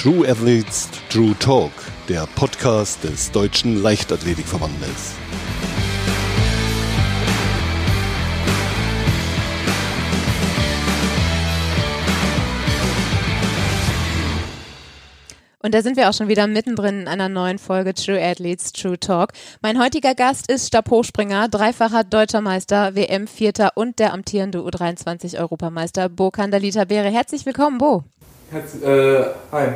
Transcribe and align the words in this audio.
True 0.00 0.28
Athletes 0.28 0.88
True 1.10 1.34
Talk, 1.40 1.72
der 2.08 2.28
Podcast 2.36 3.02
des 3.02 3.32
Deutschen 3.32 3.82
Leichtathletikverbandes. 3.82 5.14
Und 15.60 15.74
da 15.74 15.82
sind 15.82 15.96
wir 15.96 16.08
auch 16.08 16.14
schon 16.14 16.28
wieder 16.28 16.46
mittendrin 16.46 17.00
in 17.00 17.08
einer 17.08 17.28
neuen 17.28 17.58
Folge 17.58 17.92
True 17.92 18.22
Athletes 18.22 18.72
True 18.72 19.00
Talk. 19.00 19.32
Mein 19.62 19.82
heutiger 19.82 20.14
Gast 20.14 20.48
ist 20.48 20.68
Stabhochspringer, 20.68 21.48
dreifacher 21.48 22.04
deutscher 22.04 22.40
Meister, 22.40 22.94
WM 22.94 23.26
Vierter 23.26 23.72
und 23.74 23.98
der 23.98 24.12
amtierende 24.12 24.60
U23 24.60 25.36
Europameister 25.40 26.08
Bo 26.08 26.30
Kandalita 26.30 26.84
Beere. 26.84 27.10
Herzlich 27.10 27.44
willkommen, 27.44 27.78
Bo. 27.78 28.04
Herz, 28.50 28.80
äh, 28.82 29.24
hi. 29.52 29.72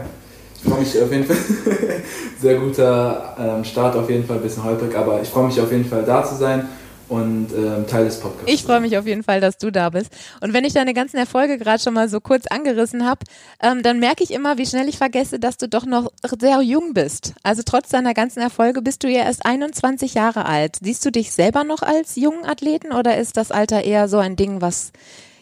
Ich 0.64 0.70
freue 0.70 0.80
mich 0.80 1.02
auf 1.02 1.12
jeden 1.12 1.24
Fall. 1.24 1.36
Sehr 2.40 2.54
guter 2.56 3.36
ähm, 3.38 3.64
Start 3.64 3.96
auf 3.96 4.08
jeden 4.08 4.24
Fall, 4.24 4.36
ein 4.36 4.42
bisschen 4.42 4.64
holprig, 4.64 4.96
aber 4.96 5.20
ich 5.22 5.28
freue 5.28 5.46
mich 5.46 5.60
auf 5.60 5.70
jeden 5.70 5.84
Fall 5.84 6.04
da 6.04 6.24
zu 6.24 6.36
sein 6.36 6.68
und 7.12 7.48
ähm, 7.52 7.86
Teil 7.86 8.06
des 8.06 8.20
Podcasts. 8.20 8.50
Ich 8.50 8.62
freue 8.62 8.80
mich 8.80 8.96
auf 8.96 9.06
jeden 9.06 9.22
Fall, 9.22 9.40
dass 9.40 9.58
du 9.58 9.70
da 9.70 9.90
bist. 9.90 10.10
Und 10.40 10.54
wenn 10.54 10.64
ich 10.64 10.72
deine 10.72 10.94
ganzen 10.94 11.18
Erfolge 11.18 11.58
gerade 11.58 11.82
schon 11.82 11.92
mal 11.92 12.08
so 12.08 12.20
kurz 12.20 12.46
angerissen 12.46 13.06
habe, 13.06 13.20
ähm, 13.62 13.82
dann 13.82 13.98
merke 13.98 14.24
ich 14.24 14.30
immer, 14.30 14.56
wie 14.56 14.66
schnell 14.66 14.88
ich 14.88 14.96
vergesse, 14.96 15.38
dass 15.38 15.58
du 15.58 15.68
doch 15.68 15.84
noch 15.84 16.10
sehr 16.40 16.62
jung 16.62 16.94
bist. 16.94 17.34
Also 17.42 17.62
trotz 17.64 17.90
deiner 17.90 18.14
ganzen 18.14 18.40
Erfolge 18.40 18.80
bist 18.80 19.04
du 19.04 19.08
ja 19.08 19.24
erst 19.24 19.44
21 19.44 20.14
Jahre 20.14 20.46
alt. 20.46 20.78
Siehst 20.80 21.04
du 21.04 21.12
dich 21.12 21.32
selber 21.32 21.64
noch 21.64 21.82
als 21.82 22.16
jungen 22.16 22.46
Athleten 22.46 22.92
oder 22.92 23.18
ist 23.18 23.36
das 23.36 23.50
Alter 23.50 23.82
eher 23.82 24.08
so 24.08 24.18
ein 24.18 24.36
Ding, 24.36 24.62
was 24.62 24.92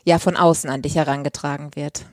ja 0.05 0.19
von 0.19 0.37
außen 0.37 0.69
an 0.69 0.83
dich 0.83 0.97
herangetragen 0.97 1.71
wird? 1.77 2.05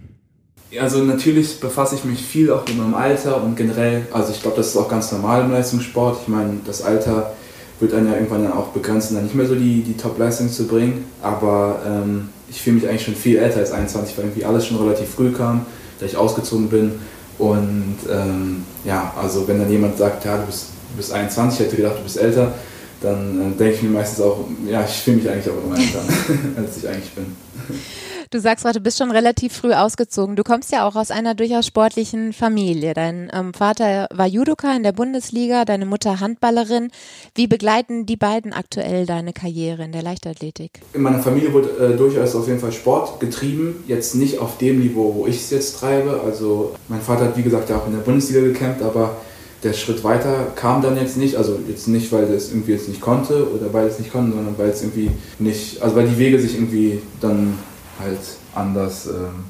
Also 0.80 1.02
natürlich 1.04 1.60
befasse 1.60 1.96
ich 1.96 2.04
mich 2.04 2.22
viel 2.22 2.52
auch 2.52 2.68
mit 2.68 2.78
meinem 2.78 2.94
Alter 2.94 3.42
und 3.42 3.56
generell, 3.56 4.06
also 4.12 4.34
ich 4.34 4.42
glaube, 4.42 4.58
das 4.58 4.68
ist 4.68 4.78
auch 4.78 4.90
ganz 4.90 5.12
normal 5.14 5.46
im 5.46 5.52
Leistungssport. 5.52 6.20
Ich 6.24 6.28
meine, 6.28 6.58
das 6.66 6.82
Alter 6.82 7.34
wird 7.80 7.94
dann 7.94 8.06
ja 8.06 8.16
irgendwann 8.16 8.44
dann 8.44 8.54
auch 8.54 8.68
begrenzen, 8.68 9.16
dann 9.16 9.24
nicht 9.24 9.36
mehr 9.36 9.46
so 9.46 9.56
die, 9.56 9.82
die 9.82 9.96
Top-Leistung 9.96 10.52
zu 10.52 10.68
bringen. 10.68 11.06
Aber 11.22 11.80
ähm, 11.86 12.30
ich 12.50 12.62
fühle 12.62 12.78
mich 12.78 12.88
eigentlich 12.88 13.06
schon 13.06 13.16
viel 13.16 13.38
älter 13.38 13.60
als 13.60 13.72
21, 13.72 14.18
weil 14.18 14.26
irgendwie 14.26 14.46
alles 14.46 14.66
schon 14.66 14.78
relativ 14.78 15.10
früh 15.10 15.32
kam, 15.32 15.66
da 16.00 16.06
ich 16.06 16.18
ausgezogen 16.18 16.68
bin. 16.70 16.94
Und 17.38 17.98
ähm, 18.12 18.64
ja, 18.84 19.14
also 19.22 19.48
wenn 19.48 19.60
dann 19.60 19.70
jemand 19.70 19.98
sagt, 19.98 20.26
ja, 20.26 20.38
du 20.38 20.48
bist, 20.48 20.68
du 20.92 20.98
bist 20.98 21.14
21, 21.14 21.60
ich 21.60 21.66
hätte 21.66 21.78
gedacht, 21.78 22.00
du 22.00 22.04
bist 22.04 22.18
älter, 22.18 22.52
dann 23.02 23.54
äh, 23.54 23.58
denke 23.58 23.76
ich 23.76 23.84
mir 23.84 23.90
meistens 23.90 24.22
auch, 24.22 24.46
ja, 24.68 24.84
ich 24.84 24.96
fühle 24.96 25.18
mich 25.18 25.30
eigentlich 25.30 25.50
auch 25.50 25.64
immer 25.64 25.78
älter, 25.78 26.00
als 26.58 26.78
ich 26.78 26.88
eigentlich 26.88 27.12
bin. 27.12 27.26
Du 28.30 28.42
sagst 28.42 28.66
gerade, 28.66 28.80
du 28.80 28.84
bist 28.84 28.98
schon 28.98 29.12
relativ 29.12 29.54
früh 29.54 29.72
ausgezogen. 29.72 30.36
Du 30.36 30.44
kommst 30.44 30.74
ja 30.74 30.86
auch 30.86 30.96
aus 30.96 31.12
einer 31.12 31.34
durchaus 31.34 31.66
sportlichen 31.66 32.34
Familie. 32.34 32.94
Dein 32.94 33.32
ähm, 33.34 33.54
Vater 33.54 34.10
war 34.14 34.28
Judoka 34.28 34.76
in 34.76 34.84
der 34.84 34.92
Bundesliga, 34.92 35.64
deine 35.64 35.86
Mutter 35.86 36.20
Handballerin. 36.20 36.90
Wie 37.36 37.48
begleiten 37.48 38.06
die 38.06 38.18
beiden 38.18 38.52
aktuell 38.52 39.06
deine 39.06 39.32
Karriere 39.32 39.86
in 39.86 39.94
der 39.94 40.04
Leichtathletik? 40.04 40.82
In 40.94 41.04
meiner 41.04 41.20
Familie 41.20 41.54
wurde 41.54 41.70
äh, 41.70 41.96
durchaus 41.96 42.36
auf 42.36 42.48
jeden 42.48 42.60
Fall 42.60 42.74
Sport 42.74 43.22
getrieben. 43.22 43.84
Jetzt 43.88 44.16
nicht 44.16 44.40
auf 44.40 44.58
dem 44.58 44.80
Niveau, 44.80 45.16
wo 45.16 45.26
ich 45.26 45.38
es 45.38 45.50
jetzt 45.52 45.80
treibe. 45.80 46.22
Also 46.26 46.76
mein 46.90 47.02
Vater 47.02 47.26
hat, 47.26 47.38
wie 47.38 47.44
gesagt, 47.44 47.70
ja 47.70 47.78
auch 47.78 47.88
in 47.88 47.94
der 47.94 48.02
Bundesliga 48.02 48.42
gekämpft, 48.42 48.82
aber 48.82 49.16
der 49.64 49.72
Schritt 49.72 50.04
weiter 50.04 50.52
kam 50.56 50.82
dann 50.82 50.98
jetzt 50.98 51.16
nicht, 51.16 51.38
also 51.38 51.58
jetzt 51.68 51.88
nicht, 51.88 52.12
weil 52.12 52.26
es 52.26 52.52
irgendwie 52.52 52.74
jetzt 52.74 52.90
nicht 52.90 53.00
konnte 53.02 53.50
oder 53.52 53.74
weil 53.74 53.88
es 53.88 54.00
nicht 54.00 54.12
konnte, 54.12 54.36
sondern 54.36 54.58
weil 54.58 54.70
es 54.70 54.82
irgendwie 54.82 55.12
nicht, 55.40 55.82
also 55.82 55.96
weil 55.96 56.08
die 56.08 56.18
Wege 56.20 56.40
sich 56.40 56.56
irgendwie 56.56 57.02
dann 57.22 57.58
halt 58.00 58.20
anders, 58.56 59.08
ähm, 59.08 59.46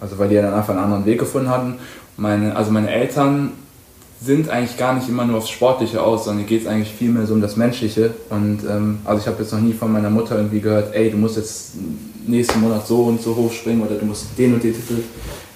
also 0.00 0.18
weil 0.18 0.28
die 0.28 0.36
ja 0.36 0.42
dann 0.42 0.54
einfach 0.54 0.74
einen 0.74 0.84
anderen 0.84 1.06
Weg 1.06 1.18
gefunden 1.18 1.50
hatten. 1.50 1.74
Meine, 2.16 2.56
also 2.56 2.70
meine 2.70 2.90
Eltern 2.90 3.52
sind 4.22 4.50
eigentlich 4.50 4.76
gar 4.76 4.94
nicht 4.94 5.08
immer 5.08 5.24
nur 5.24 5.38
aufs 5.38 5.48
Sportliche 5.48 6.02
aus, 6.02 6.24
sondern 6.24 6.46
geht 6.46 6.62
es 6.62 6.66
eigentlich 6.66 6.92
viel 6.92 7.10
mehr 7.10 7.26
so 7.26 7.32
um 7.32 7.40
das 7.40 7.56
Menschliche. 7.56 8.12
Und 8.28 8.60
ähm, 8.68 8.98
also 9.04 9.20
ich 9.20 9.26
habe 9.26 9.42
jetzt 9.42 9.52
noch 9.52 9.60
nie 9.60 9.72
von 9.72 9.90
meiner 9.90 10.10
Mutter 10.10 10.36
irgendwie 10.36 10.60
gehört, 10.60 10.94
ey, 10.94 11.10
du 11.10 11.16
musst 11.16 11.36
jetzt 11.36 11.72
nächsten 12.26 12.60
Monat 12.60 12.86
so 12.86 13.04
und 13.04 13.22
so 13.22 13.34
hoch 13.34 13.52
springen 13.52 13.82
oder 13.82 13.96
du 13.96 14.04
musst 14.04 14.26
den 14.36 14.54
und 14.54 14.62
den 14.62 14.74
Titel 14.74 15.02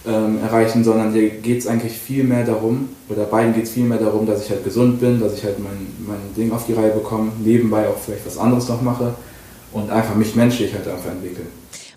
ähm, 0.06 0.38
erreichen, 0.42 0.82
sondern 0.82 1.12
dir 1.12 1.28
geht 1.28 1.58
es 1.58 1.66
eigentlich 1.66 1.92
viel 1.92 2.24
mehr 2.24 2.44
darum, 2.44 2.88
oder 3.08 3.24
beiden 3.24 3.54
geht 3.54 3.64
es 3.64 3.70
viel 3.70 3.84
mehr 3.84 3.98
darum, 3.98 4.26
dass 4.26 4.44
ich 4.44 4.50
halt 4.50 4.64
gesund 4.64 5.00
bin, 5.00 5.20
dass 5.20 5.34
ich 5.34 5.44
halt 5.44 5.58
mein, 5.58 5.86
mein 6.06 6.18
Ding 6.36 6.52
auf 6.52 6.66
die 6.66 6.72
Reihe 6.72 6.90
bekomme, 6.90 7.32
nebenbei 7.42 7.88
auch 7.88 7.98
vielleicht 7.98 8.26
was 8.26 8.38
anderes 8.38 8.68
noch 8.68 8.82
mache 8.82 9.14
und 9.72 9.90
einfach 9.90 10.14
mich 10.14 10.34
menschlich 10.34 10.72
halt 10.74 10.86
einfach 10.88 11.10
entwickle. 11.10 11.44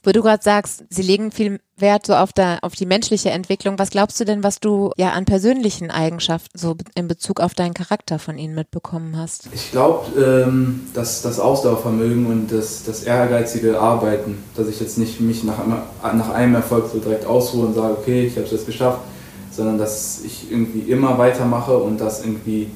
Wo 0.07 0.13
du 0.13 0.21
gerade 0.21 0.41
sagst, 0.41 0.85
sie 0.89 1.01
legen 1.01 1.33
viel 1.33 1.59
Wert 1.75 2.05
so 2.05 2.15
auf, 2.15 2.31
der, 2.31 2.59
auf 2.61 2.75
die 2.75 2.85
menschliche 2.85 3.29
Entwicklung. 3.31 3.77
Was 3.77 3.89
glaubst 3.89 4.17
du 4.17 4.23
denn, 4.23 4.41
was 4.41 4.61
du 4.61 4.91
ja 4.95 5.09
an 5.09 5.25
persönlichen 5.25 5.91
Eigenschaften 5.91 6.57
so 6.57 6.77
in 6.95 7.09
Bezug 7.09 7.41
auf 7.41 7.53
deinen 7.53 7.73
Charakter 7.73 8.17
von 8.17 8.37
ihnen 8.37 8.55
mitbekommen 8.55 9.17
hast? 9.17 9.49
Ich 9.51 9.69
glaube, 9.71 10.05
ähm, 10.17 10.87
dass 10.93 11.23
das 11.23 11.41
Ausdauervermögen 11.41 12.25
und 12.25 12.53
das, 12.53 12.85
das 12.85 13.03
ehrgeizige 13.03 13.81
Arbeiten, 13.81 14.41
dass 14.55 14.69
ich 14.69 14.79
jetzt 14.79 14.97
nicht 14.97 15.19
mich 15.19 15.43
nach, 15.43 15.57
nach 15.67 16.29
einem 16.29 16.55
Erfolg 16.55 16.85
so 16.89 16.99
direkt 16.99 17.25
ausruhe 17.25 17.65
und 17.65 17.73
sage, 17.73 17.97
okay, 17.99 18.27
ich 18.27 18.37
habe 18.37 18.45
es 18.45 18.53
jetzt 18.53 18.65
geschafft, 18.65 19.01
sondern 19.51 19.77
dass 19.77 20.21
ich 20.23 20.49
irgendwie 20.49 20.89
immer 20.89 21.17
weitermache 21.17 21.77
und 21.77 21.99
dass 21.99 22.23
irgendwie 22.23 22.69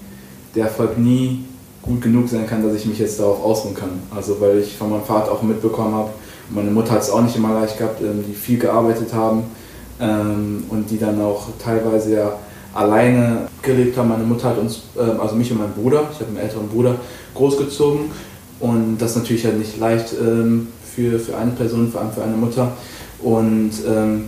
der 0.54 0.66
Erfolg 0.66 0.98
nie 0.98 1.46
gut 1.82 2.02
genug 2.02 2.28
sein 2.28 2.46
kann, 2.46 2.62
dass 2.62 2.76
ich 2.76 2.86
mich 2.86 3.00
jetzt 3.00 3.22
darauf 3.22 3.42
ausruhen 3.42 3.74
kann. 3.74 4.02
Also 4.14 4.42
weil 4.42 4.60
ich 4.60 4.76
von 4.76 4.90
meinem 4.90 5.06
Vater 5.06 5.32
auch 5.32 5.42
mitbekommen 5.42 5.96
habe, 5.96 6.10
meine 6.54 6.72
Mutter 6.72 6.92
hat 6.92 7.02
es 7.02 7.10
auch 7.10 7.22
nicht 7.22 7.36
immer 7.36 7.54
leicht 7.54 7.78
gehabt, 7.78 8.02
ähm, 8.02 8.24
die 8.28 8.34
viel 8.34 8.60
gearbeitet 8.60 9.14
haben 9.14 9.44
ähm, 10.00 10.66
und 10.70 10.90
die 10.90 10.98
dann 10.98 11.22
auch 11.22 11.48
teilweise 11.64 12.14
ja 12.16 12.34
alleine 12.74 13.48
gelebt 13.62 13.98
haben. 13.98 14.10
Meine 14.10 14.24
Mutter 14.24 14.50
hat 14.50 14.58
uns, 14.58 14.84
ähm, 15.00 15.20
also 15.20 15.36
mich 15.36 15.52
und 15.52 15.60
meinen 15.60 15.74
Bruder, 15.74 16.04
ich 16.12 16.20
habe 16.20 16.30
einen 16.30 16.38
älteren 16.38 16.68
Bruder, 16.68 16.96
großgezogen 17.36 18.12
und 18.60 18.98
das 19.00 19.12
ist 19.12 19.18
natürlich 19.18 19.46
halt 19.46 19.58
nicht 19.58 19.80
leicht 19.80 20.10
für, 20.10 21.20
für 21.20 21.38
eine 21.38 21.52
Person, 21.52 21.92
vor 21.92 22.02
allem 22.02 22.12
für 22.12 22.24
eine 22.24 22.36
Mutter. 22.36 22.74
Und 23.24 23.72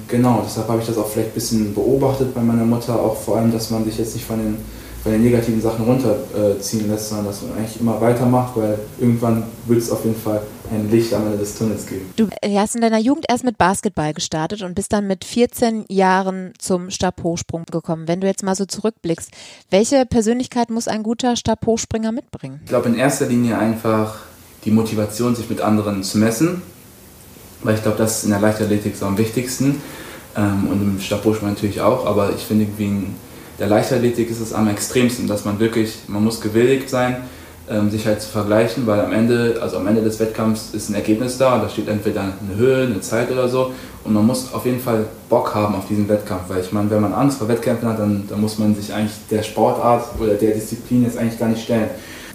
genau, 0.08 0.42
deshalb 0.44 0.68
habe 0.70 0.80
ich 0.80 0.88
das 0.88 0.98
auch 0.98 1.08
vielleicht 1.08 1.30
ein 1.30 1.34
bisschen 1.36 1.74
beobachtet 1.76 2.34
bei 2.34 2.42
meiner 2.42 2.64
Mutter, 2.64 3.00
auch 3.00 3.16
vor 3.16 3.38
allem, 3.38 3.52
dass 3.52 3.70
man 3.70 3.86
sich 3.86 4.00
jetzt 4.00 4.16
nicht 4.16 4.26
von 4.26 4.40
den 4.40 4.58
bei 5.04 5.12
den 5.12 5.24
negativen 5.24 5.62
Sachen 5.62 5.86
runterziehen 5.86 6.90
lässt, 6.90 7.10
sondern 7.10 7.28
dass 7.28 7.42
man 7.42 7.58
eigentlich 7.58 7.80
immer 7.80 8.00
weitermacht, 8.00 8.56
weil 8.56 8.80
irgendwann 9.00 9.44
wird 9.66 9.80
es 9.80 9.92
auf 9.92 10.06
jeden 10.06 10.20
Fall 10.20 10.42
ein 10.72 10.90
Licht 10.90 11.14
am 11.14 11.26
Ende 11.26 11.38
des 11.38 11.58
Tunnels 11.58 11.86
geben. 11.86 12.06
Du 12.16 12.30
hast 12.58 12.76
in 12.76 12.82
deiner 12.82 13.00
Jugend 13.00 13.26
erst 13.28 13.44
mit 13.44 13.58
Basketball 13.58 14.14
gestartet 14.14 14.62
und 14.62 14.76
bist 14.76 14.94
dann 14.94 15.06
mit 15.08 15.26
14 15.26 15.86
Jahren 15.90 16.54
zum 16.58 16.90
Stabhochsprung 16.90 17.66
gekommen. 17.70 18.08
Wenn 18.08 18.22
du 18.22 18.28
jetzt 18.28 18.44
mal 18.44 18.56
so 18.56 18.66
zurückblickst, 18.66 19.30
welche 19.70 20.06
Persönlichkeit 20.06 20.70
muss 20.70 20.88
ein 20.88 21.04
guter 21.04 21.36
Stabhochspringer 21.36 22.14
mitbringen? 22.14 22.62
Ich 22.64 22.70
glaube 22.70 22.88
in 22.88 22.96
erster 22.96 23.26
Linie 23.26 23.58
einfach 23.58 24.20
die 24.64 24.72
Motivation, 24.72 25.36
sich 25.36 25.50
mit 25.50 25.60
anderen 25.60 26.04
zu 26.04 26.18
messen, 26.18 26.62
weil 27.62 27.76
ich 27.76 27.82
glaube, 27.82 27.98
das 27.98 28.20
ist 28.20 28.24
in 28.24 28.30
der 28.30 28.40
Leichtathletik 28.40 28.96
so 28.96 29.06
am 29.06 29.18
wichtigsten 29.18 29.82
ähm, 30.38 30.68
und 30.70 30.82
im 30.82 31.00
Stabhochsprung 31.02 31.50
natürlich 31.50 31.82
auch, 31.82 32.06
aber 32.06 32.34
ich 32.34 32.42
finde 32.42 32.64
irgendwie 32.64 32.88
ein 32.88 33.16
der 33.60 33.68
Leichtathletik 33.68 34.30
ist 34.30 34.40
es 34.40 34.54
am 34.54 34.68
extremsten, 34.68 35.28
dass 35.28 35.46
man 35.46 35.60
wirklich, 35.60 36.00
man 36.08 36.24
muss 36.24 36.42
gewilligt 36.42 36.90
sein, 36.90 37.18
ähm, 37.70 37.90
sich 37.90 38.06
halt 38.06 38.22
zu 38.22 38.30
vergleichen, 38.30 38.86
weil 38.88 39.00
am 39.00 39.14
Ende, 39.14 39.58
also 39.62 39.78
am 39.78 39.88
Ende 39.88 40.02
des 40.02 40.20
Wettkampfs 40.20 40.74
ist 40.74 40.90
ein 40.90 40.96
Ergebnis 40.96 41.38
da, 41.38 41.60
da 41.60 41.70
steht 41.70 41.88
entweder 41.88 42.22
eine 42.22 42.56
Höhe, 42.58 42.86
eine 42.86 43.00
Zeit 43.00 43.32
oder 43.32 43.48
so 43.48 43.72
und 44.04 44.14
man 44.14 44.26
muss 44.26 44.54
auf 44.54 44.66
jeden 44.66 44.82
Fall 44.82 45.06
Bock 45.30 45.56
haben 45.56 45.76
auf 45.76 45.88
diesen 45.88 46.10
Wettkampf, 46.10 46.44
weil 46.50 46.60
ich 46.60 46.72
meine, 46.74 46.90
wenn 46.90 47.02
man 47.02 47.14
Angst 47.14 47.38
vor 47.38 47.48
Wettkämpfen 47.48 47.88
hat, 47.88 48.00
dann, 48.00 48.26
dann 48.28 48.42
muss 48.42 48.60
man 48.60 48.76
sich 48.76 48.94
eigentlich 48.94 49.14
der 49.32 49.44
Sportart 49.44 50.20
oder 50.20 50.34
der 50.34 50.52
Disziplin 50.56 51.04
jetzt 51.04 51.18
eigentlich 51.18 51.40
gar 51.40 51.48
nicht 51.48 51.64
stellen. 51.64 51.90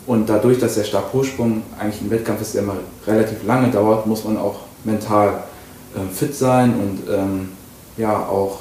Und 0.07 0.31
dadurch, 0.31 0.59
dass 0.59 0.77
der 0.77 0.85
Stabhochsprung 0.85 1.63
eigentlich 1.79 2.01
ein 2.01 2.11
Wettkampf 2.11 2.41
ist, 2.41 2.55
der 2.55 2.63
immer 2.63 2.77
relativ 3.07 3.45
lange 3.47 3.71
dauert, 3.71 4.07
muss 4.07 4.25
man 4.25 4.39
auch 4.39 4.61
mental 4.85 5.45
äh, 5.95 6.15
fit 6.15 6.35
sein 6.35 6.73
und 6.73 7.13
ähm, 7.13 7.49
ja 7.99 8.17
auch 8.17 8.61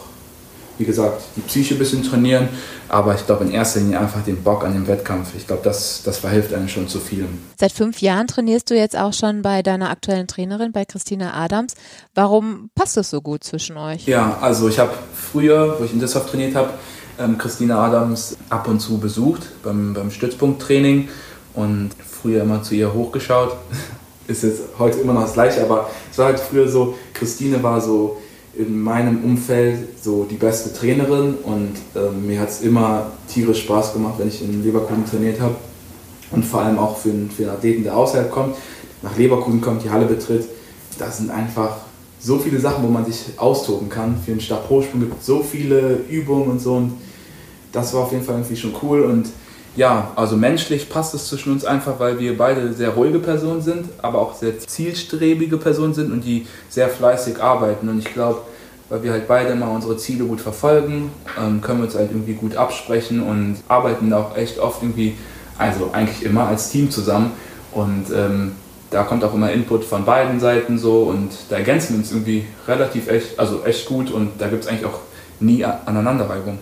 wie 0.78 0.86
gesagt, 0.86 1.22
die 1.36 1.42
Psyche 1.42 1.76
ein 1.76 1.80
bisschen 1.80 2.04
trainieren, 2.04 2.50
aber 2.90 3.16
ich 3.16 3.26
glaube 3.26 3.46
in 3.46 3.52
erster 3.52 3.80
Linie 3.80 4.00
einfach 4.00 4.24
den 4.24 4.44
Bock 4.44 4.64
an 4.64 4.74
dem 4.74 4.88
Wettkampf. 4.88 5.30
Ich 5.36 5.48
glaube, 5.48 5.64
das, 5.64 6.02
das 6.04 6.18
verhilft 6.20 6.54
einem 6.54 6.68
schon 6.68 6.88
zu 6.88 7.00
vielem. 7.00 7.40
Seit 7.60 7.72
fünf 7.72 8.02
Jahren 8.02 8.28
trainierst 8.28 8.70
du 8.70 8.76
jetzt 8.76 8.98
auch 8.98 9.14
schon 9.14 9.42
bei 9.42 9.62
deiner 9.64 9.90
aktuellen 9.90 10.28
Trainerin, 10.28 10.72
bei 10.72 10.86
Christina 10.86 11.34
Adams. 11.34 11.74
Warum 12.16 12.70
passt 12.76 12.98
das 12.98 13.10
so 13.10 13.22
gut 13.22 13.44
zwischen 13.44 13.78
euch? 13.78 14.06
Ja, 14.08 14.38
also 14.42 14.70
ich 14.70 14.80
habe 14.80 14.94
früher, 15.14 15.78
wo 15.80 15.84
ich 15.84 15.94
in 15.94 16.00
Düsseldorf 16.00 16.32
trainiert 16.32 16.56
habe, 16.56 16.72
ähm, 17.20 17.38
Christina 17.38 17.84
Adams 17.84 18.38
ab 18.50 18.68
und 18.68 18.80
zu 18.80 19.00
besucht 19.00 19.48
beim, 19.64 19.94
beim 19.94 20.12
Stützpunkttraining 20.12 21.10
und 21.54 21.92
früher 21.98 22.44
immer 22.44 22.62
zu 22.62 22.76
ihr 22.76 22.94
hochgeschaut. 22.94 23.56
Ist 24.28 24.44
jetzt 24.44 24.64
heute 24.78 25.00
immer 25.00 25.14
noch 25.14 25.22
das 25.22 25.34
gleiche, 25.34 25.62
aber 25.62 25.90
es 26.12 26.18
war 26.18 26.26
halt 26.26 26.40
früher 26.40 26.68
so, 26.68 26.98
Christine 27.14 27.64
war 27.64 27.80
so 27.80 28.18
in 28.58 28.82
meinem 28.82 29.24
Umfeld 29.24 30.02
so 30.02 30.24
die 30.24 30.36
beste 30.36 30.74
Trainerin 30.74 31.36
und 31.44 31.74
ähm, 31.96 32.26
mir 32.26 32.40
hat 32.40 32.50
es 32.50 32.62
immer 32.62 33.12
tierisch 33.28 33.62
Spaß 33.62 33.94
gemacht, 33.94 34.16
wenn 34.18 34.28
ich 34.28 34.42
in 34.42 34.64
Leverkusen 34.64 35.06
trainiert 35.06 35.40
habe. 35.40 35.56
Und 36.32 36.44
vor 36.44 36.62
allem 36.62 36.78
auch 36.78 36.98
für, 36.98 37.12
für 37.36 37.44
einen 37.44 37.52
Athleten, 37.52 37.84
der 37.84 37.96
außerhalb 37.96 38.32
kommt, 38.32 38.56
nach 39.02 39.16
Leverkusen 39.18 39.62
kommt, 39.62 39.84
die 39.84 39.90
Halle 39.90 40.06
betritt. 40.06 40.46
Da 40.98 41.10
sind 41.10 41.30
einfach 41.30 41.78
so 42.20 42.38
viele 42.40 42.60
Sachen, 42.60 42.84
wo 42.84 42.88
man 42.88 43.06
sich 43.06 43.26
austoben 43.38 43.90
kann. 43.90 44.18
Für 44.24 44.32
den 44.32 44.42
Stabhochsprung 44.42 45.02
gibt 45.02 45.22
es 45.22 45.26
so 45.26 45.42
viele 45.42 46.00
Übungen 46.10 46.50
und 46.50 46.60
so 46.60 46.76
und 46.76 46.94
das 47.72 47.94
war 47.94 48.04
auf 48.04 48.12
jeden 48.12 48.24
Fall 48.24 48.36
irgendwie 48.36 48.56
schon 48.56 48.74
cool 48.82 49.02
und 49.02 49.28
ja, 49.78 50.12
also 50.16 50.36
menschlich 50.36 50.90
passt 50.90 51.14
es 51.14 51.28
zwischen 51.28 51.52
uns 51.52 51.64
einfach, 51.64 52.00
weil 52.00 52.20
wir 52.20 52.36
beide 52.36 52.74
sehr 52.74 52.90
ruhige 52.90 53.20
Personen 53.20 53.62
sind, 53.62 53.86
aber 54.02 54.20
auch 54.20 54.34
sehr 54.34 54.58
zielstrebige 54.60 55.58
Personen 55.58 55.94
sind 55.94 56.12
und 56.12 56.22
die 56.22 56.48
sehr 56.68 56.90
fleißig 56.90 57.40
arbeiten. 57.40 57.88
Und 57.88 58.00
ich 58.00 58.12
glaube, 58.12 58.42
weil 58.90 59.04
wir 59.04 59.12
halt 59.12 59.28
beide 59.28 59.50
immer 59.50 59.70
unsere 59.72 59.98
Ziele 59.98 60.26
gut 60.26 60.42
verfolgen, 60.42 61.12
ähm, 61.40 61.62
können 61.62 61.80
wir 61.80 61.86
uns 61.86 61.96
halt 61.96 62.12
irgendwie 62.12 62.34
gut 62.34 62.56
absprechen 62.56 63.22
und 63.22 63.58
arbeiten 63.68 64.12
auch 64.14 64.38
echt 64.38 64.60
oft 64.60 64.82
irgendwie, 64.82 65.16
also 65.58 65.90
eigentlich 65.94 66.24
immer 66.24 66.48
als 66.48 66.70
Team 66.70 66.90
zusammen. 66.90 67.32
Und 67.74 68.06
ähm, 68.16 68.54
da 68.90 69.04
kommt 69.04 69.24
auch 69.24 69.34
immer 69.34 69.52
Input 69.52 69.84
von 69.84 70.06
beiden 70.06 70.40
Seiten 70.40 70.78
so 70.78 71.04
und 71.04 71.32
da 71.50 71.58
ergänzen 71.58 71.94
wir 71.94 72.00
uns 72.00 72.12
irgendwie 72.12 72.46
relativ 72.68 73.10
echt, 73.10 73.38
also 73.38 73.66
echt 73.66 73.86
gut 73.88 74.12
und 74.12 74.40
da 74.40 74.48
gibt 74.48 74.64
es 74.64 74.70
eigentlich 74.70 74.86
auch 74.86 75.00
nie 75.40 75.66
Aneinanderreibung. 75.66 76.60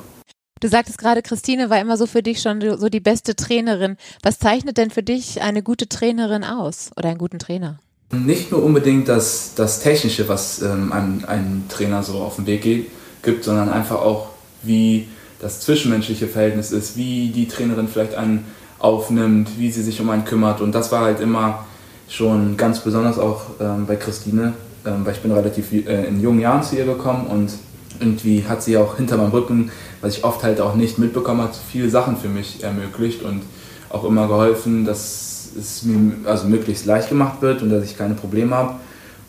Du 0.61 0.69
sagtest 0.69 0.97
gerade, 0.97 1.21
Christine 1.21 1.69
war 1.69 1.79
immer 1.79 1.97
so 1.97 2.07
für 2.07 2.23
dich 2.23 2.41
schon 2.41 2.61
so 2.79 2.89
die 2.89 2.99
beste 3.01 3.35
Trainerin. 3.35 3.97
Was 4.23 4.39
zeichnet 4.39 4.77
denn 4.77 4.89
für 4.89 5.03
dich 5.03 5.41
eine 5.41 5.61
gute 5.61 5.87
Trainerin 5.87 6.43
aus 6.43 6.91
oder 6.97 7.09
einen 7.09 7.17
guten 7.17 7.39
Trainer? 7.39 7.77
Nicht 8.11 8.51
nur 8.51 8.63
unbedingt 8.63 9.07
das, 9.07 9.53
das 9.55 9.79
Technische, 9.79 10.27
was 10.29 10.61
ähm, 10.61 10.91
ein, 10.91 11.25
ein 11.25 11.65
Trainer 11.69 12.03
so 12.03 12.19
auf 12.19 12.35
den 12.35 12.45
Weg 12.45 12.61
geht, 12.61 12.87
gibt, 13.23 13.43
sondern 13.43 13.69
einfach 13.69 13.97
auch, 13.97 14.29
wie 14.61 15.07
das 15.39 15.59
zwischenmenschliche 15.59 16.27
Verhältnis 16.27 16.71
ist, 16.71 16.97
wie 16.97 17.29
die 17.29 17.47
Trainerin 17.47 17.87
vielleicht 17.87 18.15
einen 18.15 18.45
aufnimmt, 18.79 19.49
wie 19.57 19.71
sie 19.71 19.83
sich 19.83 19.99
um 20.01 20.09
einen 20.09 20.25
kümmert. 20.25 20.61
Und 20.61 20.73
das 20.73 20.91
war 20.91 21.01
halt 21.01 21.19
immer 21.19 21.65
schon 22.07 22.57
ganz 22.57 22.79
besonders 22.79 23.17
auch 23.17 23.47
ähm, 23.59 23.85
bei 23.85 23.95
Christine, 23.95 24.53
ähm, 24.85 25.05
weil 25.05 25.13
ich 25.13 25.21
bin 25.21 25.31
relativ 25.31 25.71
äh, 25.71 26.05
in 26.05 26.21
jungen 26.21 26.39
Jahren 26.39 26.63
zu 26.63 26.75
ihr 26.75 26.85
gekommen 26.85 27.27
und 27.27 27.51
irgendwie 27.99 28.43
hat 28.47 28.61
sie 28.61 28.77
auch 28.77 28.97
hinter 28.97 29.17
meinem 29.17 29.31
Rücken, 29.31 29.71
was 30.01 30.17
ich 30.17 30.23
oft 30.23 30.43
halt 30.43 30.59
auch 30.61 30.75
nicht 30.75 30.99
mitbekommen 30.99 31.41
habe, 31.41 31.53
viele 31.71 31.89
Sachen 31.89 32.17
für 32.17 32.27
mich 32.27 32.63
ermöglicht 32.63 33.23
und 33.23 33.41
auch 33.89 34.03
immer 34.03 34.27
geholfen, 34.27 34.85
dass 34.85 35.34
es 35.55 35.83
mir 35.83 36.13
also 36.25 36.47
möglichst 36.47 36.85
leicht 36.85 37.09
gemacht 37.09 37.41
wird 37.41 37.61
und 37.61 37.69
dass 37.69 37.83
ich 37.83 37.97
keine 37.97 38.13
Probleme 38.13 38.55
habe. 38.55 38.75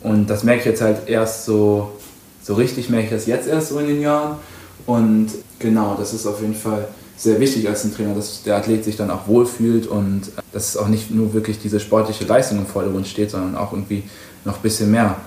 Und 0.01 0.29
das 0.29 0.43
merke 0.43 0.61
ich 0.61 0.65
jetzt 0.65 0.81
halt 0.81 1.07
erst 1.07 1.45
so, 1.45 1.91
so 2.43 2.53
richtig, 2.53 2.89
merke 2.89 3.05
ich 3.05 3.11
das 3.11 3.25
jetzt 3.25 3.47
erst 3.47 3.69
so 3.69 3.79
in 3.79 3.87
den 3.87 4.01
Jahren. 4.01 4.37
Und 4.85 5.29
genau, 5.59 5.95
das 5.97 6.13
ist 6.13 6.25
auf 6.25 6.41
jeden 6.41 6.55
Fall 6.55 6.87
sehr 7.17 7.39
wichtig 7.39 7.67
als 7.67 7.83
ein 7.83 7.93
Trainer, 7.93 8.13
dass 8.13 8.43
der 8.43 8.55
Athlet 8.55 8.83
sich 8.83 8.95
dann 8.95 9.09
auch 9.09 9.27
wohlfühlt 9.27 9.87
und 9.87 10.31
dass 10.53 10.77
auch 10.77 10.87
nicht 10.87 11.09
nur 11.11 11.33
wirklich 11.33 11.59
diese 11.59 11.79
sportliche 11.79 12.25
Leistung 12.25 12.59
im 12.59 12.67
Vordergrund 12.67 13.07
steht, 13.07 13.31
sondern 13.31 13.55
auch 13.57 13.73
irgendwie 13.73 14.03
noch 14.45 14.57
ein 14.57 14.61
bisschen 14.61 14.91
mehr. 14.91 15.17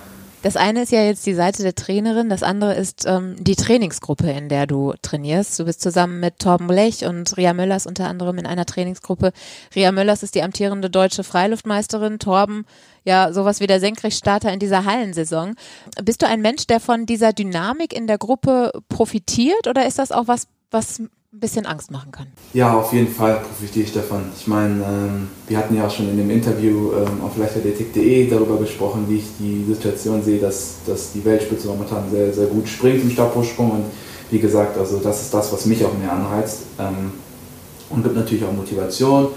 Das 0.42 0.56
eine 0.56 0.82
ist 0.82 0.92
ja 0.92 1.02
jetzt 1.02 1.26
die 1.26 1.34
Seite 1.34 1.62
der 1.62 1.74
Trainerin, 1.74 2.30
das 2.30 2.42
andere 2.42 2.74
ist 2.74 3.04
ähm, 3.06 3.36
die 3.38 3.56
Trainingsgruppe, 3.56 4.30
in 4.30 4.48
der 4.48 4.66
du 4.66 4.94
trainierst. 5.02 5.58
Du 5.58 5.66
bist 5.66 5.82
zusammen 5.82 6.18
mit 6.18 6.38
Torben 6.38 6.68
Lech 6.68 7.04
und 7.04 7.36
Ria 7.36 7.52
Möllers 7.52 7.86
unter 7.86 8.08
anderem 8.08 8.38
in 8.38 8.46
einer 8.46 8.64
Trainingsgruppe. 8.64 9.32
Ria 9.74 9.92
Möllers 9.92 10.22
ist 10.22 10.34
die 10.34 10.42
amtierende 10.42 10.88
deutsche 10.88 11.24
Freiluftmeisterin, 11.24 12.18
Torben 12.18 12.64
ja 13.04 13.34
sowas 13.34 13.60
wie 13.60 13.66
der 13.66 13.80
Senkrechtstarter 13.80 14.50
in 14.50 14.60
dieser 14.60 14.86
Hallensaison. 14.86 15.56
Bist 16.02 16.22
du 16.22 16.26
ein 16.26 16.40
Mensch, 16.40 16.66
der 16.66 16.80
von 16.80 17.04
dieser 17.04 17.34
Dynamik 17.34 17.92
in 17.92 18.06
der 18.06 18.16
Gruppe 18.16 18.72
profitiert 18.88 19.68
oder 19.68 19.86
ist 19.86 19.98
das 19.98 20.10
auch 20.10 20.26
was, 20.26 20.46
was 20.70 21.02
ein 21.32 21.38
bisschen 21.38 21.64
Angst 21.64 21.92
machen 21.92 22.10
kann. 22.10 22.26
Ja, 22.52 22.76
auf 22.76 22.92
jeden 22.92 23.06
Fall 23.06 23.36
profitiere 23.36 23.84
ich 23.84 23.92
davon. 23.92 24.24
Ich 24.36 24.48
meine, 24.48 24.82
ähm, 24.84 25.28
wir 25.46 25.58
hatten 25.58 25.76
ja 25.76 25.86
auch 25.86 25.90
schon 25.90 26.08
in 26.08 26.16
dem 26.16 26.28
Interview 26.28 26.90
ähm, 26.92 27.22
auf 27.22 27.36
leichtathletik.de 27.36 28.28
darüber 28.28 28.56
gesprochen, 28.56 29.04
wie 29.08 29.18
ich 29.18 29.26
die 29.38 29.64
Situation 29.72 30.24
sehe, 30.24 30.40
dass, 30.40 30.78
dass 30.86 31.12
die 31.12 31.24
Weltspitze 31.24 31.68
momentan 31.68 32.10
sehr, 32.10 32.32
sehr 32.32 32.46
gut 32.46 32.66
springt 32.68 33.04
im 33.04 33.10
Stabhochsprung. 33.10 33.70
Und 33.70 33.84
wie 34.30 34.40
gesagt, 34.40 34.76
also 34.76 34.98
das 34.98 35.22
ist 35.22 35.32
das, 35.32 35.52
was 35.52 35.66
mich 35.66 35.84
auch 35.84 35.96
mehr 35.96 36.12
anheizt 36.12 36.62
ähm, 36.80 37.12
und 37.90 38.02
gibt 38.02 38.16
natürlich 38.16 38.44
auch 38.44 38.52
Motivation. 38.52 39.28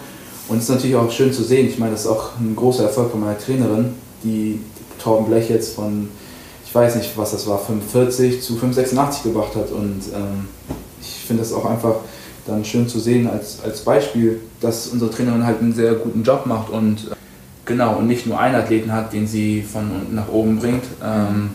Und 0.47 0.57
es 0.57 0.63
ist 0.63 0.69
natürlich 0.69 0.95
auch 0.95 1.11
schön 1.11 1.31
zu 1.31 1.43
sehen. 1.43 1.67
Ich 1.67 1.77
meine, 1.77 1.91
das 1.91 2.01
ist 2.01 2.07
auch 2.07 2.39
ein 2.39 2.55
großer 2.55 2.85
Erfolg 2.85 3.11
von 3.11 3.19
meiner 3.19 3.37
Trainerin, 3.37 3.93
die 4.23 4.59
Torben 4.97 5.27
Blech 5.27 5.47
jetzt 5.47 5.75
von, 5.75 6.09
ich 6.65 6.73
weiß 6.73 6.95
nicht, 6.95 7.15
was 7.17 7.31
das 7.31 7.45
war, 7.45 7.59
45 7.59 8.41
zu 8.41 8.55
586 8.55 9.23
gebracht 9.23 9.55
hat. 9.55 9.71
Und 9.71 10.01
ähm, 10.15 10.47
ich 11.23 11.27
finde 11.27 11.41
das 11.41 11.53
auch 11.53 11.63
einfach 11.63 11.95
dann 12.45 12.65
schön 12.65 12.85
zu 12.85 12.99
sehen 12.99 13.27
als, 13.27 13.59
als 13.63 13.79
Beispiel, 13.79 14.41
dass 14.59 14.87
unsere 14.87 15.09
Trainerin 15.09 15.45
halt 15.45 15.61
einen 15.61 15.73
sehr 15.73 15.93
guten 15.93 16.21
Job 16.21 16.45
macht 16.45 16.69
und 16.69 16.95
äh, 17.11 17.15
genau 17.65 17.95
und 17.95 18.07
nicht 18.07 18.27
nur 18.27 18.37
einen 18.37 18.55
Athleten 18.55 18.91
hat, 18.91 19.13
den 19.13 19.25
sie 19.25 19.61
von 19.61 19.89
unten 19.89 20.15
nach 20.15 20.27
oben 20.27 20.59
bringt. 20.59 20.83
Ähm, 21.01 21.51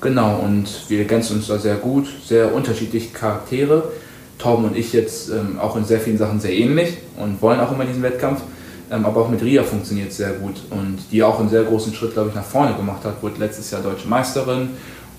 genau, 0.00 0.36
und 0.36 0.68
wir 0.88 1.00
ergänzen 1.00 1.38
uns 1.38 1.48
da 1.48 1.58
sehr 1.58 1.74
gut, 1.74 2.06
sehr 2.24 2.54
unterschiedliche 2.54 3.08
Charaktere. 3.12 3.90
Torben 4.38 4.66
und 4.66 4.76
ich 4.76 4.92
jetzt 4.92 5.30
ähm, 5.30 5.58
auch 5.58 5.74
in 5.74 5.84
sehr 5.84 5.98
vielen 5.98 6.16
Sachen 6.16 6.38
sehr 6.38 6.52
ähnlich 6.52 6.98
und 7.16 7.42
wollen 7.42 7.58
auch 7.58 7.72
immer 7.72 7.84
diesen 7.84 8.04
Wettkampf. 8.04 8.42
Ähm, 8.88 9.04
aber 9.04 9.22
auch 9.22 9.28
mit 9.28 9.42
Ria 9.42 9.64
funktioniert 9.64 10.12
es 10.12 10.18
sehr 10.18 10.30
gut 10.34 10.62
und 10.70 10.98
die 11.10 11.24
auch 11.24 11.40
einen 11.40 11.48
sehr 11.48 11.64
großen 11.64 11.92
Schritt, 11.92 12.12
glaube 12.12 12.28
ich, 12.28 12.36
nach 12.36 12.44
vorne 12.44 12.76
gemacht 12.76 13.04
hat, 13.04 13.20
wurde 13.20 13.40
letztes 13.40 13.72
Jahr 13.72 13.82
deutsche 13.82 14.06
Meisterin 14.06 14.70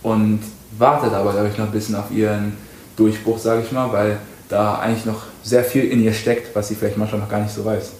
und 0.03 0.39
wartet 0.77 1.11
aber, 1.11 1.33
glaube 1.33 1.49
ich, 1.49 1.57
noch 1.57 1.65
ein 1.65 1.73
bisschen 1.73 1.95
auf 1.95 2.09
ihren 2.11 2.53
Durchbruch, 2.99 3.39
sage 3.39 3.63
ich 3.65 3.71
mal, 3.71 3.91
weil 3.91 4.19
da 4.49 4.79
eigentlich 4.79 5.05
noch 5.05 5.23
sehr 5.43 5.63
viel 5.63 5.85
in 5.85 6.03
ihr 6.03 6.13
steckt, 6.13 6.55
was 6.55 6.67
sie 6.67 6.75
vielleicht 6.75 6.97
manchmal 6.97 7.21
noch 7.21 7.29
gar 7.29 7.41
nicht 7.41 7.53
so 7.53 7.63
weiß. 7.63 7.93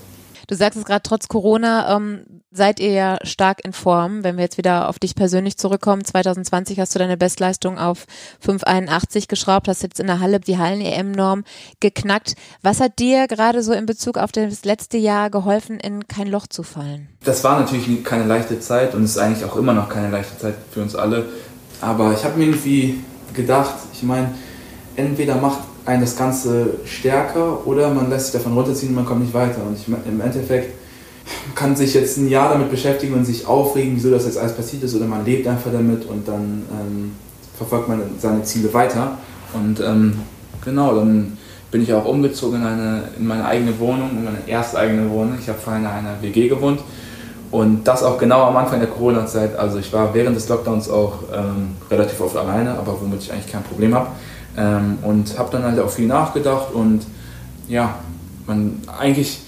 Du 0.50 0.56
sagst 0.56 0.80
es 0.80 0.86
gerade, 0.86 1.04
trotz 1.04 1.28
Corona 1.28 1.96
ähm, 1.96 2.22
seid 2.52 2.80
ihr 2.80 2.92
ja 2.92 3.18
stark 3.22 3.64
in 3.64 3.72
Form. 3.72 4.24
Wenn 4.24 4.38
wir 4.38 4.46
jetzt 4.46 4.58
wieder 4.58 4.90
auf 4.90 4.98
dich 4.98 5.14
persönlich 5.14 5.58
zurückkommen, 5.58 6.04
2020 6.04 6.80
hast 6.80 6.96
du 6.96 6.98
deine 6.98 7.18
Bestleistung 7.18 7.78
auf 7.78 8.08
581 8.40 9.28
geschraubt, 9.28 9.68
hast 9.68 9.84
jetzt 9.84 10.00
in 10.00 10.08
der 10.08 10.20
Halle 10.20 10.40
die 10.40 10.58
Hallen-EM-Norm 10.58 11.44
geknackt. 11.80 12.34
Was 12.64 12.80
hat 12.80 12.98
dir 12.98 13.28
gerade 13.28 13.62
so 13.62 13.74
in 13.74 13.86
Bezug 13.86 14.18
auf 14.18 14.32
das 14.32 14.66
letzte 14.66 14.98
Jahr 14.98 15.30
geholfen, 15.30 15.80
in 15.80 16.08
kein 16.08 16.28
Loch 16.28 16.48
zu 16.48 16.64
fallen? 16.64 17.10
Das 17.24 17.44
war 17.44 17.60
natürlich 17.60 18.04
keine 18.04 18.26
leichte 18.26 18.60
Zeit 18.60 18.96
und 18.96 19.04
ist 19.04 19.20
eigentlich 19.20 19.46
auch 19.46 19.56
immer 19.56 19.76
noch 19.76 19.88
keine 19.88 20.10
leichte 20.10 20.36
Zeit 20.40 20.56
für 20.72 20.82
uns 20.82 20.96
alle. 20.96 21.30
Aber 21.80 22.12
ich 22.14 22.24
habe 22.24 22.40
mir 22.40 22.46
irgendwie 22.46 23.04
gedacht, 23.36 23.76
ich 23.94 24.02
meine, 24.02 24.34
entweder 25.00 25.36
macht 25.36 25.60
einen 25.86 26.02
das 26.02 26.16
Ganze 26.16 26.76
stärker 26.86 27.66
oder 27.66 27.94
man 27.94 28.10
lässt 28.10 28.28
sich 28.28 28.34
davon 28.34 28.54
runterziehen 28.54 28.90
und 28.90 28.96
man 28.96 29.06
kommt 29.06 29.22
nicht 29.22 29.34
weiter. 29.34 29.62
Und 29.66 29.78
ich, 29.78 29.88
im 29.88 30.22
Endeffekt 30.22 30.76
kann 31.56 31.76
sich 31.76 31.94
jetzt 31.94 32.18
ein 32.18 32.28
Jahr 32.28 32.52
damit 32.52 32.70
beschäftigen 32.70 33.14
und 33.14 33.26
sich 33.26 33.48
aufregen, 33.48 33.96
wieso 33.96 34.12
das 34.12 34.26
jetzt 34.26 34.38
alles 34.38 34.54
passiert 34.54 34.84
ist, 34.84 34.96
oder 34.96 35.06
man 35.06 35.26
lebt 35.26 35.48
einfach 35.48 35.72
damit 35.72 36.06
und 36.06 36.28
dann 36.28 36.64
ähm, 36.72 37.12
verfolgt 37.58 37.88
man 37.88 38.02
seine 38.20 38.44
Ziele 38.44 38.74
weiter. 38.74 39.18
Und 39.54 39.80
ähm, 39.80 40.20
genau, 40.64 40.96
dann 40.96 41.38
bin 41.72 41.84
ich 41.84 41.94
auch 41.94 42.06
umgezogen 42.06 42.62
in, 42.62 42.68
eine, 42.68 43.04
in 43.18 43.28
meine 43.28 43.46
eigene 43.46 43.78
Wohnung, 43.80 44.12
in 44.12 44.26
meine 44.26 44.48
erste 44.48 44.78
eigene 44.78 45.10
Wohnung. 45.10 45.38
Ich 45.40 45.48
habe 45.48 45.60
vorher 45.60 45.82
in 45.82 45.88
einer 45.88 46.22
WG 46.22 46.48
gewohnt 46.50 46.82
und 47.52 47.84
das 47.84 48.04
auch 48.04 48.18
genau 48.18 48.44
am 48.44 48.58
Anfang 48.58 48.80
der 48.80 48.90
Corona-Zeit. 48.90 49.58
Also 49.58 49.80
ich 49.80 49.92
war 49.92 50.14
während 50.14 50.36
des 50.36 50.50
Lockdowns 50.50 50.90
auch 50.90 51.20
ähm, 51.34 51.76
relativ 51.90 52.22
oft 52.22 52.38
alleine, 52.38 52.78
aber 52.78 53.00
womit 53.02 53.24
ich 53.24 53.32
eigentlich 53.32 53.52
kein 53.52 53.64
Problem 53.64 53.94
habe. 53.94 54.08
Ähm, 54.60 55.00
und 55.04 55.40
habe 55.40 55.50
dann 55.52 55.64
halt 55.64 55.80
auch 55.80 55.90
viel 55.90 56.06
nachgedacht 56.06 56.74
und 56.74 57.02
ja, 57.70 57.96
man 58.46 58.82
eigentlich 59.00 59.40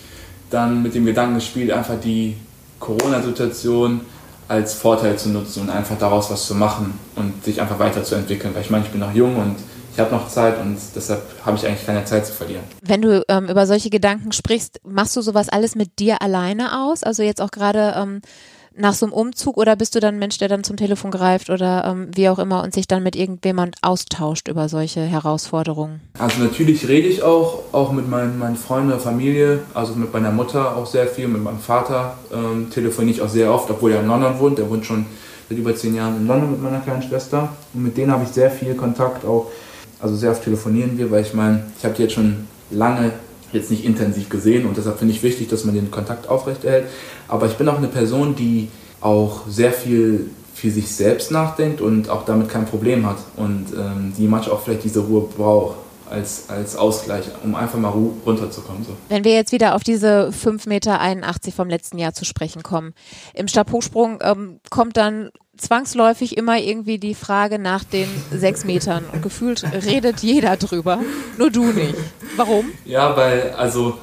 dann 0.49 0.81
mit 0.81 0.95
dem 0.95 1.05
Gedanken 1.05 1.35
gespielt, 1.35 1.71
einfach 1.71 1.99
die 2.01 2.37
Corona-Situation 2.79 4.01
als 4.47 4.73
Vorteil 4.73 5.17
zu 5.17 5.29
nutzen 5.29 5.63
und 5.63 5.69
einfach 5.69 5.97
daraus 5.97 6.29
was 6.31 6.45
zu 6.45 6.55
machen 6.55 6.93
und 7.15 7.43
sich 7.43 7.61
einfach 7.61 7.79
weiterzuentwickeln. 7.79 8.53
Weil 8.53 8.61
ich 8.61 8.69
meine, 8.69 8.85
ich 8.85 8.91
bin 8.91 8.99
noch 8.99 9.13
jung 9.13 9.35
und 9.37 9.55
ich 9.93 9.99
habe 9.99 10.11
noch 10.11 10.29
Zeit 10.29 10.59
und 10.59 10.77
deshalb 10.95 11.21
habe 11.45 11.57
ich 11.57 11.65
eigentlich 11.65 11.85
keine 11.85 12.05
Zeit 12.05 12.25
zu 12.25 12.33
verlieren. 12.33 12.63
Wenn 12.81 13.01
du 13.01 13.23
ähm, 13.27 13.47
über 13.49 13.65
solche 13.65 13.89
Gedanken 13.89 14.31
sprichst, 14.31 14.79
machst 14.85 15.15
du 15.15 15.21
sowas 15.21 15.49
alles 15.49 15.75
mit 15.75 15.99
dir 15.99 16.21
alleine 16.21 16.81
aus? 16.81 17.03
Also 17.03 17.23
jetzt 17.23 17.41
auch 17.41 17.51
gerade 17.51 17.93
ähm, 17.97 18.21
nach 18.75 18.93
so 18.93 19.05
einem 19.05 19.13
Umzug 19.13 19.57
oder 19.57 19.75
bist 19.75 19.95
du 19.95 19.99
dann 19.99 20.15
ein 20.15 20.19
Mensch, 20.19 20.37
der 20.37 20.47
dann 20.47 20.63
zum 20.63 20.77
Telefon 20.77 21.11
greift 21.11 21.49
oder 21.49 21.85
ähm, 21.85 22.09
wie 22.13 22.29
auch 22.29 22.39
immer 22.39 22.63
und 22.63 22.73
sich 22.73 22.87
dann 22.87 23.03
mit 23.03 23.15
irgendjemand 23.15 23.75
austauscht 23.81 24.47
über 24.47 24.69
solche 24.69 25.01
Herausforderungen? 25.01 25.99
Also 26.17 26.41
natürlich 26.41 26.87
rede 26.87 27.07
ich 27.07 27.21
auch, 27.21 27.63
auch 27.73 27.91
mit 27.91 28.09
meinen, 28.09 28.39
meinen 28.39 28.55
Freunden, 28.55 28.97
Familie, 28.99 29.59
also 29.73 29.93
mit 29.95 30.13
meiner 30.13 30.31
Mutter 30.31 30.75
auch 30.77 30.85
sehr 30.85 31.07
viel, 31.07 31.27
mit 31.27 31.43
meinem 31.43 31.59
Vater 31.59 32.17
ähm, 32.33 32.69
telefoniere 32.69 33.15
ich 33.15 33.21
auch 33.21 33.29
sehr 33.29 33.53
oft, 33.53 33.69
obwohl 33.69 33.91
er 33.91 34.01
in 34.01 34.07
London 34.07 34.39
wohnt, 34.39 34.57
der 34.57 34.69
wohnt 34.69 34.85
schon 34.85 35.05
seit 35.49 35.57
über 35.57 35.75
zehn 35.75 35.95
Jahren 35.95 36.15
in 36.17 36.27
London 36.27 36.51
mit 36.51 36.61
meiner 36.61 36.79
kleinen 36.79 37.01
Schwester 37.01 37.49
und 37.73 37.83
mit 37.83 37.97
denen 37.97 38.11
habe 38.11 38.23
ich 38.23 38.29
sehr 38.29 38.49
viel 38.49 38.75
Kontakt 38.75 39.25
auch, 39.25 39.51
also 39.99 40.15
sehr 40.15 40.31
oft 40.31 40.43
telefonieren 40.43 40.97
wir, 40.97 41.11
weil 41.11 41.23
ich 41.23 41.33
meine, 41.33 41.65
ich 41.77 41.83
habe 41.83 41.93
die 41.95 42.03
jetzt 42.03 42.13
schon 42.13 42.47
lange 42.69 43.11
jetzt 43.53 43.71
nicht 43.71 43.85
intensiv 43.85 44.29
gesehen 44.29 44.65
und 44.65 44.77
deshalb 44.77 44.99
finde 44.99 45.13
ich 45.13 45.23
wichtig, 45.23 45.49
dass 45.49 45.65
man 45.65 45.75
den 45.75 45.91
Kontakt 45.91 46.29
aufrechterhält. 46.29 46.85
Aber 47.27 47.47
ich 47.47 47.53
bin 47.53 47.67
auch 47.69 47.77
eine 47.77 47.87
Person, 47.87 48.35
die 48.35 48.69
auch 49.01 49.47
sehr 49.47 49.73
viel 49.73 50.29
für 50.53 50.69
sich 50.69 50.93
selbst 50.93 51.31
nachdenkt 51.31 51.81
und 51.81 52.09
auch 52.09 52.25
damit 52.25 52.49
kein 52.49 52.65
Problem 52.65 53.05
hat 53.05 53.17
und 53.35 53.67
ähm, 53.75 54.13
die 54.17 54.27
manchmal 54.27 54.55
auch 54.55 54.61
vielleicht 54.61 54.83
diese 54.83 54.99
Ruhe 54.99 55.27
braucht 55.35 55.75
als, 56.11 56.49
als 56.49 56.75
Ausgleich, 56.75 57.25
um 57.43 57.55
einfach 57.55 57.79
mal 57.79 57.89
runterzukommen. 57.89 58.83
So. 58.83 58.91
Wenn 59.09 59.23
wir 59.23 59.33
jetzt 59.33 59.51
wieder 59.51 59.75
auf 59.75 59.83
diese 59.83 60.29
5,81 60.29 60.67
Meter 60.67 60.99
vom 61.55 61.69
letzten 61.69 61.97
Jahr 61.97 62.13
zu 62.13 62.25
sprechen 62.25 62.63
kommen. 62.63 62.93
Im 63.33 63.47
Stabhochsprung 63.47 64.19
ähm, 64.21 64.59
kommt 64.69 64.97
dann 64.97 65.31
zwangsläufig 65.61 66.37
immer 66.37 66.57
irgendwie 66.57 66.97
die 66.97 67.13
Frage 67.13 67.59
nach 67.59 67.83
den 67.83 68.07
sechs 68.31 68.65
Metern 68.65 69.03
und 69.13 69.21
gefühlt 69.21 69.63
redet 69.85 70.21
jeder 70.21 70.57
drüber, 70.57 70.99
nur 71.37 71.51
du 71.51 71.65
nicht. 71.65 71.95
Warum? 72.35 72.65
Ja, 72.85 73.15
weil, 73.15 73.51
also 73.51 73.97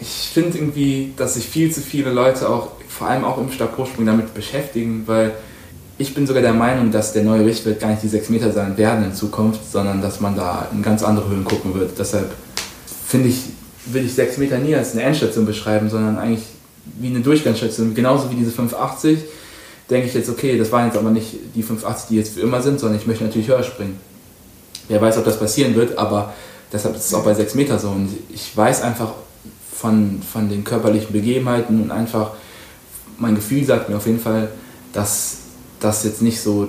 ich 0.00 0.30
finde 0.32 0.56
irgendwie, 0.56 1.12
dass 1.16 1.34
sich 1.34 1.44
viel 1.44 1.72
zu 1.72 1.80
viele 1.80 2.10
Leute 2.10 2.48
auch, 2.48 2.68
vor 2.88 3.08
allem 3.08 3.24
auch 3.24 3.38
im 3.38 3.50
Stabhochsprung, 3.50 4.06
damit 4.06 4.32
beschäftigen, 4.32 5.02
weil 5.06 5.32
ich 5.98 6.14
bin 6.14 6.26
sogar 6.26 6.42
der 6.42 6.54
Meinung, 6.54 6.90
dass 6.90 7.12
der 7.12 7.24
neue 7.24 7.44
Richtwert 7.44 7.80
gar 7.80 7.90
nicht 7.90 8.02
die 8.02 8.08
sechs 8.08 8.30
Meter 8.30 8.52
sein 8.52 8.78
werden 8.78 9.04
in 9.04 9.14
Zukunft, 9.14 9.70
sondern 9.70 10.00
dass 10.00 10.20
man 10.20 10.36
da 10.36 10.68
in 10.72 10.82
ganz 10.82 11.02
andere 11.02 11.28
Höhen 11.28 11.44
gucken 11.44 11.74
wird. 11.74 11.98
Deshalb 11.98 12.32
finde 13.06 13.28
ich, 13.28 13.42
will 13.86 14.06
ich 14.06 14.14
sechs 14.14 14.38
Meter 14.38 14.58
nie 14.58 14.74
als 14.74 14.92
eine 14.92 15.02
Endstation 15.02 15.44
beschreiben, 15.44 15.90
sondern 15.90 16.16
eigentlich 16.16 16.44
wie 16.98 17.08
eine 17.08 17.20
Durchgangsstation. 17.20 17.94
Genauso 17.94 18.30
wie 18.30 18.36
diese 18.36 18.50
580 18.50 19.18
denke 19.90 20.06
ich 20.06 20.14
jetzt, 20.14 20.30
okay, 20.30 20.56
das 20.56 20.70
waren 20.70 20.86
jetzt 20.86 20.96
aber 20.96 21.10
nicht 21.10 21.34
die 21.54 21.62
580, 21.62 22.08
die 22.08 22.16
jetzt 22.16 22.34
für 22.34 22.40
immer 22.40 22.62
sind, 22.62 22.78
sondern 22.78 22.98
ich 22.98 23.06
möchte 23.06 23.24
natürlich 23.24 23.48
höher 23.48 23.62
springen. 23.62 23.98
Wer 24.88 25.00
weiß, 25.00 25.18
ob 25.18 25.24
das 25.24 25.38
passieren 25.38 25.74
wird, 25.74 25.98
aber 25.98 26.32
deshalb 26.72 26.96
ist 26.96 27.06
es 27.06 27.14
auch 27.14 27.24
bei 27.24 27.34
6 27.34 27.54
Meter 27.54 27.78
so. 27.78 27.88
Und 27.88 28.08
ich 28.32 28.56
weiß 28.56 28.82
einfach 28.82 29.12
von, 29.72 30.20
von 30.22 30.48
den 30.48 30.64
körperlichen 30.64 31.12
Begebenheiten 31.12 31.82
und 31.82 31.90
einfach, 31.90 32.32
mein 33.18 33.34
Gefühl 33.34 33.64
sagt 33.64 33.88
mir 33.88 33.96
auf 33.96 34.06
jeden 34.06 34.20
Fall, 34.20 34.48
dass 34.92 35.38
das 35.80 36.04
jetzt 36.04 36.22
nicht 36.22 36.40
so 36.40 36.68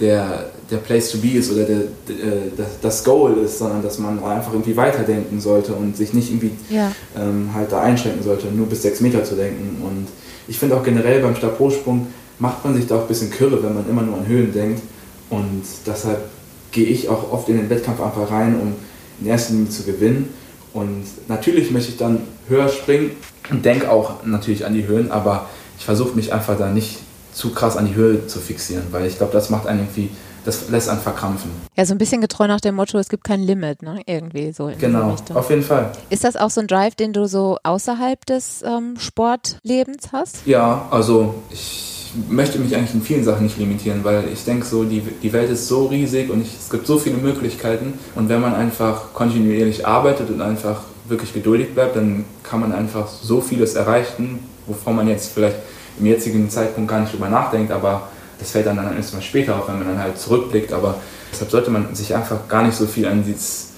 der, 0.00 0.50
der 0.70 0.78
Place 0.78 1.12
to 1.12 1.18
be 1.18 1.38
ist 1.38 1.52
oder 1.52 1.64
der, 1.64 1.82
der, 2.08 2.66
das 2.80 3.04
Goal 3.04 3.36
ist, 3.44 3.58
sondern 3.58 3.82
dass 3.82 3.98
man 3.98 4.22
einfach 4.24 4.52
irgendwie 4.52 4.76
weiterdenken 4.76 5.40
sollte 5.40 5.72
und 5.74 5.96
sich 5.96 6.12
nicht 6.12 6.30
irgendwie 6.30 6.52
ja. 6.70 6.92
ähm, 7.16 7.50
halt 7.54 7.70
da 7.70 7.82
einschränken 7.82 8.22
sollte, 8.22 8.46
nur 8.48 8.66
bis 8.66 8.82
6 8.82 9.00
Meter 9.00 9.22
zu 9.24 9.36
denken. 9.36 9.82
Und 9.84 10.08
ich 10.48 10.58
finde 10.58 10.76
auch 10.76 10.82
generell 10.82 11.20
beim 11.22 11.36
Stabhochsprung, 11.36 12.08
macht 12.42 12.64
man 12.64 12.74
sich 12.74 12.88
da 12.88 12.96
auch 12.96 13.02
ein 13.02 13.08
bisschen 13.08 13.30
kürre, 13.30 13.62
wenn 13.62 13.72
man 13.72 13.88
immer 13.88 14.02
nur 14.02 14.18
an 14.18 14.26
Höhen 14.26 14.52
denkt. 14.52 14.82
Und 15.30 15.62
deshalb 15.86 16.28
gehe 16.72 16.86
ich 16.86 17.08
auch 17.08 17.32
oft 17.32 17.48
in 17.48 17.56
den 17.56 17.70
Wettkampf 17.70 18.00
einfach 18.00 18.30
rein, 18.32 18.58
um 18.60 18.74
in 19.20 19.26
erster 19.28 19.52
Linie 19.52 19.70
zu 19.70 19.84
gewinnen. 19.84 20.28
Und 20.72 21.04
natürlich 21.28 21.70
möchte 21.70 21.90
ich 21.92 21.98
dann 21.98 22.22
höher 22.48 22.68
springen 22.68 23.12
und 23.50 23.64
denke 23.64 23.90
auch 23.90 24.24
natürlich 24.24 24.66
an 24.66 24.74
die 24.74 24.86
Höhen, 24.86 25.12
aber 25.12 25.48
ich 25.78 25.84
versuche 25.84 26.16
mich 26.16 26.32
einfach 26.32 26.58
da 26.58 26.68
nicht 26.68 26.98
zu 27.32 27.54
krass 27.54 27.76
an 27.76 27.86
die 27.86 27.94
Höhe 27.94 28.26
zu 28.26 28.40
fixieren, 28.40 28.86
weil 28.90 29.06
ich 29.06 29.18
glaube, 29.18 29.32
das 29.32 29.48
macht 29.48 29.68
einen 29.68 29.80
irgendwie, 29.80 30.10
das 30.44 30.68
lässt 30.68 30.88
einen 30.88 31.00
verkrampfen. 31.00 31.50
Ja, 31.76 31.86
so 31.86 31.94
ein 31.94 31.98
bisschen 31.98 32.20
getreu 32.20 32.48
nach 32.48 32.60
dem 32.60 32.74
Motto, 32.74 32.98
es 32.98 33.08
gibt 33.08 33.22
kein 33.22 33.42
Limit, 33.42 33.82
ne? 33.82 34.00
Irgendwie 34.06 34.52
so 34.52 34.70
Genau, 34.78 35.16
auf 35.32 35.50
jeden 35.50 35.62
Fall. 35.62 35.92
Ist 36.10 36.24
das 36.24 36.36
auch 36.36 36.50
so 36.50 36.60
ein 36.60 36.66
Drive, 36.66 36.96
den 36.96 37.12
du 37.12 37.28
so 37.28 37.58
außerhalb 37.62 38.26
des 38.26 38.62
ähm, 38.62 38.96
Sportlebens 38.98 40.10
hast? 40.12 40.44
Ja, 40.46 40.88
also 40.90 41.34
ich 41.50 41.91
möchte 42.28 42.58
mich 42.58 42.76
eigentlich 42.76 42.94
in 42.94 43.02
vielen 43.02 43.24
Sachen 43.24 43.44
nicht 43.44 43.58
limitieren, 43.58 44.04
weil 44.04 44.24
ich 44.32 44.44
denke 44.44 44.66
so, 44.66 44.84
die, 44.84 45.00
die 45.00 45.32
Welt 45.32 45.50
ist 45.50 45.68
so 45.68 45.86
riesig 45.86 46.30
und 46.30 46.42
ich, 46.42 46.54
es 46.58 46.70
gibt 46.70 46.86
so 46.86 46.98
viele 46.98 47.16
Möglichkeiten. 47.16 47.94
Und 48.14 48.28
wenn 48.28 48.40
man 48.40 48.54
einfach 48.54 49.12
kontinuierlich 49.14 49.86
arbeitet 49.86 50.30
und 50.30 50.40
einfach 50.40 50.82
wirklich 51.08 51.32
geduldig 51.32 51.74
bleibt, 51.74 51.96
dann 51.96 52.24
kann 52.42 52.60
man 52.60 52.72
einfach 52.72 53.08
so 53.08 53.40
vieles 53.40 53.74
erreichen, 53.74 54.40
wovon 54.66 54.96
man 54.96 55.08
jetzt 55.08 55.32
vielleicht 55.32 55.56
im 55.98 56.06
jetzigen 56.06 56.48
Zeitpunkt 56.48 56.90
gar 56.90 57.00
nicht 57.00 57.12
drüber 57.12 57.28
nachdenkt, 57.28 57.72
aber 57.72 58.08
das 58.38 58.50
fällt 58.50 58.66
dann, 58.66 58.76
dann 58.76 58.96
erst 58.96 59.14
mal 59.14 59.22
später 59.22 59.56
auf, 59.56 59.68
wenn 59.68 59.78
man 59.78 59.88
dann 59.88 59.98
halt 59.98 60.18
zurückblickt, 60.18 60.72
aber 60.72 60.96
deshalb 61.30 61.50
sollte 61.50 61.70
man 61.70 61.94
sich 61.94 62.14
einfach 62.14 62.48
gar 62.48 62.62
nicht 62.64 62.76
so 62.76 62.86
viel 62.86 63.06
an 63.06 63.24
dieses 63.24 63.71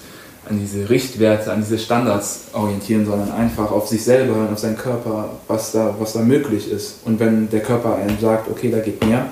an 0.48 0.58
diese 0.60 0.88
Richtwerte, 0.90 1.52
an 1.52 1.60
diese 1.60 1.78
Standards 1.78 2.46
orientieren, 2.52 3.06
sondern 3.06 3.32
einfach 3.32 3.70
auf 3.70 3.88
sich 3.88 4.04
selber 4.04 4.34
und 4.34 4.52
auf 4.52 4.58
seinen 4.58 4.76
Körper, 4.76 5.30
was 5.48 5.72
da, 5.72 5.94
was 5.98 6.12
da 6.12 6.20
möglich 6.20 6.70
ist. 6.70 7.00
Und 7.04 7.18
wenn 7.20 7.48
der 7.50 7.60
Körper 7.60 7.96
einem 7.96 8.18
sagt, 8.20 8.50
okay, 8.50 8.70
da 8.70 8.80
geht 8.80 9.04
mehr, 9.04 9.26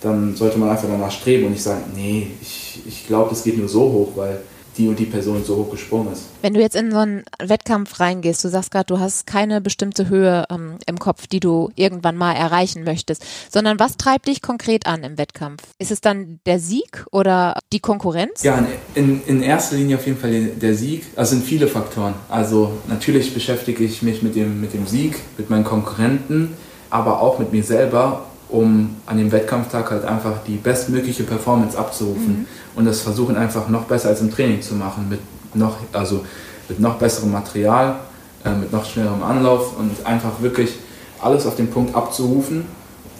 dann 0.00 0.34
sollte 0.34 0.58
man 0.58 0.70
einfach 0.70 0.88
danach 0.88 1.10
streben 1.10 1.46
und 1.46 1.52
nicht 1.52 1.62
sagen, 1.62 1.82
nee, 1.94 2.28
ich, 2.40 2.82
ich 2.86 3.06
glaube, 3.06 3.30
das 3.30 3.44
geht 3.44 3.58
nur 3.58 3.68
so 3.68 3.80
hoch, 3.80 4.12
weil 4.16 4.40
die 4.76 4.88
und 4.88 4.98
die 4.98 5.06
Person 5.06 5.44
so 5.44 5.56
hoch 5.56 5.70
gesprungen 5.70 6.12
ist. 6.12 6.24
Wenn 6.42 6.54
du 6.54 6.60
jetzt 6.60 6.76
in 6.76 6.90
so 6.90 6.98
einen 6.98 7.24
Wettkampf 7.38 7.98
reingehst, 8.00 8.44
du 8.44 8.48
sagst 8.48 8.70
gerade, 8.70 8.86
du 8.86 9.00
hast 9.00 9.26
keine 9.26 9.60
bestimmte 9.60 10.08
Höhe 10.08 10.44
ähm, 10.50 10.76
im 10.86 10.98
Kopf, 10.98 11.26
die 11.26 11.40
du 11.40 11.70
irgendwann 11.74 12.16
mal 12.16 12.32
erreichen 12.32 12.84
möchtest, 12.84 13.24
sondern 13.50 13.78
was 13.78 13.96
treibt 13.96 14.28
dich 14.28 14.42
konkret 14.42 14.86
an 14.86 15.02
im 15.02 15.18
Wettkampf? 15.18 15.62
Ist 15.78 15.90
es 15.90 16.00
dann 16.00 16.40
der 16.46 16.58
Sieg 16.58 17.06
oder 17.10 17.58
die 17.72 17.80
Konkurrenz? 17.80 18.42
Ja, 18.42 18.64
in, 18.94 19.22
in 19.26 19.42
erster 19.42 19.76
Linie 19.76 19.96
auf 19.96 20.06
jeden 20.06 20.18
Fall 20.18 20.46
der 20.46 20.74
Sieg. 20.74 21.04
Also 21.16 21.36
sind 21.36 21.44
viele 21.44 21.68
Faktoren. 21.68 22.14
Also 22.28 22.72
natürlich 22.88 23.34
beschäftige 23.34 23.84
ich 23.84 24.02
mich 24.02 24.22
mit 24.22 24.36
dem, 24.36 24.60
mit 24.60 24.74
dem 24.74 24.86
Sieg, 24.86 25.16
mit 25.38 25.50
meinen 25.50 25.64
Konkurrenten, 25.64 26.54
aber 26.90 27.20
auch 27.20 27.38
mit 27.38 27.52
mir 27.52 27.62
selber 27.62 28.26
um 28.48 28.96
an 29.06 29.18
dem 29.18 29.32
Wettkampftag 29.32 29.90
halt 29.90 30.04
einfach 30.04 30.44
die 30.46 30.56
bestmögliche 30.56 31.24
Performance 31.24 31.76
abzurufen 31.76 32.40
mhm. 32.40 32.46
Und 32.76 32.84
das 32.84 33.00
versuchen 33.00 33.36
einfach 33.36 33.68
noch 33.68 33.84
besser 33.84 34.10
als 34.10 34.20
im 34.20 34.30
Training 34.30 34.62
zu 34.62 34.74
machen, 34.74 35.08
mit 35.08 35.20
noch, 35.54 35.76
also 35.92 36.24
mit 36.68 36.78
noch 36.78 36.96
besserem 36.96 37.32
Material, 37.32 37.96
äh, 38.44 38.50
mit 38.50 38.72
noch 38.72 38.84
schnellerem 38.84 39.22
Anlauf 39.22 39.76
und 39.78 39.90
einfach 40.04 40.40
wirklich 40.40 40.74
alles 41.20 41.46
auf 41.46 41.56
den 41.56 41.70
Punkt 41.70 41.94
abzurufen, 41.94 42.66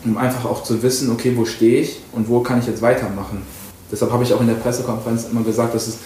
um 0.05 0.19
einfach 0.19 0.45
auch 0.45 0.63
zu 0.63 0.83
wissen, 0.83 1.11
okay, 1.11 1.33
wo 1.35 1.45
stehe 1.45 1.81
ich 1.81 2.01
und 2.13 2.29
wo 2.29 2.41
kann 2.41 2.61
ich 2.61 2.67
jetzt 2.67 2.83
weitermachen. 2.83 3.43
Deshalb 3.91 4.13
habe 4.13 4.23
ich 4.23 4.33
auch 4.35 4.41
in 4.41 4.49
der 4.49 4.55
Pressekonferenz 4.55 5.27
immer 5.31 5.43
gesagt, 5.43 5.75
dass 5.75 5.87
es 5.87 5.99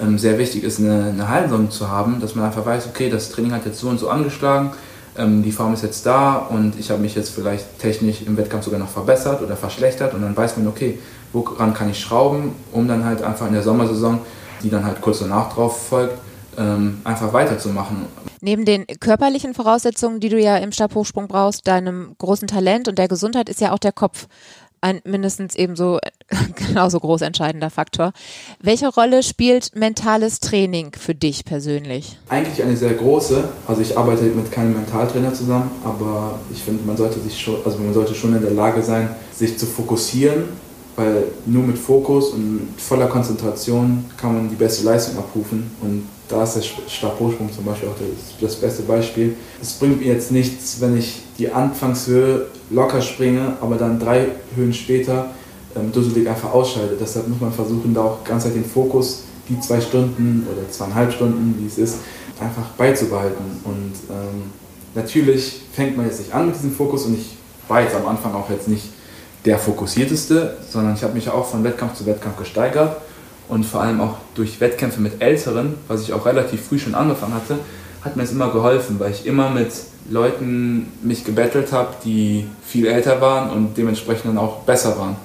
ähm, 0.00 0.18
sehr 0.18 0.38
wichtig 0.38 0.62
ist, 0.62 0.78
eine, 0.78 1.06
eine 1.06 1.28
Hallensaison 1.28 1.70
zu 1.70 1.88
haben, 1.88 2.20
dass 2.20 2.34
man 2.34 2.44
einfach 2.44 2.66
weiß, 2.66 2.86
okay, 2.88 3.08
das 3.08 3.30
Training 3.30 3.52
hat 3.52 3.64
jetzt 3.64 3.80
so 3.80 3.88
und 3.88 3.98
so 3.98 4.10
angeschlagen, 4.10 4.72
ähm, 5.16 5.42
die 5.42 5.52
Form 5.52 5.72
ist 5.72 5.82
jetzt 5.82 6.04
da 6.06 6.36
und 6.36 6.78
ich 6.78 6.90
habe 6.90 7.00
mich 7.00 7.14
jetzt 7.14 7.30
vielleicht 7.30 7.78
technisch 7.78 8.22
im 8.26 8.36
Wettkampf 8.36 8.64
sogar 8.64 8.80
noch 8.80 8.88
verbessert 8.88 9.42
oder 9.42 9.56
verschlechtert 9.56 10.14
und 10.14 10.22
dann 10.22 10.36
weiß 10.36 10.56
man, 10.56 10.68
okay, 10.68 10.98
woran 11.32 11.74
kann 11.74 11.90
ich 11.90 12.00
schrauben, 12.00 12.54
um 12.72 12.88
dann 12.88 13.04
halt 13.04 13.22
einfach 13.22 13.46
in 13.46 13.52
der 13.52 13.62
Sommersaison, 13.62 14.20
die 14.62 14.70
dann 14.70 14.84
halt 14.84 15.00
kurz 15.00 15.20
danach 15.20 15.52
drauf 15.52 15.88
folgt, 15.88 16.18
ähm, 16.58 17.00
einfach 17.04 17.32
weiterzumachen. 17.32 18.06
Neben 18.40 18.64
den 18.64 18.86
körperlichen 18.86 19.54
Voraussetzungen, 19.54 20.20
die 20.20 20.28
du 20.28 20.40
ja 20.40 20.56
im 20.56 20.72
Stabhochsprung 20.72 21.28
brauchst, 21.28 21.66
deinem 21.66 22.14
großen 22.18 22.48
Talent 22.48 22.88
und 22.88 22.98
der 22.98 23.08
Gesundheit 23.08 23.48
ist 23.48 23.60
ja 23.60 23.72
auch 23.72 23.78
der 23.78 23.92
Kopf 23.92 24.26
ein 24.82 25.00
mindestens 25.04 25.54
ebenso 25.56 25.98
genauso 26.54 27.00
groß 27.00 27.22
entscheidender 27.22 27.70
Faktor. 27.70 28.12
Welche 28.60 28.88
Rolle 28.88 29.22
spielt 29.22 29.76
mentales 29.76 30.40
Training 30.40 30.92
für 30.98 31.14
dich 31.14 31.44
persönlich? 31.44 32.18
Eigentlich 32.28 32.62
eine 32.62 32.76
sehr 32.76 32.94
große. 32.94 33.48
Also 33.66 33.82
ich 33.82 33.98
arbeite 33.98 34.24
mit 34.24 34.50
keinem 34.50 34.74
Mentaltrainer 34.74 35.34
zusammen, 35.34 35.70
aber 35.84 36.38
ich 36.52 36.62
finde, 36.62 36.84
man 36.86 36.96
sollte 36.96 37.20
sich 37.20 37.38
schon, 37.38 37.56
also 37.64 37.78
man 37.78 37.92
sollte 37.92 38.14
schon 38.14 38.34
in 38.34 38.42
der 38.42 38.52
Lage 38.52 38.82
sein, 38.82 39.10
sich 39.32 39.58
zu 39.58 39.66
fokussieren, 39.66 40.44
weil 41.00 41.24
nur 41.46 41.62
mit 41.62 41.78
Fokus 41.78 42.30
und 42.30 42.68
voller 42.76 43.06
Konzentration 43.06 44.04
kann 44.18 44.34
man 44.34 44.50
die 44.50 44.54
beste 44.54 44.84
Leistung 44.84 45.16
abrufen 45.16 45.70
und 45.80 46.06
da 46.28 46.44
ist 46.44 46.54
der 46.54 46.62
Stabhochsprung 46.88 47.50
zum 47.52 47.64
Beispiel 47.64 47.88
auch 47.88 47.96
das, 47.98 48.38
das 48.40 48.56
beste 48.56 48.82
Beispiel. 48.82 49.34
Es 49.60 49.72
bringt 49.72 50.00
mir 50.00 50.12
jetzt 50.12 50.30
nichts, 50.30 50.80
wenn 50.80 50.96
ich 50.96 51.22
die 51.38 51.50
Anfangshöhe 51.50 52.46
locker 52.68 53.00
springe, 53.00 53.54
aber 53.60 53.76
dann 53.76 53.98
drei 53.98 54.26
Höhen 54.54 54.72
später 54.72 55.30
ähm, 55.74 55.90
dusselig 55.90 56.28
einfach 56.28 56.52
ausschalte. 56.52 56.96
Deshalb 57.00 57.28
muss 57.28 57.40
man 57.40 57.52
versuchen, 57.52 57.94
da 57.94 58.02
auch 58.02 58.24
ganz 58.24 58.44
halt 58.44 58.54
den 58.54 58.64
Fokus, 58.64 59.24
die 59.48 59.58
zwei 59.60 59.80
Stunden 59.80 60.46
oder 60.52 60.70
zweieinhalb 60.70 61.12
Stunden, 61.12 61.56
wie 61.58 61.66
es 61.66 61.78
ist, 61.78 61.96
einfach 62.38 62.68
beizubehalten. 62.76 63.44
Und 63.64 63.92
ähm, 64.08 64.42
natürlich 64.94 65.62
fängt 65.72 65.96
man 65.96 66.06
jetzt 66.06 66.20
nicht 66.20 66.32
an 66.32 66.46
mit 66.46 66.54
diesem 66.54 66.72
Fokus 66.72 67.06
und 67.06 67.14
ich 67.14 67.36
war 67.66 67.80
jetzt 67.80 67.96
am 67.96 68.06
Anfang 68.06 68.34
auch 68.34 68.50
jetzt 68.50 68.68
nicht 68.68 68.84
der 69.44 69.58
fokussierteste, 69.58 70.56
sondern 70.68 70.94
ich 70.94 71.02
habe 71.02 71.14
mich 71.14 71.28
auch 71.28 71.46
von 71.46 71.64
Wettkampf 71.64 71.94
zu 71.94 72.06
Wettkampf 72.06 72.36
gesteigert 72.36 72.96
und 73.48 73.64
vor 73.64 73.82
allem 73.82 74.00
auch 74.00 74.16
durch 74.34 74.60
Wettkämpfe 74.60 75.00
mit 75.00 75.22
Älteren, 75.22 75.74
was 75.88 76.02
ich 76.02 76.12
auch 76.12 76.26
relativ 76.26 76.66
früh 76.66 76.78
schon 76.78 76.94
angefangen 76.94 77.34
hatte, 77.34 77.58
hat 78.02 78.16
mir 78.16 78.22
es 78.22 78.32
immer 78.32 78.50
geholfen, 78.50 78.98
weil 78.98 79.10
ich 79.10 79.26
immer 79.26 79.50
mit 79.50 79.72
Leuten 80.08 80.92
mich 81.02 81.24
gebettelt 81.24 81.72
habe, 81.72 81.94
die 82.04 82.46
viel 82.64 82.86
älter 82.86 83.20
waren 83.20 83.50
und 83.50 83.76
dementsprechend 83.76 84.26
dann 84.26 84.38
auch 84.38 84.60
besser 84.60 84.98
waren. 84.98 85.16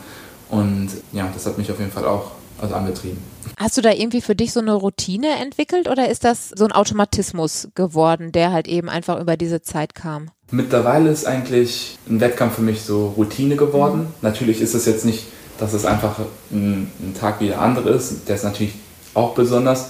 Und 0.49 0.89
ja, 1.11 1.29
das 1.33 1.45
hat 1.45 1.57
mich 1.57 1.71
auf 1.71 1.79
jeden 1.79 1.91
Fall 1.91 2.05
auch 2.05 2.31
also 2.61 2.75
angetrieben. 2.75 3.17
Hast 3.57 3.77
du 3.77 3.81
da 3.81 3.91
irgendwie 3.91 4.21
für 4.21 4.35
dich 4.35 4.53
so 4.53 4.59
eine 4.59 4.73
Routine 4.73 5.39
entwickelt 5.41 5.89
oder 5.89 6.09
ist 6.09 6.23
das 6.23 6.49
so 6.49 6.65
ein 6.65 6.71
Automatismus 6.71 7.69
geworden, 7.75 8.31
der 8.31 8.51
halt 8.51 8.67
eben 8.67 8.89
einfach 8.89 9.19
über 9.19 9.37
diese 9.37 9.61
Zeit 9.61 9.95
kam? 9.95 10.29
Mittlerweile 10.51 11.09
ist 11.09 11.25
eigentlich 11.25 11.97
ein 12.09 12.19
Wettkampf 12.19 12.55
für 12.55 12.61
mich 12.61 12.81
so 12.81 13.13
Routine 13.17 13.55
geworden. 13.55 14.01
Mhm. 14.01 14.13
Natürlich 14.21 14.61
ist 14.61 14.73
es 14.73 14.85
jetzt 14.85 15.05
nicht 15.05 15.25
dass 15.57 15.73
es 15.73 15.85
einfach 15.85 16.19
ein, 16.51 16.91
ein 16.99 17.15
Tag 17.19 17.39
wie 17.39 17.47
der 17.47 17.61
andere 17.61 17.91
ist. 17.91 18.27
Der 18.27 18.35
ist 18.35 18.43
natürlich 18.43 18.73
auch 19.13 19.33
besonders. 19.33 19.89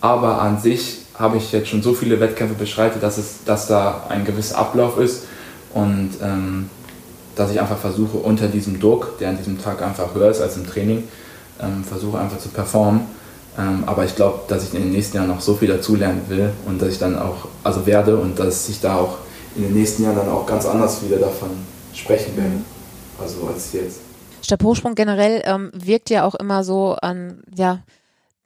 Aber 0.00 0.40
an 0.40 0.60
sich 0.60 0.98
habe 1.14 1.36
ich 1.36 1.52
jetzt 1.52 1.68
schon 1.68 1.82
so 1.82 1.94
viele 1.94 2.18
Wettkämpfe 2.20 2.54
beschreitet, 2.54 3.02
dass, 3.02 3.18
es, 3.18 3.44
dass 3.44 3.68
da 3.68 4.06
ein 4.08 4.24
gewisser 4.24 4.58
Ablauf 4.58 4.98
ist 4.98 5.26
und 5.74 6.10
ähm, 6.22 6.68
dass 7.36 7.50
ich 7.50 7.60
einfach 7.60 7.78
versuche, 7.78 8.18
unter 8.18 8.48
diesem 8.48 8.80
Druck, 8.80 9.18
der 9.18 9.30
an 9.30 9.38
diesem 9.38 9.62
Tag 9.62 9.80
einfach 9.82 10.14
höher 10.14 10.30
ist 10.30 10.40
als 10.40 10.56
im 10.56 10.66
Training, 10.66 11.04
ähm, 11.62 11.84
versuche 11.84 12.18
einfach 12.18 12.38
zu 12.38 12.48
performen. 12.48 13.02
Ähm, 13.58 13.84
aber 13.86 14.04
ich 14.04 14.16
glaube, 14.16 14.40
dass 14.48 14.64
ich 14.64 14.74
in 14.74 14.82
den 14.82 14.92
nächsten 14.92 15.16
Jahren 15.16 15.28
noch 15.28 15.40
so 15.40 15.54
viel 15.54 15.68
dazulernen 15.68 16.22
will 16.28 16.50
und 16.66 16.80
dass 16.80 16.88
ich 16.88 16.98
dann 16.98 17.18
auch, 17.18 17.48
also 17.62 17.86
werde 17.86 18.16
und 18.16 18.38
dass 18.38 18.68
ich 18.68 18.80
da 18.80 18.96
auch 18.96 19.18
in 19.54 19.62
den 19.62 19.74
nächsten 19.74 20.04
Jahren 20.04 20.16
dann 20.16 20.28
auch 20.28 20.46
ganz 20.46 20.64
anders 20.64 21.02
wieder 21.04 21.18
davon 21.18 21.50
sprechen 21.94 22.36
werde. 22.36 22.52
also 23.20 23.48
als 23.52 23.72
jetzt. 23.74 24.00
Stabhochsprung 24.42 24.94
generell 24.94 25.42
ähm, 25.44 25.70
wirkt 25.74 26.10
ja 26.10 26.24
auch 26.24 26.34
immer 26.34 26.64
so 26.64 26.96
an, 27.00 27.42
ja, 27.54 27.80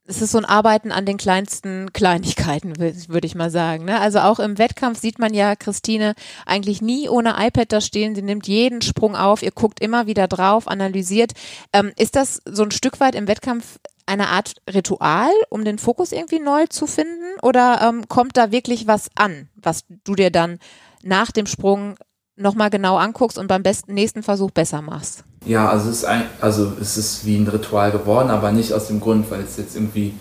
es 0.06 0.22
ist 0.22 0.32
so 0.32 0.38
ein 0.38 0.44
Arbeiten 0.44 0.92
an 0.92 1.04
den 1.04 1.16
kleinsten 1.16 1.92
Kleinigkeiten, 1.92 2.78
würde 2.78 3.26
ich 3.26 3.34
mal 3.34 3.50
sagen. 3.50 3.84
Ne? 3.84 4.00
Also 4.00 4.20
auch 4.20 4.38
im 4.38 4.58
Wettkampf 4.58 5.00
sieht 5.00 5.18
man 5.18 5.34
ja 5.34 5.56
Christine 5.56 6.14
eigentlich 6.44 6.80
nie 6.80 7.08
ohne 7.08 7.34
iPad 7.38 7.72
da 7.72 7.80
stehen. 7.80 8.14
Sie 8.14 8.22
nimmt 8.22 8.46
jeden 8.46 8.82
Sprung 8.82 9.16
auf, 9.16 9.42
ihr 9.42 9.50
guckt 9.50 9.80
immer 9.80 10.06
wieder 10.06 10.28
drauf, 10.28 10.68
analysiert. 10.68 11.32
Ähm, 11.72 11.92
ist 11.98 12.16
das 12.16 12.40
so 12.44 12.62
ein 12.62 12.70
Stück 12.70 13.00
weit 13.00 13.14
im 13.14 13.28
Wettkampf 13.28 13.78
eine 14.06 14.28
Art 14.28 14.54
Ritual, 14.72 15.32
um 15.50 15.64
den 15.64 15.78
Fokus 15.78 16.12
irgendwie 16.12 16.38
neu 16.38 16.66
zu 16.66 16.86
finden? 16.86 17.38
Oder 17.42 17.80
ähm, 17.82 18.08
kommt 18.08 18.36
da 18.36 18.52
wirklich 18.52 18.86
was 18.86 19.10
an, 19.16 19.48
was 19.56 19.84
du 20.04 20.14
dir 20.14 20.30
dann 20.30 20.60
nach 21.02 21.32
dem 21.32 21.46
Sprung 21.46 21.96
nochmal 22.36 22.70
genau 22.70 22.96
anguckst 22.96 23.38
und 23.38 23.46
beim 23.46 23.62
besten 23.62 23.94
nächsten 23.94 24.22
Versuch 24.22 24.50
besser 24.50 24.82
machst? 24.82 25.24
Ja, 25.44 25.68
also 25.68 25.90
es, 25.90 25.98
ist 25.98 26.04
ein, 26.04 26.24
also 26.40 26.72
es 26.80 26.96
ist 26.96 27.24
wie 27.24 27.36
ein 27.36 27.48
Ritual 27.48 27.92
geworden, 27.92 28.30
aber 28.30 28.52
nicht 28.52 28.72
aus 28.72 28.88
dem 28.88 29.00
Grund, 29.00 29.30
weil 29.30 29.40
es 29.42 29.56
jetzt 29.56 29.76
irgendwie 29.76 30.14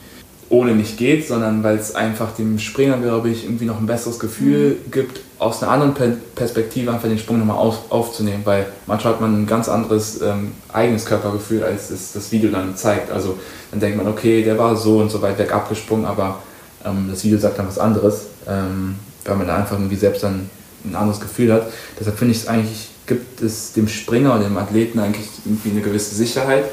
ohne 0.49 0.75
nicht 0.75 0.97
geht, 0.97 1.27
sondern 1.27 1.63
weil 1.63 1.77
es 1.77 1.95
einfach 1.95 2.31
dem 2.35 2.59
Springer, 2.59 2.97
glaube 2.97 3.29
ich, 3.29 3.45
irgendwie 3.45 3.65
noch 3.65 3.79
ein 3.79 3.87
besseres 3.87 4.19
Gefühl 4.19 4.77
mhm. 4.85 4.91
gibt, 4.91 5.21
aus 5.39 5.61
einer 5.61 5.71
anderen 5.71 6.17
Perspektive 6.35 6.91
einfach 6.91 7.09
den 7.09 7.17
Sprung 7.17 7.39
nochmal 7.39 7.57
auf, 7.57 7.91
aufzunehmen, 7.91 8.41
weil 8.45 8.67
manchmal 8.85 9.13
hat 9.13 9.21
man 9.21 9.41
ein 9.41 9.47
ganz 9.47 9.67
anderes 9.67 10.21
ähm, 10.21 10.51
eigenes 10.71 11.05
Körpergefühl, 11.05 11.63
als 11.63 11.89
es 11.89 12.13
das 12.13 12.31
Video 12.31 12.51
dann 12.51 12.75
zeigt. 12.75 13.11
Also 13.11 13.37
dann 13.71 13.79
denkt 13.79 13.97
man, 13.97 14.07
okay, 14.07 14.43
der 14.43 14.57
war 14.57 14.75
so 14.75 14.99
und 14.99 15.09
so 15.09 15.21
weit 15.21 15.39
weg 15.39 15.53
abgesprungen, 15.53 16.05
aber 16.05 16.39
ähm, 16.85 17.07
das 17.09 17.23
Video 17.23 17.39
sagt 17.39 17.57
dann 17.57 17.67
was 17.67 17.79
anderes, 17.79 18.27
ähm, 18.47 18.95
weil 19.25 19.35
man 19.35 19.47
da 19.47 19.57
einfach 19.57 19.77
irgendwie 19.77 19.95
selbst 19.95 20.23
dann 20.23 20.49
ein 20.89 20.95
anderes 20.95 21.19
Gefühl 21.19 21.51
hat. 21.53 21.71
Deshalb 21.99 22.17
finde 22.17 22.33
ich 22.33 22.41
es 22.41 22.47
eigentlich 22.47 22.89
gibt 23.05 23.41
es 23.41 23.73
dem 23.73 23.87
Springer 23.87 24.33
und 24.33 24.43
dem 24.43 24.57
Athleten 24.57 24.99
eigentlich 24.99 25.27
irgendwie 25.45 25.71
eine 25.71 25.81
gewisse 25.81 26.15
Sicherheit, 26.15 26.65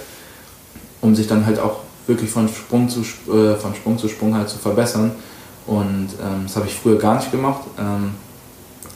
um 1.01 1.15
sich 1.15 1.27
dann 1.27 1.45
halt 1.47 1.59
auch 1.59 1.81
wirklich 2.07 2.31
von 2.31 2.49
Sprung 2.49 2.89
zu, 2.89 3.01
äh, 3.01 3.57
von 3.57 3.75
Sprung, 3.75 3.99
zu 3.99 4.09
Sprung 4.09 4.35
halt 4.35 4.49
zu 4.49 4.59
verbessern. 4.59 5.13
Und 5.67 6.09
ähm, 6.21 6.45
das 6.45 6.57
habe 6.57 6.67
ich 6.67 6.75
früher 6.75 6.99
gar 6.99 7.17
nicht 7.17 7.31
gemacht. 7.31 7.63
Ähm, 7.79 8.13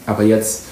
aber 0.07 0.23
jetzt 0.23 0.65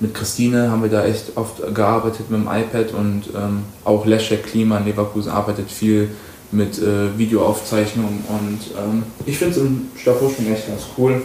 mit 0.00 0.14
Christine 0.14 0.70
haben 0.70 0.82
wir 0.82 0.90
da 0.90 1.04
echt 1.04 1.36
oft 1.36 1.74
gearbeitet 1.74 2.30
mit 2.30 2.40
dem 2.40 2.48
iPad 2.48 2.94
und 2.94 3.24
ähm, 3.36 3.64
auch 3.84 4.06
Leszek 4.06 4.46
Klima 4.46 4.78
in 4.78 4.86
Leverkusen 4.86 5.30
arbeitet 5.30 5.70
viel 5.70 6.10
mit 6.50 6.78
äh, 6.78 7.16
Videoaufzeichnungen 7.18 8.24
und 8.28 8.60
ähm, 8.78 9.02
ich 9.26 9.36
finde 9.36 9.54
es 9.54 9.60
im 9.60 9.90
Stabhochsprung 9.96 10.52
echt 10.52 10.68
ganz 10.68 10.82
cool 10.96 11.20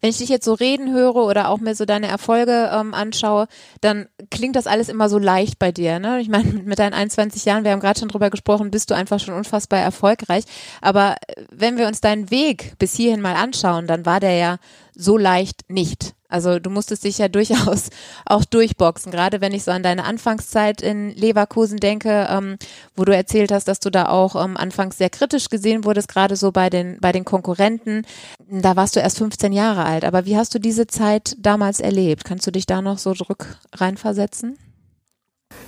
wenn 0.00 0.10
ich 0.10 0.18
dich 0.18 0.28
jetzt 0.28 0.44
so 0.44 0.54
reden 0.54 0.92
höre 0.92 1.16
oder 1.16 1.48
auch 1.48 1.58
mir 1.58 1.74
so 1.74 1.84
deine 1.84 2.08
Erfolge 2.08 2.70
ähm, 2.72 2.94
anschaue, 2.94 3.46
dann 3.80 4.06
klingt 4.30 4.56
das 4.56 4.66
alles 4.66 4.88
immer 4.88 5.08
so 5.08 5.18
leicht 5.18 5.58
bei 5.58 5.72
dir. 5.72 5.98
Ne? 5.98 6.20
Ich 6.20 6.28
meine, 6.28 6.52
mit 6.64 6.78
deinen 6.78 6.94
21 6.94 7.44
Jahren, 7.44 7.64
wir 7.64 7.72
haben 7.72 7.80
gerade 7.80 7.98
schon 7.98 8.08
drüber 8.08 8.30
gesprochen, 8.30 8.70
bist 8.70 8.90
du 8.90 8.94
einfach 8.94 9.20
schon 9.20 9.34
unfassbar 9.34 9.80
erfolgreich. 9.80 10.44
Aber 10.80 11.16
äh, 11.26 11.42
wenn 11.50 11.78
wir 11.78 11.86
uns 11.86 12.00
deinen 12.00 12.30
Weg 12.30 12.74
bis 12.78 12.94
hierhin 12.94 13.20
mal 13.20 13.34
anschauen, 13.34 13.86
dann 13.86 14.06
war 14.06 14.20
der 14.20 14.36
ja 14.36 14.56
so 14.96 15.16
leicht 15.16 15.70
nicht. 15.70 16.14
Also 16.28 16.58
du 16.58 16.70
musstest 16.70 17.04
dich 17.04 17.18
ja 17.18 17.28
durchaus 17.36 17.90
auch 18.24 18.44
durchboxen, 18.44 19.12
gerade 19.12 19.40
wenn 19.40 19.52
ich 19.52 19.64
so 19.64 19.70
an 19.70 19.82
deine 19.82 20.04
Anfangszeit 20.04 20.82
in 20.82 21.10
Leverkusen 21.10 21.78
denke, 21.78 22.26
ähm, 22.30 22.56
wo 22.96 23.04
du 23.04 23.14
erzählt 23.14 23.52
hast, 23.52 23.68
dass 23.68 23.78
du 23.78 23.90
da 23.90 24.08
auch 24.08 24.42
ähm, 24.42 24.56
anfangs 24.56 24.98
sehr 24.98 25.10
kritisch 25.10 25.48
gesehen 25.48 25.84
wurdest, 25.84 26.08
gerade 26.08 26.36
so 26.36 26.50
bei 26.50 26.70
den, 26.70 26.98
bei 27.00 27.12
den 27.12 27.24
Konkurrenten. 27.24 28.02
Da 28.48 28.74
warst 28.76 28.96
du 28.96 29.00
erst 29.00 29.18
15 29.18 29.52
Jahre 29.52 29.84
alt. 29.84 30.04
Aber 30.04 30.24
wie 30.24 30.36
hast 30.36 30.54
du 30.54 30.58
diese 30.58 30.86
Zeit 30.86 31.36
damals 31.38 31.80
erlebt? 31.80 32.24
Kannst 32.24 32.46
du 32.46 32.50
dich 32.50 32.66
da 32.66 32.82
noch 32.82 32.98
so 32.98 33.12
drück 33.12 33.58
reinversetzen? 33.72 34.58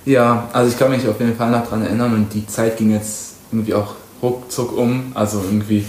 Ja, 0.05 0.49
also 0.53 0.71
ich 0.71 0.77
kann 0.77 0.91
mich 0.91 1.07
auf 1.07 1.19
jeden 1.19 1.35
Fall 1.35 1.51
noch 1.51 1.67
dran 1.67 1.83
erinnern 1.83 2.13
und 2.13 2.33
die 2.33 2.45
Zeit 2.47 2.77
ging 2.77 2.91
jetzt 2.91 3.35
irgendwie 3.51 3.73
auch 3.73 3.95
ruckzuck 4.21 4.77
um. 4.77 5.11
Also 5.13 5.41
irgendwie 5.41 5.85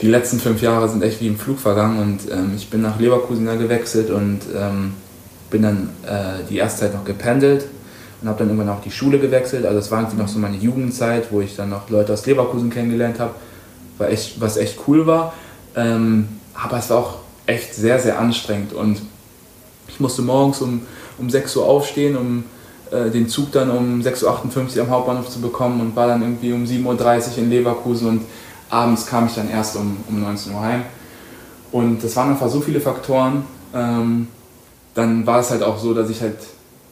die 0.00 0.08
letzten 0.08 0.40
fünf 0.40 0.62
Jahre 0.62 0.88
sind 0.88 1.02
echt 1.02 1.20
wie 1.20 1.28
im 1.28 1.38
Flug 1.38 1.58
vergangen 1.58 2.00
und 2.00 2.32
ähm, 2.32 2.52
ich 2.56 2.70
bin 2.70 2.82
nach 2.82 2.98
Leverkusen 2.98 3.46
da 3.46 3.54
gewechselt 3.54 4.10
und 4.10 4.40
ähm, 4.56 4.94
bin 5.50 5.62
dann 5.62 5.90
äh, 6.04 6.42
die 6.48 6.56
erste 6.56 6.80
Zeit 6.80 6.94
noch 6.94 7.04
gependelt 7.04 7.66
und 8.20 8.28
habe 8.28 8.38
dann 8.38 8.48
irgendwann 8.48 8.74
auch 8.74 8.82
die 8.82 8.90
Schule 8.90 9.18
gewechselt. 9.18 9.64
Also 9.64 9.76
das 9.78 9.90
war 9.90 10.00
irgendwie 10.00 10.18
noch 10.18 10.28
so 10.28 10.38
meine 10.38 10.56
Jugendzeit, 10.56 11.30
wo 11.30 11.40
ich 11.40 11.54
dann 11.56 11.70
noch 11.70 11.88
Leute 11.90 12.12
aus 12.12 12.26
Leverkusen 12.26 12.70
kennengelernt 12.70 13.20
habe, 13.20 13.34
echt, 14.08 14.40
was 14.40 14.56
echt 14.56 14.78
cool 14.88 15.06
war. 15.06 15.34
Ähm, 15.76 16.28
aber 16.54 16.78
es 16.78 16.90
war 16.90 16.98
auch 16.98 17.14
echt 17.46 17.74
sehr, 17.74 17.98
sehr 17.98 18.18
anstrengend 18.18 18.72
und 18.72 19.00
ich 19.88 20.00
musste 20.00 20.22
morgens 20.22 20.60
um, 20.62 20.82
um 21.18 21.28
6 21.28 21.56
Uhr 21.56 21.66
aufstehen, 21.66 22.16
um 22.16 22.44
äh, 22.90 23.10
den 23.10 23.28
Zug 23.28 23.52
dann 23.52 23.70
um 23.70 24.00
6.58 24.00 24.76
Uhr 24.76 24.82
am 24.84 24.90
Hauptbahnhof 24.90 25.28
zu 25.28 25.40
bekommen 25.40 25.80
und 25.80 25.96
war 25.96 26.06
dann 26.06 26.22
irgendwie 26.22 26.52
um 26.52 26.64
7.30 26.64 26.86
Uhr 26.86 27.38
in 27.38 27.50
Leverkusen 27.50 28.08
und 28.08 28.22
abends 28.72 29.06
kam 29.06 29.26
ich 29.26 29.34
dann 29.34 29.50
erst 29.50 29.76
um, 29.76 29.98
um 30.08 30.20
19 30.20 30.54
Uhr 30.54 30.60
heim. 30.60 30.82
Und 31.70 32.02
das 32.02 32.16
waren 32.16 32.30
einfach 32.30 32.48
so 32.48 32.60
viele 32.60 32.80
Faktoren. 32.80 33.44
Ähm, 33.74 34.28
dann 34.94 35.26
war 35.26 35.40
es 35.40 35.50
halt 35.50 35.62
auch 35.62 35.78
so, 35.78 35.94
dass 35.94 36.10
ich 36.10 36.20
halt 36.22 36.38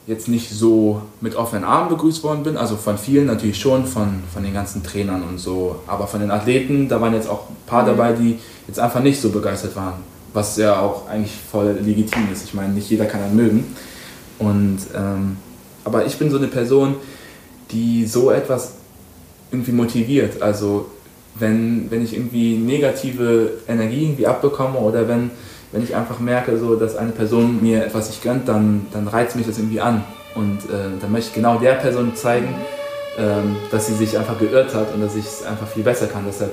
jetzt 0.07 0.29
nicht 0.29 0.51
so 0.51 1.03
mit 1.21 1.37
offenen 1.37 1.64
Armen 1.64 1.88
begrüßt 1.88 2.23
worden 2.23 2.43
bin. 2.43 2.57
Also 2.57 2.77
von 2.77 2.99
vielen 2.99 3.27
natürlich 3.27 3.59
schon, 3.59 3.87
von, 3.87 4.23
von 4.33 4.43
den 4.43 4.53
ganzen 4.53 4.83
Trainern 4.83 5.23
und 5.23 5.38
so. 5.38 5.77
Aber 5.87 6.07
von 6.07 6.21
den 6.21 6.31
Athleten, 6.31 6.88
da 6.88 7.01
waren 7.01 7.14
jetzt 7.14 7.29
auch 7.29 7.49
ein 7.49 7.57
paar 7.66 7.85
dabei, 7.85 8.12
die 8.12 8.38
jetzt 8.66 8.79
einfach 8.79 9.03
nicht 9.03 9.21
so 9.21 9.31
begeistert 9.31 9.75
waren. 9.75 9.95
Was 10.33 10.57
ja 10.59 10.81
auch 10.81 11.09
eigentlich 11.09 11.33
voll 11.51 11.79
legitim 11.83 12.29
ist. 12.31 12.45
Ich 12.45 12.55
meine, 12.55 12.75
nicht 12.75 12.90
jeder 12.90 13.07
kann 13.07 13.23
einen 13.23 13.37
mögen. 13.37 13.77
Und, 14.38 14.79
ähm, 14.95 15.37
aber 15.85 16.05
ich 16.05 16.19
bin 16.19 16.31
so 16.31 16.37
eine 16.37 16.49
Person, 16.49 16.97
die 17.71 18.07
so 18.07 18.31
etwas 18.31 18.73
irgendwie 19.51 19.73
motiviert. 19.73 20.43
Also 20.43 20.87
wenn, 21.38 21.90
wenn 21.90 22.05
ich 22.05 22.14
irgendwie 22.14 22.57
negative 22.57 23.53
Energie 23.69 24.05
irgendwie 24.05 24.27
abbekomme 24.27 24.79
oder 24.79 25.09
wenn, 25.09 25.31
wenn 25.73 25.83
ich 25.83 25.95
einfach 25.95 26.19
merke, 26.19 26.59
so, 26.59 26.77
dass 26.77 26.97
eine 26.97 27.12
Person 27.12 27.62
mir 27.62 27.85
etwas 27.85 28.09
nicht 28.09 28.23
gönnt, 28.23 28.49
dann, 28.49 28.87
dann 28.93 29.09
reizt 29.09 29.37
mich 29.37 29.47
das 29.47 29.59
irgendwie 29.59 29.81
an. 29.81 30.05
Und 30.35 30.59
äh, 30.71 30.99
dann 31.01 31.12
möchte 31.12 31.31
ich 31.31 31.35
genau 31.35 31.59
der 31.59 31.75
Person 31.75 32.14
zeigen, 32.14 32.55
ähm, 33.19 33.57
dass 33.71 33.87
sie 33.87 33.95
sich 33.95 34.16
einfach 34.16 34.38
geirrt 34.38 34.75
hat 34.75 34.95
und 34.95 35.01
dass 35.01 35.16
ich 35.16 35.25
es 35.25 35.45
einfach 35.45 35.66
viel 35.66 35.83
besser 35.83 36.07
kann. 36.07 36.25
Deshalb 36.27 36.53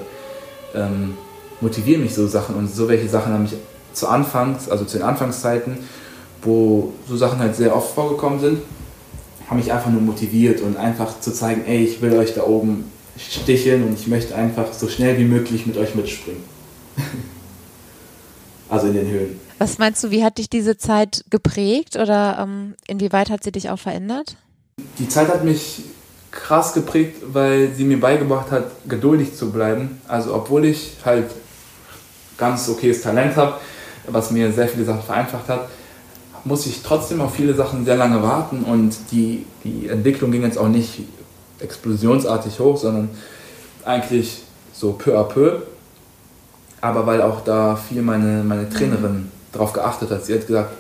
ähm, 0.74 1.16
motivieren 1.62 2.02
mich 2.02 2.14
so 2.14 2.28
Sachen 2.28 2.56
und 2.56 2.74
so 2.74 2.88
welche 2.88 3.08
Sachen 3.08 3.34
haben 3.34 3.44
mich 3.44 3.56
zu 3.94 4.08
Anfangs, 4.08 4.70
also 4.70 4.86
zu 4.86 4.98
den 4.98 5.08
Anfangszeiten, 5.08 5.78
wo 6.42 6.94
so 7.08 7.18
Sachen 7.18 7.40
halt 7.40 7.56
sehr 7.56 7.76
oft 7.76 7.94
vorgekommen 7.94 8.40
sind, 8.40 8.60
haben 9.50 9.58
mich 9.58 9.72
einfach 9.72 9.90
nur 9.90 10.02
motiviert 10.02 10.62
und 10.62 10.78
einfach 10.78 11.20
zu 11.20 11.34
zeigen, 11.34 11.64
ey, 11.66 11.84
ich 11.84 12.02
will 12.02 12.18
euch 12.18 12.34
da 12.34 12.44
oben 12.44 12.92
sticheln 13.18 13.84
und 13.84 14.00
ich 14.00 14.08
möchte 14.08 14.36
einfach 14.36 14.74
so 14.74 14.88
schnell 14.88 15.18
wie 15.18 15.26
möglich 15.26 15.66
mit 15.66 15.78
euch 15.78 15.96
mitspringen. 15.96 16.44
also 18.70 18.88
in 18.88 18.94
den 18.94 19.10
Höhen. 19.10 19.40
Was 19.60 19.78
meinst 19.80 20.04
du, 20.04 20.12
wie 20.12 20.24
hat 20.24 20.38
dich 20.38 20.50
diese 20.50 20.78
Zeit 20.78 21.26
geprägt 21.30 21.96
oder 21.96 22.38
ähm, 22.40 22.76
inwieweit 22.88 23.30
hat 23.30 23.44
sie 23.44 23.52
dich 23.52 23.70
auch 23.70 23.80
verändert? 23.80 24.38
Die 25.00 25.10
Zeit 25.10 25.30
hat 25.30 25.44
mich 25.44 25.82
krass 26.30 26.74
geprägt, 26.74 27.16
weil 27.34 27.74
sie 27.74 27.84
mir 27.84 28.00
beigebracht 28.00 28.52
hat, 28.52 28.72
geduldig 28.88 29.36
zu 29.36 29.52
bleiben. 29.52 30.00
Also 30.08 30.36
obwohl 30.36 30.66
ich 30.66 30.92
halt 31.04 31.32
ganz 32.38 32.70
okayes 32.70 33.02
Talent 33.02 33.36
habe, 33.36 33.60
was 34.08 34.30
mir 34.32 34.52
sehr 34.52 34.68
viele 34.68 34.86
Sachen 34.86 35.02
vereinfacht 35.02 35.50
hat, 35.50 35.70
muss 36.44 36.66
ich 36.68 36.82
trotzdem 36.84 37.20
auf 37.22 37.34
viele 37.34 37.56
Sachen 37.56 37.84
sehr 37.84 37.98
lange 37.98 38.22
warten 38.22 38.64
und 38.64 38.96
die, 39.12 39.46
die 39.64 39.88
Entwicklung 39.88 40.32
ging 40.32 40.44
jetzt 40.44 40.58
auch 40.58 40.70
nicht 40.70 41.02
explosionsartig 41.60 42.60
hoch, 42.60 42.78
sondern 42.78 43.10
eigentlich 43.86 44.44
so 44.74 44.94
peu 44.94 45.18
à 45.18 45.24
peu. 45.24 45.62
Aber 46.82 47.06
weil 47.08 47.22
auch 47.22 47.42
da 47.42 47.76
viel 47.76 48.02
meine, 48.02 48.44
meine 48.44 48.70
Trainerin 48.70 49.32
darauf 49.52 49.74
geachtet 49.74 50.12
hat. 50.12 50.26
Sie 50.26 50.34
hat 50.34 50.46
gesagt, 50.46 50.72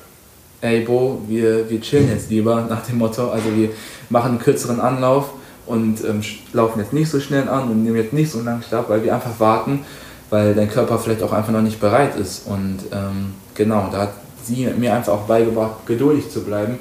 ey 0.62 0.82
Bo, 0.82 1.22
wir, 1.28 1.70
wir 1.70 1.82
chillen 1.82 2.10
jetzt 2.10 2.30
lieber 2.30 2.62
nach 2.70 2.86
dem 2.86 3.00
Motto. 3.00 3.30
Also 3.30 3.56
wir 3.56 3.70
machen 4.10 4.32
einen 4.32 4.40
kürzeren 4.40 4.80
Anlauf 4.80 5.32
und 5.66 6.04
ähm, 6.06 6.22
laufen 6.54 6.80
jetzt 6.80 6.94
nicht 6.94 7.10
so 7.10 7.20
schnell 7.20 7.50
an 7.50 7.70
und 7.70 7.84
nehmen 7.84 7.98
jetzt 7.98 8.14
nicht 8.14 8.32
so 8.32 8.38
einen 8.38 8.46
langen 8.46 8.64
Stab, 8.64 8.90
weil 8.90 9.04
wir 9.04 9.14
einfach 9.14 9.40
warten, 9.40 9.86
weil 10.30 10.54
dein 10.54 10.70
Körper 10.70 11.00
vielleicht 11.00 11.24
auch 11.24 11.34
einfach 11.34 11.52
noch 11.52 11.62
nicht 11.62 11.80
bereit 11.80 12.16
ist. 12.16 12.48
Und 12.48 12.80
ähm, 12.92 13.34
genau, 13.56 13.90
da 13.92 14.02
hat 14.02 14.14
sie 14.44 14.68
mir 14.78 14.94
einfach 14.94 15.14
auch 15.14 15.24
beigebracht, 15.24 15.86
geduldig 15.86 16.30
zu 16.30 16.44
bleiben 16.44 16.80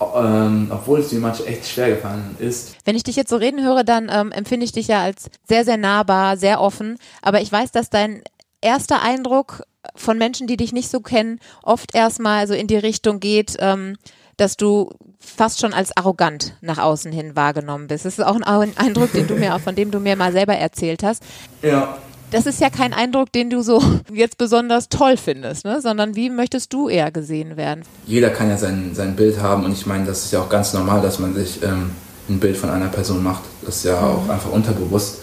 ähm, 0.00 0.68
obwohl 0.70 1.00
es 1.00 1.12
mir 1.12 1.20
manchmal 1.20 1.48
echt 1.48 1.68
schwer 1.68 1.90
gefallen 1.90 2.36
ist. 2.38 2.76
Wenn 2.84 2.96
ich 2.96 3.02
dich 3.04 3.16
jetzt 3.16 3.30
so 3.30 3.36
reden 3.36 3.64
höre, 3.64 3.84
dann 3.84 4.10
ähm, 4.12 4.32
empfinde 4.32 4.64
ich 4.64 4.72
dich 4.72 4.88
ja 4.88 5.02
als 5.02 5.30
sehr, 5.48 5.64
sehr 5.64 5.76
nahbar, 5.76 6.36
sehr 6.36 6.60
offen. 6.60 6.98
Aber 7.22 7.40
ich 7.40 7.50
weiß, 7.50 7.72
dass 7.72 7.90
dein 7.90 8.22
erster 8.60 9.02
Eindruck 9.02 9.62
von 9.94 10.18
Menschen, 10.18 10.46
die 10.46 10.56
dich 10.56 10.72
nicht 10.72 10.90
so 10.90 11.00
kennen, 11.00 11.38
oft 11.62 11.94
erstmal 11.94 12.46
so 12.46 12.54
in 12.54 12.66
die 12.66 12.76
Richtung 12.76 13.20
geht, 13.20 13.56
ähm, 13.58 13.96
dass 14.36 14.56
du 14.56 14.90
fast 15.20 15.60
schon 15.60 15.72
als 15.72 15.96
arrogant 15.96 16.56
nach 16.60 16.78
außen 16.78 17.12
hin 17.12 17.36
wahrgenommen 17.36 17.86
bist. 17.86 18.04
Das 18.04 18.18
ist 18.18 18.24
auch 18.24 18.34
ein 18.34 18.76
Eindruck, 18.76 19.12
den 19.12 19.26
du 19.26 19.34
mir, 19.34 19.58
von 19.58 19.74
dem 19.74 19.90
du 19.90 20.00
mir 20.00 20.16
mal 20.16 20.32
selber 20.32 20.54
erzählt 20.54 21.02
hast. 21.02 21.22
Ja, 21.62 21.98
das 22.30 22.46
ist 22.46 22.60
ja 22.60 22.70
kein 22.70 22.92
Eindruck, 22.92 23.32
den 23.32 23.50
du 23.50 23.62
so 23.62 23.82
jetzt 24.12 24.38
besonders 24.38 24.88
toll 24.88 25.16
findest, 25.16 25.64
ne? 25.64 25.80
sondern 25.80 26.16
wie 26.16 26.30
möchtest 26.30 26.72
du 26.72 26.88
eher 26.88 27.10
gesehen 27.10 27.56
werden? 27.56 27.84
Jeder 28.06 28.30
kann 28.30 28.48
ja 28.48 28.56
sein, 28.56 28.90
sein 28.94 29.16
Bild 29.16 29.40
haben 29.40 29.64
und 29.64 29.72
ich 29.72 29.86
meine, 29.86 30.04
das 30.04 30.24
ist 30.24 30.32
ja 30.32 30.40
auch 30.40 30.48
ganz 30.48 30.72
normal, 30.72 31.00
dass 31.00 31.18
man 31.18 31.34
sich 31.34 31.62
ähm, 31.62 31.90
ein 32.28 32.40
Bild 32.40 32.56
von 32.56 32.70
einer 32.70 32.88
Person 32.88 33.22
macht. 33.22 33.42
Das 33.64 33.76
ist 33.76 33.84
ja 33.84 34.00
mhm. 34.00 34.06
auch 34.06 34.28
einfach 34.28 34.50
unterbewusst, 34.50 35.20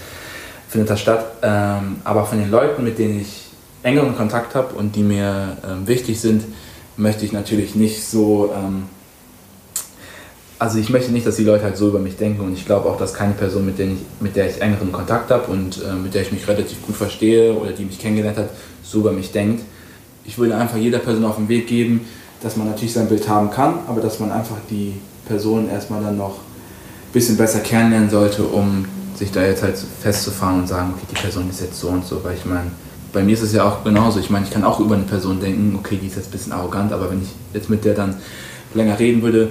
findet 0.70 0.90
das 0.90 1.02
statt. 1.02 1.26
Ähm, 1.42 1.98
aber 2.04 2.26
von 2.26 2.40
den 2.40 2.52
Leuten, 2.52 2.84
mit 2.84 2.98
denen 2.98 3.20
ich 3.22 3.46
engeren 3.84 4.16
Kontakt 4.16 4.56
habe 4.56 4.76
und 4.76 4.96
die 4.96 5.04
mir 5.04 5.58
ähm, 5.68 5.88
wichtig 5.88 6.20
sind, 6.20 6.44
möchte 6.98 7.26
ich 7.26 7.32
natürlich 7.32 7.76
nicht 7.76 8.06
so 8.06 8.54
ähm, 8.56 8.84
also 10.62 10.78
ich 10.78 10.92
möchte 10.92 11.12
nicht, 11.12 11.26
dass 11.26 11.38
die 11.38 11.44
Leute 11.44 11.64
halt 11.64 11.76
so 11.76 11.88
über 11.88 11.98
mich 11.98 12.18
denken 12.18 12.42
und 12.42 12.54
ich 12.54 12.68
glaube 12.68 12.88
auch, 12.88 12.96
dass 12.96 13.16
keine 13.16 13.34
Person, 13.34 13.66
mit 13.66 13.80
der 13.80 13.88
ich, 13.88 13.98
mit 14.20 14.36
der 14.36 14.48
ich 14.48 14.62
engeren 14.62 14.92
Kontakt 14.92 15.32
habe 15.32 15.52
und 15.52 15.82
äh, 15.84 15.96
mit 15.96 16.14
der 16.14 16.22
ich 16.22 16.32
mich 16.32 16.48
relativ 16.48 16.86
gut 16.86 16.96
verstehe 16.96 17.52
oder 17.56 17.72
die 17.72 17.84
mich 17.84 17.98
kennengelernt 17.98 18.38
hat, 18.38 18.50
so 18.84 19.00
über 19.00 19.12
mich 19.12 19.32
denkt. 19.32 19.64
Ich 20.24 20.38
würde 20.38 20.56
einfach 20.56 20.78
jeder 20.78 21.00
Person 21.00 21.26
auf 21.26 21.38
den 21.38 21.50
Weg 21.50 21.66
geben, 21.66 22.02
dass 22.44 22.58
man 22.58 22.68
natürlich 22.68 22.94
sein 22.94 23.10
Bild 23.10 23.28
haben 23.28 23.50
kann, 23.50 23.80
aber 23.88 24.02
dass 24.02 24.20
man 24.20 24.32
einfach 24.32 24.58
die 24.70 24.94
Person 25.26 25.68
erstmal 25.68 26.04
dann 26.04 26.18
noch 26.18 26.36
ein 26.36 27.12
bisschen 27.12 27.38
besser 27.38 27.62
kennenlernen 27.62 28.12
sollte, 28.12 28.44
um 28.44 28.86
sich 29.16 29.32
da 29.32 29.44
jetzt 29.44 29.64
halt 29.64 29.84
festzufahren 30.04 30.60
und 30.60 30.68
sagen, 30.68 30.94
okay, 30.96 31.08
die 31.10 31.20
Person 31.20 31.50
ist 31.50 31.62
jetzt 31.62 31.80
so 31.80 31.88
und 31.88 32.06
so, 32.06 32.24
weil 32.24 32.36
ich 32.36 32.46
meine, 32.46 32.70
bei 33.12 33.24
mir 33.24 33.34
ist 33.34 33.42
es 33.42 33.52
ja 33.52 33.68
auch 33.68 33.84
genauso. 33.84 34.20
Ich 34.20 34.30
meine, 34.30 34.46
ich 34.46 34.52
kann 34.52 34.64
auch 34.64 34.80
über 34.80 34.94
eine 34.94 35.06
Person 35.06 35.40
denken, 35.40 35.76
okay, 35.76 35.98
die 36.00 36.06
ist 36.06 36.18
jetzt 36.18 36.28
ein 36.28 36.32
bisschen 36.34 36.52
arrogant, 36.52 36.94
aber 36.94 37.10
wenn 37.10 37.24
ich 37.24 37.30
jetzt 37.52 37.68
mit 37.68 37.84
der 37.84 37.96
dann 37.96 38.18
länger 38.76 39.00
reden 39.00 39.24
würde, 39.24 39.50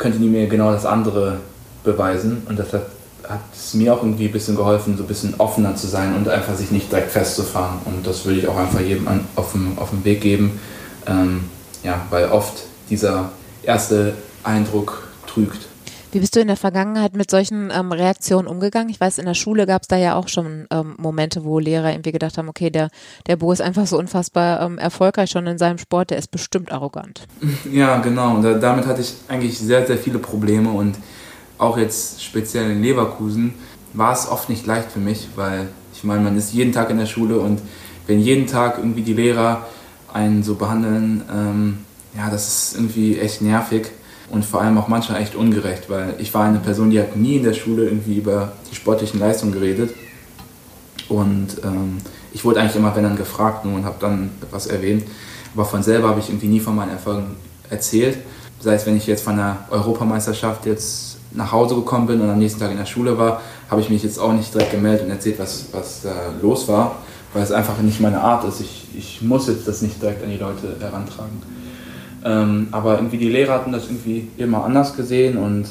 könnte 0.00 0.18
die 0.18 0.26
mir 0.26 0.48
genau 0.48 0.72
das 0.72 0.86
andere 0.86 1.36
beweisen. 1.84 2.42
Und 2.48 2.58
deshalb 2.58 2.86
hat 3.28 3.40
es 3.54 3.74
mir 3.74 3.94
auch 3.94 4.02
irgendwie 4.02 4.26
ein 4.26 4.32
bisschen 4.32 4.56
geholfen, 4.56 4.96
so 4.96 5.04
ein 5.04 5.06
bisschen 5.06 5.34
offener 5.38 5.76
zu 5.76 5.86
sein 5.86 6.16
und 6.16 6.28
einfach 6.28 6.56
sich 6.56 6.72
nicht 6.72 6.90
direkt 6.90 7.12
festzufahren. 7.12 7.78
Und 7.84 8.04
das 8.04 8.24
würde 8.24 8.40
ich 8.40 8.48
auch 8.48 8.56
einfach 8.56 8.80
jedem 8.80 9.06
auf, 9.36 9.52
dem, 9.52 9.78
auf 9.78 9.90
dem 9.90 10.04
Weg 10.04 10.22
geben. 10.22 10.58
Ähm, 11.06 11.44
ja, 11.84 12.00
weil 12.10 12.30
oft 12.30 12.64
dieser 12.88 13.30
erste 13.62 14.14
Eindruck 14.42 15.08
trügt. 15.26 15.68
Wie 16.12 16.18
bist 16.18 16.34
du 16.34 16.40
in 16.40 16.48
der 16.48 16.56
Vergangenheit 16.56 17.14
mit 17.14 17.30
solchen 17.30 17.70
ähm, 17.72 17.92
Reaktionen 17.92 18.48
umgegangen? 18.48 18.88
Ich 18.88 19.00
weiß, 19.00 19.18
in 19.18 19.26
der 19.26 19.34
Schule 19.34 19.64
gab 19.64 19.82
es 19.82 19.88
da 19.88 19.96
ja 19.96 20.16
auch 20.16 20.26
schon 20.26 20.66
ähm, 20.70 20.94
Momente, 20.98 21.44
wo 21.44 21.60
Lehrer 21.60 21.92
irgendwie 21.92 22.10
gedacht 22.10 22.36
haben, 22.36 22.48
okay, 22.48 22.70
der, 22.70 22.88
der 23.28 23.36
Bo 23.36 23.52
ist 23.52 23.60
einfach 23.60 23.86
so 23.86 23.96
unfassbar 23.96 24.60
ähm, 24.60 24.78
erfolgreich 24.78 25.30
schon 25.30 25.46
in 25.46 25.56
seinem 25.56 25.78
Sport, 25.78 26.10
der 26.10 26.18
ist 26.18 26.32
bestimmt 26.32 26.72
arrogant. 26.72 27.26
Ja, 27.70 27.98
genau. 27.98 28.34
Und 28.34 28.42
damit 28.42 28.86
hatte 28.86 29.00
ich 29.00 29.14
eigentlich 29.28 29.58
sehr, 29.58 29.86
sehr 29.86 29.98
viele 29.98 30.18
Probleme 30.18 30.70
und 30.70 30.96
auch 31.58 31.78
jetzt 31.78 32.22
speziell 32.22 32.70
in 32.70 32.82
Leverkusen 32.82 33.54
war 33.92 34.12
es 34.12 34.28
oft 34.28 34.48
nicht 34.48 34.66
leicht 34.66 34.90
für 34.90 34.98
mich, 34.98 35.28
weil 35.36 35.68
ich 35.94 36.02
meine, 36.02 36.22
man 36.22 36.36
ist 36.36 36.52
jeden 36.52 36.72
Tag 36.72 36.90
in 36.90 36.98
der 36.98 37.06
Schule 37.06 37.38
und 37.38 37.60
wenn 38.06 38.18
jeden 38.18 38.46
Tag 38.46 38.78
irgendwie 38.78 39.02
die 39.02 39.12
Lehrer 39.12 39.66
einen 40.12 40.42
so 40.42 40.56
behandeln, 40.56 41.22
ähm, 41.32 41.78
ja, 42.16 42.30
das 42.30 42.48
ist 42.48 42.74
irgendwie 42.74 43.18
echt 43.18 43.42
nervig 43.42 43.90
und 44.30 44.44
vor 44.44 44.60
allem 44.60 44.78
auch 44.78 44.88
manchmal 44.88 45.20
echt 45.20 45.34
ungerecht, 45.34 45.88
weil 45.88 46.14
ich 46.18 46.32
war 46.32 46.44
eine 46.44 46.58
Person, 46.58 46.90
die 46.90 47.00
hat 47.00 47.16
nie 47.16 47.36
in 47.36 47.44
der 47.44 47.54
Schule 47.54 47.84
irgendwie 47.84 48.16
über 48.18 48.52
die 48.70 48.74
sportlichen 48.74 49.20
Leistungen 49.20 49.52
geredet 49.52 49.94
und 51.08 51.48
ähm, 51.64 51.98
ich 52.32 52.44
wurde 52.44 52.60
eigentlich 52.60 52.76
immer, 52.76 52.94
wenn 52.94 53.02
dann 53.02 53.16
gefragt 53.16 53.64
nur 53.64 53.74
und 53.74 53.84
habe 53.84 53.96
dann 54.00 54.30
was 54.50 54.66
erwähnt, 54.66 55.04
aber 55.54 55.64
von 55.64 55.82
selber 55.82 56.08
habe 56.08 56.20
ich 56.20 56.28
irgendwie 56.28 56.46
nie 56.46 56.60
von 56.60 56.76
meinen 56.76 56.90
Erfolgen 56.90 57.36
erzählt. 57.68 58.18
Sei 58.60 58.74
es, 58.74 58.86
wenn 58.86 58.96
ich 58.96 59.06
jetzt 59.06 59.24
von 59.24 59.36
der 59.36 59.56
Europameisterschaft 59.70 60.66
jetzt 60.66 61.16
nach 61.32 61.50
Hause 61.50 61.74
gekommen 61.74 62.06
bin 62.06 62.20
und 62.20 62.30
am 62.30 62.38
nächsten 62.38 62.60
Tag 62.60 62.70
in 62.70 62.76
der 62.76 62.86
Schule 62.86 63.16
war, 63.18 63.40
habe 63.70 63.80
ich 63.80 63.88
mich 63.88 64.02
jetzt 64.02 64.18
auch 64.18 64.32
nicht 64.32 64.52
direkt 64.52 64.72
gemeldet 64.72 65.06
und 65.06 65.10
erzählt, 65.10 65.38
was, 65.38 65.66
was 65.72 66.02
da 66.02 66.14
los 66.42 66.68
war, 66.68 66.96
weil 67.32 67.42
es 67.42 67.52
einfach 67.52 67.78
nicht 67.78 68.00
meine 68.00 68.20
Art 68.20 68.44
ist. 68.44 68.60
Ich, 68.60 68.86
ich 68.96 69.22
muss 69.22 69.46
jetzt 69.46 69.66
das 69.66 69.82
nicht 69.82 70.00
direkt 70.02 70.22
an 70.22 70.30
die 70.30 70.36
Leute 70.36 70.76
herantragen. 70.80 71.42
Ähm, 72.24 72.68
aber 72.70 72.96
irgendwie 72.96 73.18
die 73.18 73.28
Lehrer 73.28 73.54
hatten 73.54 73.72
das 73.72 73.86
irgendwie 73.86 74.28
immer 74.36 74.64
anders 74.64 74.96
gesehen 74.96 75.38
und 75.38 75.66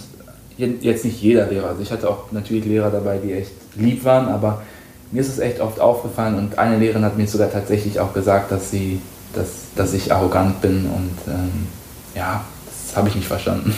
jetzt 0.58 1.06
nicht 1.06 1.22
jeder 1.22 1.48
Lehrer. 1.48 1.70
Also 1.70 1.82
ich 1.82 1.92
hatte 1.92 2.10
auch 2.10 2.32
natürlich 2.32 2.66
Lehrer 2.66 2.90
dabei, 2.90 3.18
die 3.18 3.34
echt 3.34 3.52
lieb 3.76 4.04
waren, 4.04 4.28
aber 4.28 4.62
mir 5.12 5.22
ist 5.22 5.30
es 5.30 5.40
echt 5.40 5.62
oft 5.62 5.80
aufgefallen 5.80 6.36
und 6.36 6.58
eine 6.58 6.78
Lehrerin 6.78 7.06
hat 7.06 7.18
mir 7.18 7.28
sogar 7.28 7.52
tatsächlich 7.52 8.00
auch 8.00 8.14
gesagt, 8.14 8.52
dass 8.52 8.70
sie, 8.70 9.00
dass, 9.34 9.48
dass 9.76 9.94
ich 9.94 10.12
arrogant 10.12 10.62
bin 10.62 10.86
und 10.86 11.34
ähm, 11.34 11.68
ja, 12.16 12.44
das 12.66 12.96
habe 12.98 13.10
ich 13.10 13.16
nicht 13.16 13.28
verstanden. 13.28 13.74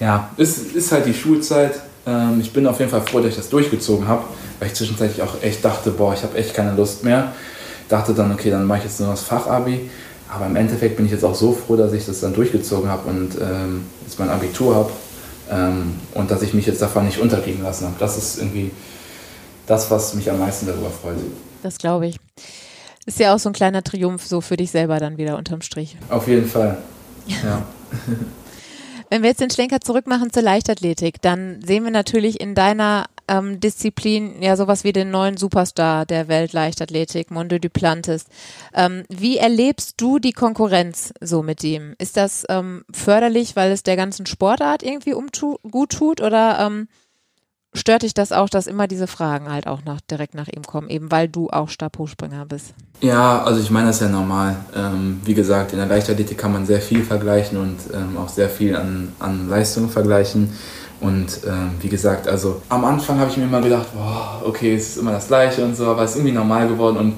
Ja, 0.00 0.30
es 0.36 0.58
ist 0.58 0.90
halt 0.90 1.06
die 1.06 1.14
Schulzeit. 1.14 1.74
Ähm, 2.06 2.38
ich 2.40 2.52
bin 2.52 2.66
auf 2.66 2.78
jeden 2.80 2.90
Fall 2.90 3.02
froh, 3.02 3.18
dass 3.18 3.30
ich 3.30 3.36
das 3.36 3.50
durchgezogen 3.50 4.08
habe, 4.08 4.24
weil 4.58 4.68
ich 4.68 4.74
zwischenzeitlich 4.74 5.22
auch 5.22 5.40
echt 5.42 5.64
dachte, 5.64 5.90
boah, 5.90 6.14
ich 6.14 6.22
habe 6.22 6.36
echt 6.36 6.54
keine 6.54 6.74
Lust 6.74 7.04
mehr. 7.04 7.32
Dachte 7.88 8.14
dann, 8.14 8.32
okay, 8.32 8.50
dann 8.50 8.64
mache 8.64 8.78
ich 8.78 8.84
jetzt 8.84 9.00
nur 9.00 9.10
das 9.10 9.22
Fachabi 9.22 9.90
aber 10.34 10.46
im 10.46 10.56
Endeffekt 10.56 10.96
bin 10.96 11.06
ich 11.06 11.12
jetzt 11.12 11.24
auch 11.24 11.34
so 11.34 11.52
froh, 11.52 11.76
dass 11.76 11.92
ich 11.92 12.06
das 12.06 12.20
dann 12.20 12.32
durchgezogen 12.32 12.88
habe 12.88 13.08
und 13.08 13.36
ähm, 13.40 13.86
jetzt 14.02 14.18
mein 14.18 14.30
Abitur 14.30 14.74
habe 14.74 14.90
ähm, 15.50 15.94
und 16.14 16.30
dass 16.30 16.42
ich 16.42 16.54
mich 16.54 16.66
jetzt 16.66 16.80
davon 16.80 17.04
nicht 17.04 17.18
unterkriegen 17.18 17.62
lassen 17.62 17.86
habe. 17.86 17.96
Das 17.98 18.16
ist 18.16 18.38
irgendwie 18.38 18.70
das, 19.66 19.90
was 19.90 20.14
mich 20.14 20.30
am 20.30 20.38
meisten 20.38 20.66
darüber 20.66 20.90
freut. 20.90 21.16
Das 21.62 21.78
glaube 21.78 22.06
ich. 22.06 22.16
Ist 23.04 23.18
ja 23.18 23.34
auch 23.34 23.38
so 23.38 23.50
ein 23.50 23.52
kleiner 23.52 23.82
Triumph 23.82 24.24
so 24.24 24.40
für 24.40 24.56
dich 24.56 24.70
selber 24.70 24.98
dann 24.98 25.18
wieder 25.18 25.36
unterm 25.36 25.60
Strich. 25.60 25.96
Auf 26.08 26.28
jeden 26.28 26.48
Fall. 26.48 26.78
Ja. 27.26 27.62
Wenn 29.10 29.22
wir 29.22 29.28
jetzt 29.28 29.40
den 29.40 29.50
Schlenker 29.50 29.80
zurückmachen 29.80 30.32
zur 30.32 30.42
Leichtathletik, 30.42 31.20
dann 31.20 31.60
sehen 31.62 31.84
wir 31.84 31.90
natürlich 31.90 32.40
in 32.40 32.54
deiner 32.54 33.04
ähm, 33.28 33.60
Disziplin 33.60 34.42
ja 34.42 34.56
sowas 34.56 34.84
wie 34.84 34.92
den 34.92 35.10
neuen 35.10 35.36
Superstar 35.36 36.06
der 36.06 36.28
Weltleichtathletik, 36.28 37.30
Mondo 37.30 37.58
Duplantis. 37.58 38.26
Ähm, 38.74 39.04
wie 39.08 39.38
erlebst 39.38 40.00
du 40.00 40.18
die 40.18 40.32
Konkurrenz 40.32 41.12
so 41.20 41.42
mit 41.42 41.62
ihm? 41.64 41.94
Ist 41.98 42.16
das 42.16 42.44
ähm, 42.48 42.84
förderlich, 42.92 43.56
weil 43.56 43.72
es 43.72 43.82
der 43.82 43.96
ganzen 43.96 44.26
Sportart 44.26 44.82
irgendwie 44.82 45.14
gut 45.70 45.92
tut 45.92 46.20
oder 46.20 46.58
ähm, 46.60 46.88
stört 47.74 48.02
dich 48.02 48.14
das 48.14 48.32
auch, 48.32 48.48
dass 48.48 48.66
immer 48.66 48.86
diese 48.86 49.06
Fragen 49.06 49.50
halt 49.50 49.66
auch 49.66 49.84
nach, 49.84 50.00
direkt 50.00 50.34
nach 50.34 50.48
ihm 50.48 50.62
kommen, 50.62 50.88
eben 50.90 51.10
weil 51.10 51.28
du 51.28 51.48
auch 51.50 51.68
Stabhochspringer 51.68 52.44
bist? 52.46 52.74
Ja, 53.00 53.42
also 53.42 53.60
ich 53.60 53.70
meine, 53.70 53.88
das 53.88 53.96
ist 53.96 54.02
ja 54.02 54.08
normal. 54.08 54.56
Ähm, 54.74 55.20
wie 55.24 55.34
gesagt, 55.34 55.72
in 55.72 55.78
der 55.78 55.86
Leichtathletik 55.86 56.38
kann 56.38 56.52
man 56.52 56.66
sehr 56.66 56.80
viel 56.80 57.02
vergleichen 57.02 57.58
und 57.58 57.78
ähm, 57.92 58.16
auch 58.16 58.28
sehr 58.28 58.48
viel 58.48 58.76
an, 58.76 59.12
an 59.18 59.48
Leistungen 59.48 59.88
vergleichen. 59.88 60.52
Und 61.02 61.40
ähm, 61.48 61.72
wie 61.80 61.88
gesagt, 61.88 62.28
also 62.28 62.62
am 62.68 62.84
Anfang 62.84 63.18
habe 63.18 63.28
ich 63.28 63.36
mir 63.36 63.44
immer 63.44 63.60
gedacht, 63.60 63.88
boah, 63.92 64.40
okay, 64.46 64.76
es 64.76 64.90
ist 64.90 64.96
immer 64.98 65.10
das 65.10 65.26
Gleiche 65.26 65.64
und 65.64 65.76
so, 65.76 65.86
aber 65.86 66.04
es 66.04 66.12
ist 66.12 66.18
irgendwie 66.18 66.32
normal 66.32 66.68
geworden. 66.68 66.96
Und 66.96 67.14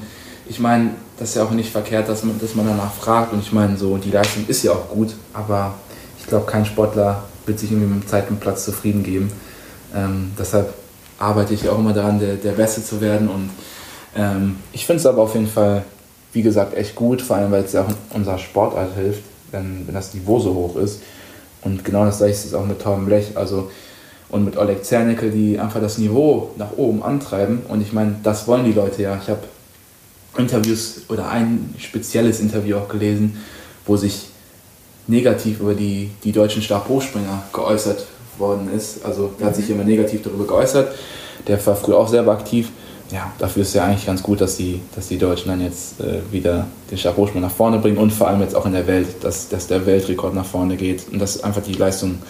ich 0.49 0.59
meine, 0.59 0.93
das 1.19 1.29
ist 1.29 1.35
ja 1.37 1.45
auch 1.45 1.51
nicht 1.51 1.71
verkehrt, 1.71 2.09
dass 2.09 2.25
man, 2.25 2.41
dass 2.41 2.55
man 2.55 2.67
danach 2.67 2.93
fragt. 2.95 3.35
Und 3.35 3.41
ich 3.41 3.53
meine, 3.53 3.77
so 3.77 3.99
die 3.99 4.11
Leistung 4.11 4.47
ist 4.49 4.63
ja 4.63 4.73
auch 4.73 4.89
gut, 4.89 5.15
aber 5.35 5.75
ich 6.19 6.27
glaube, 6.27 6.47
kein 6.47 6.65
Sportler 6.65 7.25
wird 7.45 7.59
sich 7.59 7.71
irgendwie 7.71 7.95
mit 7.95 8.09
Zeit 8.09 8.31
und 8.31 8.41
Platz 8.41 8.65
zufrieden 8.65 9.03
geben. 9.03 9.31
Ähm, 9.95 10.33
deshalb 10.39 10.73
arbeite 11.19 11.53
ich 11.53 11.69
auch 11.69 11.79
immer 11.79 11.93
daran, 11.93 12.19
der, 12.19 12.37
der 12.37 12.53
Beste 12.53 12.83
zu 12.83 13.03
werden. 13.03 13.29
Und 13.29 13.51
ähm, 14.17 14.57
ich 14.73 14.87
finde 14.87 15.01
es 15.01 15.07
aber 15.07 15.21
auf 15.21 15.35
jeden 15.35 15.47
Fall, 15.47 15.85
wie 16.33 16.41
gesagt, 16.41 16.75
echt 16.75 16.95
gut, 16.95 17.21
vor 17.21 17.37
allem 17.37 17.53
weil 17.53 17.65
es 17.65 17.75
ja 17.75 17.83
auch 17.83 18.17
unserer 18.17 18.39
Sportart 18.39 18.95
hilft, 18.95 19.25
wenn, 19.53 19.87
wenn 19.87 19.95
das 19.95 20.15
Niveau 20.15 20.41
so 20.41 20.55
hoch 20.55 20.77
ist. 20.77 21.01
Und 21.65 21.85
genau 21.85 22.05
das 22.05 22.19
gleiche 22.19 22.35
ist 22.35 22.55
auch 22.55 22.67
mit 22.67 22.81
Tom 22.81 23.07
Blech. 23.07 23.37
Also, 23.37 23.71
und 24.29 24.45
mit 24.45 24.57
Oleg 24.57 24.85
Zernickel, 24.85 25.31
die 25.31 25.59
einfach 25.59 25.81
das 25.81 25.99
Niveau 25.99 26.51
nach 26.57 26.73
oben 26.77 27.03
antreiben. 27.03 27.63
Und 27.69 27.81
ich 27.81 27.93
meine, 27.93 28.17
das 28.23 28.47
wollen 28.47 28.65
die 28.65 28.73
Leute 28.73 29.03
ja. 29.03 29.19
Ich 29.21 29.29
habe 29.29 29.43
Interviews 30.37 31.03
oder 31.09 31.29
ein 31.29 31.75
spezielles 31.79 32.41
Interview 32.41 32.77
auch 32.79 32.89
gelesen, 32.89 33.37
wo 33.87 33.97
sich 33.97 34.27
negativ 35.07 35.61
über 35.61 35.75
die, 35.75 36.11
die 36.25 36.33
deutschen 36.33 36.63
Stabhochspringer 36.63 37.45
geäußert 37.53 38.07
worden 38.39 38.71
ist. 38.75 39.05
Also 39.05 39.33
der 39.39 39.49
hat 39.49 39.57
sich 39.57 39.69
mhm. 39.69 39.75
immer 39.75 39.85
negativ 39.85 40.23
darüber 40.23 40.47
geäußert. 40.47 40.95
Der 41.47 41.65
war 41.65 41.77
früher 41.77 41.99
auch 41.99 42.09
selber 42.09 42.33
aktiv 42.33 42.71
ja, 43.11 43.33
dafür 43.39 43.63
ist 43.63 43.75
ja 43.75 43.85
eigentlich 43.85 44.07
ganz 44.07 44.23
gut, 44.23 44.41
dass 44.41 44.57
die, 44.57 44.81
dass 44.95 45.09
die 45.09 45.19
Deutschen 45.19 45.49
dann 45.49 45.61
jetzt 45.61 46.01
äh, 46.01 46.21
wieder 46.31 46.67
den 46.91 46.99
Stabhochsprung 46.99 47.43
nach 47.43 47.51
vorne 47.51 47.79
bringen 47.79 47.99
und 47.99 48.13
vor 48.13 48.29
allem 48.29 48.41
jetzt 48.41 48.55
auch 48.55 48.67
in 48.67 48.73
der 48.73 48.87
Welt, 48.87 49.23
dass, 49.23 49.49
dass 49.49 49.67
der 49.67 49.85
Weltrekord 49.87 50.35
nach 50.35 50.47
vorne 50.47 50.77
geht 50.77 51.07
und 51.13 51.19
dass 51.19 51.45
einfach 51.45 51.63
die 51.63 51.75
Leistungen 51.75 52.23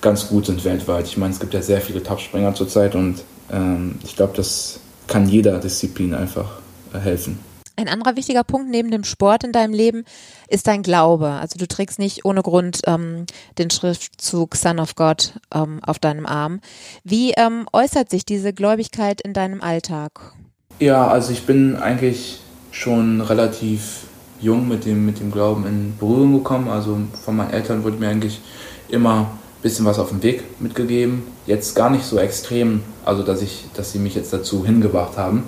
ganz 0.00 0.28
gut 0.28 0.46
sind 0.46 0.64
weltweit. 0.64 1.06
Ich 1.06 1.16
meine, 1.16 1.32
es 1.32 1.40
gibt 1.40 1.54
ja 1.54 1.62
sehr 1.62 1.80
viele 1.80 2.02
Topspringer 2.02 2.54
zurzeit 2.54 2.94
und 2.94 3.22
ähm, 3.50 3.96
ich 4.04 4.14
glaube, 4.14 4.34
das 4.36 4.80
kann 5.08 5.28
jeder 5.28 5.58
Disziplin 5.58 6.14
einfach 6.14 6.60
äh, 6.92 6.98
helfen. 6.98 7.40
Ein 7.78 7.86
anderer 7.86 8.16
wichtiger 8.16 8.42
Punkt 8.42 8.70
neben 8.70 8.90
dem 8.90 9.04
Sport 9.04 9.44
in 9.44 9.52
deinem 9.52 9.72
Leben 9.72 10.04
ist 10.48 10.66
dein 10.66 10.82
Glaube. 10.82 11.28
Also 11.28 11.60
du 11.60 11.68
trägst 11.68 12.00
nicht 12.00 12.24
ohne 12.24 12.42
Grund 12.42 12.80
ähm, 12.86 13.24
den 13.56 13.70
Schriftzug 13.70 14.56
Son 14.56 14.80
of 14.80 14.96
God 14.96 15.34
ähm, 15.54 15.78
auf 15.86 16.00
deinem 16.00 16.26
Arm. 16.26 16.60
Wie 17.04 17.34
ähm, 17.36 17.68
äußert 17.72 18.10
sich 18.10 18.24
diese 18.24 18.52
Gläubigkeit 18.52 19.20
in 19.20 19.32
deinem 19.32 19.60
Alltag? 19.60 20.32
Ja, 20.80 21.06
also 21.06 21.30
ich 21.30 21.46
bin 21.46 21.76
eigentlich 21.76 22.40
schon 22.72 23.20
relativ 23.20 24.06
jung 24.40 24.66
mit 24.66 24.84
dem, 24.84 25.06
mit 25.06 25.20
dem 25.20 25.30
Glauben 25.30 25.64
in 25.64 25.96
Berührung 25.98 26.32
gekommen. 26.32 26.68
Also 26.68 26.98
von 27.24 27.36
meinen 27.36 27.52
Eltern 27.52 27.84
wurde 27.84 27.98
mir 27.98 28.08
eigentlich 28.08 28.40
immer 28.88 29.20
ein 29.20 29.62
bisschen 29.62 29.84
was 29.84 30.00
auf 30.00 30.08
den 30.08 30.24
Weg 30.24 30.42
mitgegeben. 30.60 31.22
Jetzt 31.46 31.76
gar 31.76 31.90
nicht 31.90 32.04
so 32.04 32.18
extrem, 32.18 32.82
also 33.04 33.22
dass, 33.22 33.40
ich, 33.40 33.66
dass 33.74 33.92
sie 33.92 34.00
mich 34.00 34.16
jetzt 34.16 34.32
dazu 34.32 34.66
hingebracht 34.66 35.16
haben. 35.16 35.44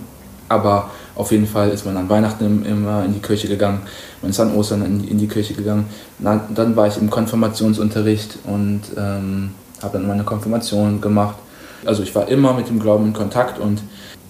Aber 0.49 0.90
auf 1.20 1.33
jeden 1.33 1.46
Fall 1.46 1.68
ist 1.68 1.85
man 1.85 1.96
an 1.96 2.09
Weihnachten 2.09 2.64
immer 2.64 3.04
in 3.04 3.12
die 3.12 3.20
Kirche 3.20 3.46
gegangen, 3.46 3.83
man 4.22 4.30
ist 4.30 4.40
an 4.40 4.54
Ostern 4.54 4.85
in, 4.85 5.18
die 5.18 5.28
Kirche 5.28 5.54
gegangen. 5.54 5.85
Dann 6.18 6.76
war 6.76 6.87
ich 6.87 6.96
im 6.96 7.11
Konfirmationsunterricht 7.11 8.38
und 8.44 8.80
ähm, 8.96 9.50
habe 9.83 9.98
dann 9.98 10.09
meine 10.09 10.24
Konfirmation 10.24 11.00
gemacht. 11.00 11.37
Also 11.85 12.02
ich 12.02 12.14
war 12.14 12.28
immer 12.28 12.54
mit 12.54 12.68
dem 12.68 12.80
Glauben 12.80 13.06
in 13.06 13.12
Kontakt 13.12 13.59
und 13.59 13.83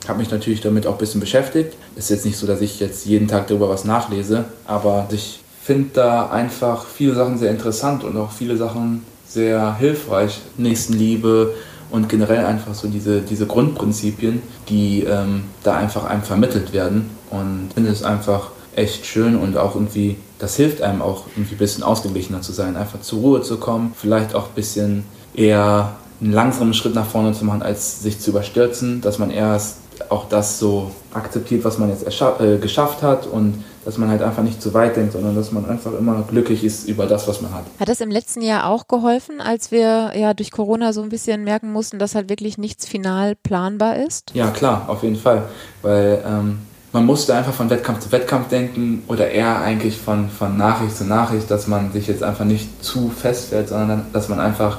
habe 0.08 0.18
mich 0.18 0.30
natürlich 0.30 0.60
damit 0.60 0.86
auch 0.86 0.92
ein 0.92 0.98
bisschen 0.98 1.20
beschäftigt. 1.20 1.74
Ist 1.96 2.10
jetzt 2.10 2.24
nicht 2.24 2.36
so, 2.36 2.46
dass 2.46 2.60
ich 2.60 2.80
jetzt 2.80 3.06
jeden 3.06 3.28
Tag 3.28 3.46
darüber 3.46 3.68
was 3.68 3.84
nachlese, 3.84 4.44
aber 4.66 5.06
ich 5.12 5.40
finde 5.62 5.90
da 5.94 6.30
einfach 6.30 6.86
viele 6.86 7.14
Sachen 7.14 7.38
sehr 7.38 7.50
interessant 7.50 8.02
und 8.02 8.16
auch 8.16 8.32
viele 8.32 8.56
Sachen 8.56 9.04
sehr 9.28 9.76
hilfreich. 9.76 10.40
Nächstenliebe 10.56 11.54
und 11.90 12.08
generell 12.08 12.44
einfach 12.44 12.74
so 12.74 12.88
diese, 12.88 13.20
diese 13.20 13.46
Grundprinzipien, 13.46 14.42
die 14.68 15.04
ähm, 15.04 15.44
da 15.62 15.76
einfach 15.76 16.04
einem 16.04 16.22
vermittelt 16.22 16.72
werden. 16.72 17.10
Und 17.30 17.66
ich 17.68 17.74
finde 17.74 17.90
es 17.90 18.02
einfach 18.02 18.50
echt 18.76 19.06
schön 19.06 19.36
und 19.36 19.56
auch 19.56 19.74
irgendwie, 19.74 20.16
das 20.38 20.56
hilft 20.56 20.82
einem 20.82 21.02
auch 21.02 21.24
irgendwie 21.34 21.54
ein 21.54 21.58
bisschen 21.58 21.82
ausgeglichener 21.82 22.40
zu 22.40 22.52
sein, 22.52 22.76
einfach 22.76 23.00
zur 23.00 23.20
Ruhe 23.20 23.42
zu 23.42 23.58
kommen, 23.58 23.92
vielleicht 23.96 24.34
auch 24.34 24.48
ein 24.48 24.54
bisschen 24.54 25.04
eher 25.34 25.96
einen 26.20 26.32
langsamen 26.32 26.74
Schritt 26.74 26.94
nach 26.94 27.06
vorne 27.06 27.32
zu 27.32 27.44
machen, 27.44 27.62
als 27.62 28.02
sich 28.02 28.20
zu 28.20 28.30
überstürzen, 28.30 29.00
dass 29.00 29.18
man 29.18 29.30
erst 29.30 29.76
auch 30.08 30.28
das 30.28 30.58
so 30.58 30.90
akzeptiert, 31.12 31.64
was 31.64 31.78
man 31.78 31.90
jetzt 31.90 32.04
äh, 32.06 32.58
geschafft 32.58 33.02
hat 33.02 33.26
und 33.26 33.64
dass 33.84 33.96
man 33.96 34.08
halt 34.10 34.22
einfach 34.22 34.42
nicht 34.42 34.60
zu 34.60 34.74
weit 34.74 34.96
denkt, 34.96 35.12
sondern 35.12 35.34
dass 35.34 35.52
man 35.52 35.68
einfach 35.68 35.92
immer 35.98 36.22
glücklich 36.28 36.64
ist 36.64 36.88
über 36.88 37.06
das, 37.06 37.26
was 37.26 37.40
man 37.40 37.54
hat. 37.54 37.64
Hat 37.78 37.88
das 37.88 38.00
im 38.00 38.10
letzten 38.10 38.42
Jahr 38.42 38.66
auch 38.66 38.88
geholfen, 38.88 39.40
als 39.40 39.70
wir 39.70 40.12
ja 40.14 40.34
durch 40.34 40.50
Corona 40.50 40.92
so 40.92 41.02
ein 41.02 41.08
bisschen 41.08 41.44
merken 41.44 41.72
mussten, 41.72 41.98
dass 41.98 42.14
halt 42.14 42.28
wirklich 42.28 42.58
nichts 42.58 42.86
final 42.86 43.36
planbar 43.36 43.96
ist? 43.96 44.32
Ja, 44.34 44.50
klar, 44.50 44.84
auf 44.88 45.02
jeden 45.02 45.16
Fall, 45.16 45.44
weil 45.82 46.22
ähm, 46.26 46.58
man 46.92 47.06
musste 47.06 47.34
einfach 47.34 47.54
von 47.54 47.70
Wettkampf 47.70 48.00
zu 48.00 48.12
Wettkampf 48.12 48.48
denken 48.48 49.04
oder 49.08 49.30
eher 49.30 49.60
eigentlich 49.60 49.96
von, 49.96 50.28
von 50.28 50.56
Nachricht 50.56 50.96
zu 50.96 51.04
Nachricht, 51.04 51.50
dass 51.50 51.66
man 51.66 51.92
sich 51.92 52.06
jetzt 52.08 52.22
einfach 52.22 52.44
nicht 52.44 52.84
zu 52.84 53.10
festfällt, 53.10 53.68
sondern 53.68 54.06
dass 54.12 54.28
man 54.28 54.40
einfach 54.40 54.78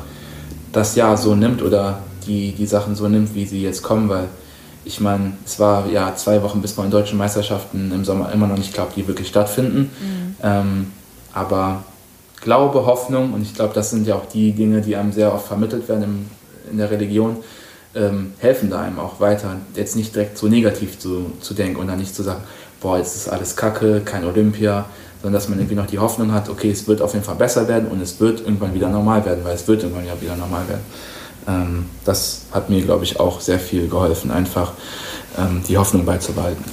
das 0.72 0.96
Jahr 0.96 1.18
so 1.18 1.36
nimmt 1.36 1.62
oder 1.62 2.00
die, 2.28 2.52
die 2.52 2.66
Sachen 2.66 2.96
so 2.96 3.08
nimmt, 3.08 3.34
wie 3.34 3.46
sie 3.46 3.62
jetzt 3.62 3.82
kommen, 3.82 4.10
weil 4.10 4.28
ich 4.84 5.00
meine, 5.00 5.34
es 5.46 5.60
war 5.60 5.88
ja 5.88 6.16
zwei 6.16 6.42
Wochen 6.44 6.62
bis 6.62 6.74
vor 6.74 6.84
den 6.84 6.92
deutschen 6.92 7.18
Meisterschaften 7.18 7.92
im 7.94 8.04
Sommer 8.06 8.32
immer 8.32 8.48
noch 8.48 8.58
nicht 8.58 8.74
klar, 8.74 8.88
ob 8.88 8.96
die 8.96 9.08
wirklich 9.08 9.28
stattfinden. 9.28 9.92
Mhm. 10.00 10.36
Ähm, 10.44 10.92
aber 11.34 11.84
Glaube, 12.42 12.88
Hoffnung 12.88 13.34
und 13.34 13.44
ich 13.44 13.54
glaube, 13.54 13.76
das 13.76 13.92
sind 13.92 14.08
ja 14.08 14.16
auch 14.16 14.26
die 14.26 14.52
Dinge, 14.52 14.82
die 14.82 14.96
einem 14.96 15.12
sehr 15.12 15.32
oft 15.32 15.48
vermittelt 15.48 15.88
werden 15.88 16.04
im, 16.04 16.26
in 16.72 16.78
der 16.80 16.90
Religion, 16.90 17.38
ähm, 17.94 18.34
helfen 18.40 18.72
da 18.72 18.82
einem 18.82 18.98
auch 18.98 19.20
weiter, 19.20 19.58
jetzt 19.76 19.96
nicht 19.96 20.16
direkt 20.16 20.40
so 20.40 20.48
negativ 20.48 20.98
zu, 20.98 21.34
zu 21.40 21.54
denken 21.54 21.80
und 21.80 21.88
dann 21.88 22.00
nicht 22.00 22.16
zu 22.16 22.24
sagen, 22.24 22.42
boah, 22.82 22.98
jetzt 22.98 23.16
ist 23.16 23.30
alles 23.30 23.56
Kacke, 23.56 24.02
kein 24.04 24.26
Olympia, 24.26 24.86
sondern 25.22 25.40
dass 25.40 25.50
man 25.50 25.60
irgendwie 25.60 25.76
noch 25.76 25.86
die 25.86 26.00
Hoffnung 26.00 26.32
hat, 26.32 26.50
okay, 26.50 26.72
es 26.72 26.88
wird 26.88 27.04
auf 27.04 27.14
jeden 27.14 27.24
Fall 27.24 27.36
besser 27.36 27.68
werden 27.68 27.90
und 27.90 28.02
es 28.02 28.20
wird 28.20 28.42
irgendwann 28.42 28.74
wieder 28.74 28.90
normal 28.90 29.24
werden, 29.24 29.44
weil 29.44 29.54
es 29.54 29.68
wird 29.68 29.84
irgendwann 29.84 30.08
ja 30.08 30.20
wieder 30.20 30.36
normal 30.36 30.68
werden. 30.68 30.82
Ähm, 31.48 31.88
das 32.06 32.44
hat 32.52 32.70
mir, 32.70 32.82
glaube 32.82 33.04
ich, 33.04 33.20
auch 33.20 33.42
sehr 33.42 33.60
viel 33.60 33.88
geholfen, 33.88 34.32
einfach 34.32 34.74
ähm, 35.38 35.64
die 35.68 35.78
Hoffnung 35.78 36.06
beizubehalten. 36.06 36.64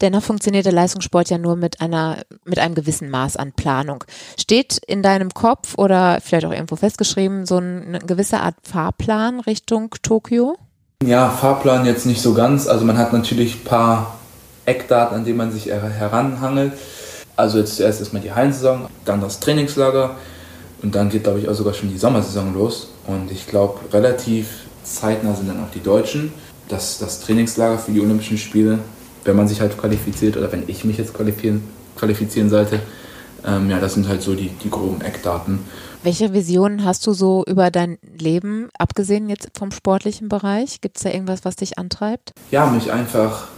Dennoch 0.00 0.22
funktioniert 0.22 0.64
der 0.64 0.72
Leistungssport 0.72 1.28
ja 1.28 1.38
nur 1.38 1.56
mit 1.56 1.80
einer, 1.80 2.18
mit 2.44 2.58
einem 2.58 2.76
gewissen 2.76 3.10
Maß 3.10 3.36
an 3.36 3.52
Planung. 3.52 4.04
Steht 4.38 4.80
in 4.86 5.02
deinem 5.02 5.34
Kopf 5.34 5.74
oder 5.76 6.20
vielleicht 6.22 6.46
auch 6.46 6.52
irgendwo 6.52 6.76
festgeschrieben 6.76 7.46
so 7.46 7.56
eine 7.56 7.98
gewisse 7.98 8.40
Art 8.40 8.54
Fahrplan 8.62 9.40
Richtung 9.40 9.92
Tokio? 10.02 10.56
Ja, 11.02 11.28
Fahrplan 11.30 11.84
jetzt 11.84 12.06
nicht 12.06 12.22
so 12.22 12.32
ganz. 12.32 12.68
Also 12.68 12.84
man 12.84 12.96
hat 12.96 13.12
natürlich 13.12 13.56
ein 13.56 13.64
paar 13.64 14.18
Eckdaten, 14.66 15.16
an 15.16 15.24
denen 15.24 15.38
man 15.38 15.50
sich 15.50 15.66
heranhangelt. 15.66 16.74
Also 17.34 17.58
jetzt 17.58 17.76
zuerst 17.76 18.00
erstmal 18.00 18.22
die 18.22 18.32
Hallensaison, 18.32 18.86
dann 19.04 19.20
das 19.20 19.40
Trainingslager 19.40 20.16
und 20.82 20.94
dann 20.94 21.08
geht, 21.08 21.24
glaube 21.24 21.40
ich, 21.40 21.48
auch 21.48 21.54
sogar 21.54 21.74
schon 21.74 21.90
die 21.90 21.98
Sommersaison 21.98 22.54
los. 22.54 22.88
Und 23.06 23.30
ich 23.30 23.46
glaube, 23.46 23.80
relativ 23.92 24.46
zeitnah 24.84 25.34
sind 25.34 25.48
dann 25.48 25.62
auch 25.62 25.70
die 25.74 25.82
Deutschen. 25.82 26.32
Das, 26.68 26.98
das 26.98 27.20
Trainingslager 27.20 27.78
für 27.78 27.92
die 27.92 28.00
Olympischen 28.00 28.38
Spiele, 28.38 28.78
wenn 29.24 29.36
man 29.36 29.48
sich 29.48 29.60
halt 29.60 29.76
qualifiziert 29.78 30.36
oder 30.36 30.50
wenn 30.52 30.64
ich 30.66 30.84
mich 30.84 30.98
jetzt 30.98 31.14
qualifizieren, 31.14 31.62
qualifizieren 31.96 32.50
sollte, 32.50 32.80
ähm, 33.46 33.70
ja, 33.70 33.78
das 33.78 33.94
sind 33.94 34.08
halt 34.08 34.22
so 34.22 34.34
die, 34.34 34.48
die 34.48 34.70
groben 34.70 35.00
Eckdaten. 35.00 35.60
Welche 36.02 36.32
Visionen 36.32 36.84
hast 36.84 37.06
du 37.06 37.12
so 37.12 37.44
über 37.46 37.70
dein 37.70 37.98
Leben, 38.16 38.68
abgesehen 38.78 39.28
jetzt 39.28 39.48
vom 39.56 39.72
sportlichen 39.72 40.28
Bereich? 40.28 40.80
Gibt 40.80 40.96
es 40.96 41.02
da 41.02 41.10
irgendwas, 41.10 41.44
was 41.44 41.56
dich 41.56 41.78
antreibt? 41.78 42.32
Ja, 42.50 42.66
mich 42.66 42.92
einfach 42.92 43.48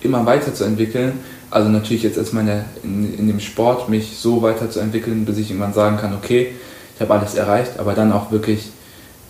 immer 0.00 0.24
weiterzuentwickeln. 0.24 1.20
Also 1.52 1.68
natürlich 1.68 2.02
jetzt 2.02 2.16
erstmal 2.16 2.64
in, 2.82 3.18
in, 3.18 3.26
dem 3.26 3.38
Sport 3.38 3.90
mich 3.90 4.16
so 4.16 4.40
weiterzuentwickeln, 4.40 5.26
bis 5.26 5.36
ich 5.36 5.50
irgendwann 5.50 5.74
sagen 5.74 5.98
kann, 5.98 6.14
okay, 6.14 6.52
ich 6.94 7.00
habe 7.02 7.12
alles 7.12 7.34
erreicht, 7.34 7.72
aber 7.78 7.92
dann 7.92 8.10
auch 8.10 8.30
wirklich 8.32 8.70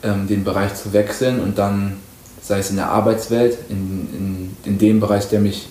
ähm, 0.05 0.29
den 0.29 0.45
Bereich 0.45 0.73
zu 0.77 0.93
wechseln 0.93 1.41
und 1.41 1.59
dann, 1.59 1.97
sei 2.41 2.61
es 2.61 2.71
in 2.71 2.77
der 2.77 2.91
Arbeitswelt, 2.91 3.59
in, 3.69 4.09
in, 4.17 4.57
in 4.65 4.79
dem 4.79 5.01
Bereich, 5.01 5.29
der 5.31 5.41
mich 5.41 5.69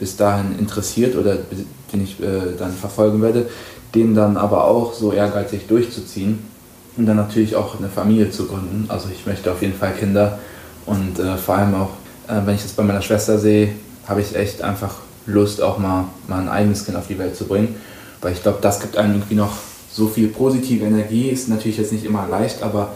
bis 0.00 0.16
dahin 0.16 0.58
interessiert 0.58 1.14
oder 1.14 1.38
den 1.92 2.02
ich 2.02 2.20
äh, 2.20 2.56
dann 2.58 2.72
verfolgen 2.72 3.22
werde, 3.22 3.48
den 3.94 4.16
dann 4.16 4.36
aber 4.36 4.64
auch 4.64 4.94
so 4.94 5.12
ehrgeizig 5.12 5.68
durchzuziehen 5.68 6.40
und 6.96 7.06
dann 7.06 7.16
natürlich 7.16 7.54
auch 7.54 7.78
eine 7.78 7.88
Familie 7.88 8.32
zu 8.32 8.46
gründen. 8.46 8.86
Also 8.88 9.06
ich 9.12 9.24
möchte 9.24 9.52
auf 9.52 9.62
jeden 9.62 9.74
Fall 9.74 9.92
Kinder 9.92 10.40
und 10.84 11.20
äh, 11.20 11.36
vor 11.36 11.54
allem 11.54 11.76
auch, 11.76 11.90
äh, 12.26 12.44
wenn 12.44 12.56
ich 12.56 12.62
das 12.62 12.72
bei 12.72 12.82
meiner 12.82 13.02
Schwester 13.02 13.38
sehe, 13.38 13.68
habe 14.08 14.20
ich 14.20 14.34
echt 14.34 14.62
einfach 14.62 14.96
Lust, 15.26 15.62
auch 15.62 15.78
mal, 15.78 16.06
mal 16.28 16.40
ein 16.40 16.48
eigenes 16.48 16.84
Kind 16.84 16.96
auf 16.96 17.06
die 17.06 17.18
Welt 17.18 17.36
zu 17.36 17.44
bringen. 17.44 17.76
Weil 18.20 18.32
ich 18.32 18.42
glaube, 18.42 18.58
das 18.60 18.80
gibt 18.80 18.96
einem 18.96 19.14
irgendwie 19.14 19.34
noch 19.34 19.52
so 19.90 20.06
viel 20.08 20.28
positive 20.28 20.84
Energie. 20.84 21.28
Ist 21.28 21.48
natürlich 21.48 21.78
jetzt 21.78 21.92
nicht 21.92 22.04
immer 22.04 22.26
leicht, 22.28 22.62
aber 22.62 22.90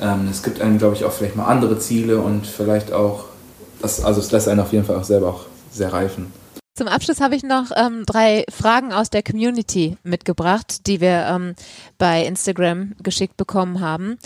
ähm, 0.00 0.28
es 0.30 0.42
gibt 0.42 0.60
einem, 0.60 0.78
glaube 0.78 0.94
ich, 0.94 1.04
auch 1.04 1.12
vielleicht 1.12 1.36
mal 1.36 1.46
andere 1.46 1.78
Ziele 1.78 2.18
und 2.18 2.46
vielleicht 2.46 2.92
auch, 2.92 3.24
das, 3.80 4.02
also 4.04 4.20
es 4.20 4.32
lässt 4.32 4.48
einen 4.48 4.60
auf 4.60 4.72
jeden 4.72 4.84
Fall 4.84 4.96
auch 4.96 5.04
selber 5.04 5.28
auch 5.28 5.46
sehr 5.70 5.92
reifen. 5.92 6.32
Zum 6.74 6.88
Abschluss 6.88 7.20
habe 7.20 7.36
ich 7.36 7.42
noch 7.42 7.70
ähm, 7.76 8.04
drei 8.06 8.46
Fragen 8.48 8.94
aus 8.94 9.10
der 9.10 9.22
Community 9.22 9.98
mitgebracht, 10.04 10.86
die 10.86 11.02
wir 11.02 11.26
ähm, 11.28 11.54
bei 11.98 12.24
Instagram 12.24 12.94
geschickt 13.02 13.36
bekommen 13.36 13.80
haben. 13.80 14.16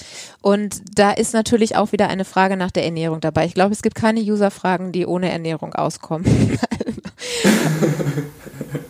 Und 0.42 0.80
da 0.96 1.10
ist 1.10 1.34
natürlich 1.34 1.74
auch 1.74 1.90
wieder 1.90 2.06
eine 2.08 2.24
Frage 2.24 2.56
nach 2.56 2.70
der 2.70 2.84
Ernährung 2.84 3.20
dabei. 3.20 3.46
Ich 3.46 3.54
glaube, 3.54 3.72
es 3.72 3.82
gibt 3.82 3.96
keine 3.96 4.20
User-Fragen, 4.20 4.92
die 4.92 5.06
ohne 5.06 5.28
Ernährung 5.28 5.74
auskommen. 5.74 6.24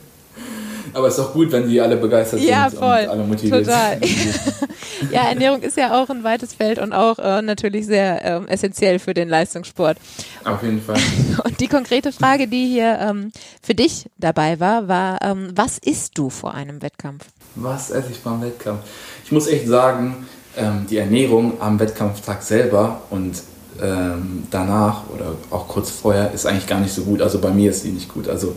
Aber 0.97 1.09
es 1.09 1.19
ist 1.19 1.21
auch 1.21 1.35
gut, 1.35 1.53
wenn 1.53 1.69
die 1.69 1.79
alle 1.79 1.99
begeistert 1.99 2.41
ja, 2.41 2.71
sind 2.71 2.79
voll. 2.79 3.01
und 3.03 3.09
alle 3.09 3.25
motiviert 3.25 3.67
Total. 3.67 3.99
sind. 4.03 4.41
ja, 5.13 5.29
Ernährung 5.29 5.61
ist 5.61 5.77
ja 5.77 6.03
auch 6.03 6.09
ein 6.09 6.25
weites 6.25 6.55
Feld 6.55 6.79
und 6.79 6.95
auch 6.95 7.19
äh, 7.19 7.43
natürlich 7.43 7.85
sehr 7.85 8.25
ähm, 8.25 8.49
essentiell 8.49 8.99
für 8.99 9.13
den 9.13 9.29
Leistungssport. 9.29 9.99
Auf 10.45 10.63
jeden 10.63 10.81
Fall. 10.81 10.97
Und 11.45 11.61
die 11.61 11.67
konkrete 11.67 12.13
Frage, 12.13 12.49
die 12.49 12.67
hier 12.67 12.99
ähm, 12.99 13.31
für 13.63 13.75
dich 13.75 14.07
dabei 14.17 14.59
war, 14.59 14.89
war, 14.89 15.21
ähm, 15.21 15.51
was 15.55 15.77
isst 15.77 16.17
du 16.17 16.31
vor 16.31 16.55
einem 16.55 16.81
Wettkampf? 16.81 17.27
Was 17.57 17.91
esse 17.91 18.13
ich 18.13 18.19
vor 18.19 18.33
einem 18.33 18.43
Wettkampf? 18.43 18.81
Ich 19.23 19.33
muss 19.33 19.49
echt 19.49 19.69
sagen, 19.69 20.27
ähm, 20.57 20.87
die 20.89 20.97
Ernährung 20.97 21.61
am 21.61 21.79
Wettkampftag 21.79 22.43
selber 22.43 23.03
und 23.11 23.43
ähm, 23.83 24.45
danach 24.51 25.03
oder 25.15 25.35
auch 25.51 25.69
kurz 25.69 25.91
vorher 25.91 26.33
ist 26.33 26.47
eigentlich 26.47 26.67
gar 26.67 26.81
nicht 26.81 26.95
so 26.95 27.03
gut. 27.03 27.21
Also 27.21 27.39
bei 27.39 27.51
mir 27.51 27.71
ist 27.71 27.85
die 27.85 27.91
nicht 27.91 28.09
gut. 28.09 28.29
Also 28.29 28.57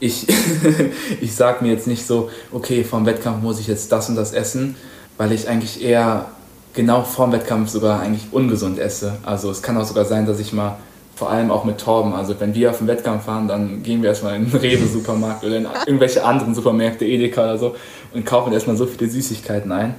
ich, 0.00 0.26
ich 1.20 1.34
sage 1.34 1.64
mir 1.64 1.72
jetzt 1.72 1.86
nicht 1.86 2.06
so, 2.06 2.30
okay, 2.52 2.84
vom 2.84 3.06
Wettkampf 3.06 3.42
muss 3.42 3.60
ich 3.60 3.66
jetzt 3.66 3.92
das 3.92 4.08
und 4.08 4.16
das 4.16 4.32
essen, 4.32 4.76
weil 5.16 5.32
ich 5.32 5.48
eigentlich 5.48 5.82
eher 5.82 6.26
genau 6.74 7.02
vorm 7.02 7.32
Wettkampf 7.32 7.70
sogar 7.70 8.00
eigentlich 8.00 8.26
ungesund 8.32 8.78
esse. 8.78 9.16
Also 9.24 9.50
es 9.50 9.62
kann 9.62 9.76
auch 9.78 9.84
sogar 9.84 10.04
sein, 10.04 10.26
dass 10.26 10.38
ich 10.38 10.52
mal, 10.52 10.76
vor 11.16 11.30
allem 11.30 11.50
auch 11.50 11.64
mit 11.64 11.78
Torben, 11.78 12.12
also 12.12 12.38
wenn 12.38 12.54
wir 12.54 12.68
auf 12.70 12.78
den 12.78 12.88
Wettkampf 12.88 13.24
fahren, 13.24 13.48
dann 13.48 13.82
gehen 13.82 14.02
wir 14.02 14.10
erstmal 14.10 14.36
in 14.36 14.50
den 14.50 14.60
Rewe-Supermarkt 14.60 15.44
oder 15.44 15.56
in 15.56 15.66
irgendwelche 15.86 16.22
anderen 16.22 16.54
Supermärkte, 16.54 17.06
Edeka 17.06 17.42
oder 17.42 17.58
so 17.58 17.74
und 18.12 18.26
kaufen 18.26 18.52
erstmal 18.52 18.76
so 18.76 18.84
viele 18.84 19.10
Süßigkeiten 19.10 19.72
ein. 19.72 19.94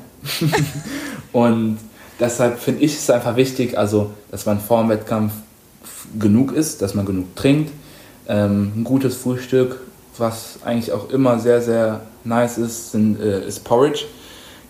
und 1.32 1.80
deshalb 2.20 2.60
finde 2.60 2.84
ich 2.84 2.94
es 2.94 3.10
einfach 3.10 3.36
wichtig, 3.36 3.76
also 3.76 4.12
dass 4.30 4.46
man 4.46 4.60
vor 4.60 4.82
dem 4.82 4.90
Wettkampf 4.90 5.34
genug 6.20 6.52
isst, 6.52 6.84
dass 6.84 6.94
man 6.94 7.08
genug 7.08 7.36
trinkt, 7.36 7.72
ähm, 8.28 8.74
ein 8.76 8.84
gutes 8.84 9.16
Frühstück, 9.16 9.80
was 10.20 10.60
eigentlich 10.64 10.92
auch 10.92 11.10
immer 11.10 11.40
sehr, 11.40 11.62
sehr 11.62 12.02
nice 12.24 12.58
ist, 12.58 12.92
sind, 12.92 13.20
äh, 13.20 13.46
ist 13.48 13.64
Porridge. 13.64 14.06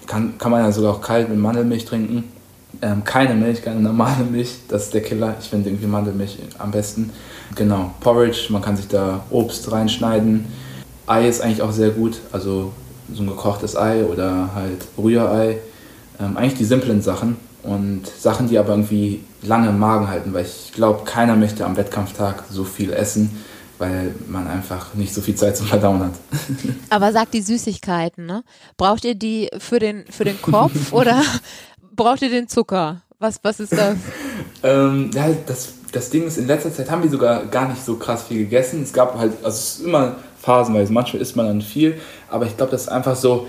Kann, 0.06 0.38
kann 0.38 0.52
man 0.52 0.64
ja 0.64 0.72
sogar 0.72 0.94
auch 0.94 1.02
kalt 1.02 1.30
mit 1.30 1.38
Mandelmilch 1.38 1.86
trinken. 1.86 2.24
Ähm, 2.82 3.04
keine 3.04 3.34
Milch, 3.34 3.62
keine 3.62 3.80
normale 3.80 4.24
Milch, 4.32 4.56
das 4.68 4.86
ist 4.86 4.94
der 4.94 5.02
Killer. 5.02 5.36
Ich 5.40 5.50
finde 5.50 5.70
irgendwie 5.70 5.88
Mandelmilch 5.88 6.38
am 6.60 6.72
besten. 6.72 7.12
Genau, 7.56 7.92
Porridge, 8.00 8.48
man 8.50 8.62
kann 8.62 8.78
sich 8.78 8.88
da 8.88 9.24
Obst 9.30 9.72
reinschneiden. 9.72 10.46
Ei 11.08 11.28
ist 11.28 11.42
eigentlich 11.42 11.62
auch 11.62 11.72
sehr 11.72 11.90
gut, 11.92 12.20
also 12.32 12.74
so 13.14 13.24
ein 13.24 13.28
gekochtes 13.28 13.78
Ei 13.78 14.04
oder 14.04 14.50
halt 14.54 14.86
Rührei. 14.98 15.60
Ähm, 16.20 16.38
eigentlich 16.38 16.56
die 16.56 16.66
simplen 16.66 17.02
Sachen 17.02 17.38
und 17.64 18.08
Sachen, 18.08 18.48
die 18.48 18.58
aber 18.58 18.70
irgendwie 18.70 19.24
lange 19.42 19.70
im 19.70 19.80
Magen 19.80 20.10
halten, 20.10 20.34
weil 20.34 20.46
ich 20.46 20.72
glaube, 20.74 21.04
keiner 21.06 21.36
möchte 21.36 21.66
am 21.66 21.78
Wettkampftag 21.78 22.44
so 22.50 22.64
viel 22.64 22.92
essen, 22.92 23.38
weil 23.78 24.16
man 24.28 24.48
einfach 24.48 24.94
nicht 24.94 25.14
so 25.14 25.22
viel 25.22 25.36
Zeit 25.36 25.58
zum 25.58 25.68
Verdauen 25.68 26.00
hat. 26.00 26.14
Aber 26.90 27.12
sagt 27.12 27.34
die 27.34 27.42
Süßigkeiten, 27.42 28.26
ne? 28.26 28.44
Braucht 28.78 29.06
ihr 29.06 29.16
die 29.16 29.50
für 29.58 29.80
den, 29.80 30.06
für 30.10 30.26
den 30.26 30.42
Kopf 30.42 30.74
oder 30.92 31.22
braucht 31.96 32.22
ihr 32.22 32.30
den 32.30 32.48
Zucker? 32.48 33.02
Was, 33.20 33.40
was 33.44 33.60
ist 33.60 33.74
das? 33.74 33.98
ähm, 34.64 35.10
ja, 35.14 35.30
das, 35.46 35.74
das 35.92 36.10
Ding 36.10 36.28
ist, 36.28 36.38
in 36.38 36.48
letzter 36.48 36.74
Zeit 36.74 36.92
haben 36.92 37.04
wir 37.04 37.10
sogar 37.10 37.46
gar 37.46 37.68
nicht 37.68 37.84
so 37.84 37.96
krass 37.96 38.24
viel 38.24 38.40
gegessen. 38.40 38.84
Es 38.84 38.94
gab 38.94 39.18
halt, 39.18 39.34
also 39.44 39.58
es 39.58 39.80
ist 39.80 39.86
immer 39.86 40.18
phasenweise, 40.40 40.94
manchmal 40.94 41.22
isst 41.22 41.36
man 41.36 41.48
dann 41.48 41.62
viel, 41.62 42.00
aber 42.30 42.46
ich 42.46 42.56
glaube, 42.56 42.72
das 42.72 42.84
ist 42.84 42.90
einfach 42.90 43.16
so, 43.16 43.48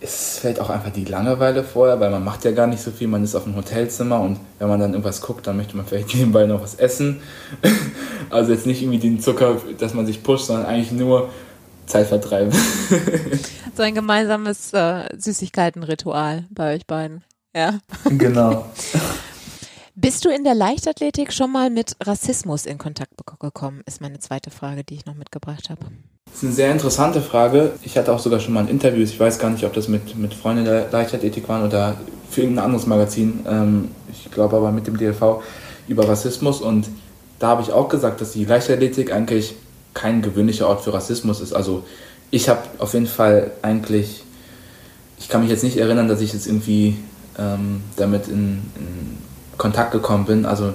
es 0.00 0.38
fällt 0.38 0.60
auch 0.60 0.70
einfach 0.70 0.90
die 0.90 1.04
Langeweile 1.04 1.64
vorher, 1.64 1.98
weil 1.98 2.10
man 2.10 2.24
macht 2.24 2.44
ja 2.44 2.52
gar 2.52 2.66
nicht 2.66 2.80
so 2.80 2.90
viel, 2.90 3.08
man 3.08 3.24
ist 3.24 3.34
auf 3.34 3.44
dem 3.44 3.56
Hotelzimmer 3.56 4.20
und 4.20 4.38
wenn 4.58 4.68
man 4.68 4.78
dann 4.78 4.92
irgendwas 4.92 5.20
guckt, 5.20 5.46
dann 5.46 5.56
möchte 5.56 5.76
man 5.76 5.86
vielleicht 5.86 6.14
nebenbei 6.14 6.46
noch 6.46 6.62
was 6.62 6.74
essen. 6.74 7.20
Also 8.30 8.52
jetzt 8.52 8.66
nicht 8.66 8.82
irgendwie 8.82 8.98
den 8.98 9.20
Zucker, 9.20 9.56
dass 9.78 9.94
man 9.94 10.04
sich 10.04 10.22
pusht, 10.22 10.44
sondern 10.44 10.66
eigentlich 10.66 10.92
nur 10.92 11.30
Zeitvertreib. 11.86 12.52
So 13.74 13.84
ein 13.84 13.94
gemeinsames 13.94 14.72
äh, 14.72 15.04
Süßigkeitenritual 15.16 16.44
bei 16.50 16.74
euch 16.74 16.86
beiden. 16.86 17.22
Ja. 17.54 17.78
Genau. 18.10 18.66
Bist 19.94 20.24
du 20.24 20.30
in 20.30 20.42
der 20.42 20.54
Leichtathletik 20.54 21.32
schon 21.32 21.52
mal 21.52 21.70
mit 21.70 21.96
Rassismus 22.04 22.66
in 22.66 22.76
Kontakt 22.76 23.14
gekommen, 23.38 23.82
ist 23.86 24.00
meine 24.00 24.18
zweite 24.18 24.50
Frage, 24.50 24.82
die 24.82 24.94
ich 24.94 25.06
noch 25.06 25.14
mitgebracht 25.14 25.70
habe. 25.70 25.86
Das 26.30 26.42
ist 26.42 26.44
eine 26.44 26.52
sehr 26.52 26.70
interessante 26.70 27.20
Frage. 27.20 27.72
Ich 27.82 27.96
hatte 27.98 28.12
auch 28.12 28.18
sogar 28.18 28.38
schon 28.38 28.54
mal 28.54 28.60
ein 28.60 28.68
Interview, 28.68 29.02
ich 29.02 29.18
weiß 29.18 29.38
gar 29.38 29.50
nicht, 29.50 29.64
ob 29.64 29.72
das 29.72 29.88
mit, 29.88 30.16
mit 30.16 30.34
Freunden 30.34 30.64
der 30.64 30.88
Leichtathletik 30.90 31.48
waren 31.48 31.66
oder 31.66 31.96
für 32.30 32.42
irgendein 32.42 32.66
anderes 32.66 32.86
Magazin, 32.86 33.40
ähm, 33.48 33.88
ich 34.10 34.30
glaube 34.30 34.56
aber 34.56 34.70
mit 34.70 34.86
dem 34.86 34.96
DLV, 34.96 35.42
über 35.88 36.08
Rassismus. 36.08 36.60
Und 36.60 36.88
da 37.38 37.48
habe 37.48 37.62
ich 37.62 37.72
auch 37.72 37.88
gesagt, 37.88 38.20
dass 38.20 38.32
die 38.32 38.44
Leichtathletik 38.44 39.12
eigentlich 39.12 39.54
kein 39.94 40.22
gewöhnlicher 40.22 40.68
Ort 40.68 40.82
für 40.82 40.92
Rassismus 40.92 41.40
ist. 41.40 41.52
Also 41.52 41.84
ich 42.30 42.48
habe 42.48 42.60
auf 42.78 42.94
jeden 42.94 43.06
Fall 43.06 43.50
eigentlich, 43.62 44.22
ich 45.18 45.28
kann 45.28 45.40
mich 45.40 45.50
jetzt 45.50 45.64
nicht 45.64 45.78
erinnern, 45.78 46.08
dass 46.08 46.20
ich 46.20 46.32
jetzt 46.32 46.46
irgendwie 46.46 46.96
ähm, 47.38 47.82
damit 47.96 48.28
in, 48.28 48.62
in 48.76 49.18
Kontakt 49.56 49.92
gekommen 49.92 50.26
bin. 50.26 50.44
Also 50.44 50.74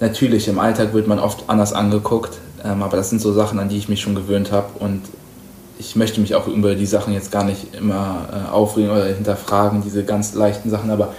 natürlich, 0.00 0.48
im 0.48 0.58
Alltag 0.58 0.94
wird 0.94 1.06
man 1.06 1.18
oft 1.18 1.44
anders 1.48 1.72
angeguckt, 1.72 2.38
ähm, 2.66 2.82
aber 2.82 2.96
das 2.96 3.10
sind 3.10 3.20
so 3.20 3.32
Sachen, 3.32 3.58
an 3.58 3.68
die 3.68 3.78
ich 3.78 3.88
mich 3.88 4.00
schon 4.00 4.14
gewöhnt 4.14 4.52
habe 4.52 4.78
und 4.78 5.02
ich 5.78 5.94
möchte 5.96 6.20
mich 6.20 6.34
auch 6.34 6.46
über 6.48 6.74
die 6.74 6.86
Sachen 6.86 7.12
jetzt 7.12 7.30
gar 7.30 7.44
nicht 7.44 7.74
immer 7.74 8.28
äh, 8.32 8.50
aufregen 8.50 8.90
oder 8.90 9.06
hinterfragen, 9.06 9.82
diese 9.82 10.04
ganz 10.04 10.34
leichten 10.34 10.70
Sachen, 10.70 10.90
aber 10.90 11.14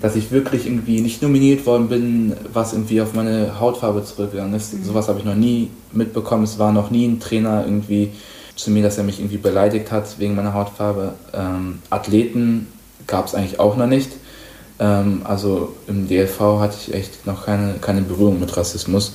dass 0.00 0.16
ich 0.16 0.32
wirklich 0.32 0.66
irgendwie 0.66 1.00
nicht 1.00 1.22
nominiert 1.22 1.64
worden 1.64 1.88
bin, 1.88 2.36
was 2.52 2.72
irgendwie 2.72 3.00
auf 3.00 3.14
meine 3.14 3.60
Hautfarbe 3.60 4.04
zurückgegangen 4.04 4.54
ist. 4.54 4.74
Mhm. 4.74 4.84
Sowas 4.84 5.06
habe 5.06 5.20
ich 5.20 5.24
noch 5.24 5.36
nie 5.36 5.70
mitbekommen. 5.92 6.42
Es 6.42 6.58
war 6.58 6.72
noch 6.72 6.90
nie 6.90 7.06
ein 7.06 7.20
Trainer 7.20 7.64
irgendwie 7.64 8.10
zu 8.56 8.72
mir, 8.72 8.82
dass 8.82 8.98
er 8.98 9.04
mich 9.04 9.20
irgendwie 9.20 9.36
beleidigt 9.36 9.92
hat 9.92 10.18
wegen 10.18 10.34
meiner 10.34 10.54
Hautfarbe. 10.54 11.14
Ähm, 11.32 11.78
Athleten 11.88 12.66
gab 13.06 13.26
es 13.26 13.34
eigentlich 13.36 13.60
auch 13.60 13.76
noch 13.76 13.86
nicht. 13.86 14.10
Ähm, 14.80 15.22
also 15.22 15.74
im 15.86 16.08
DLV 16.08 16.40
hatte 16.58 16.76
ich 16.80 16.92
echt 16.92 17.24
noch 17.24 17.46
keine, 17.46 17.74
keine 17.80 18.02
Berührung 18.02 18.40
mit 18.40 18.56
Rassismus 18.56 19.12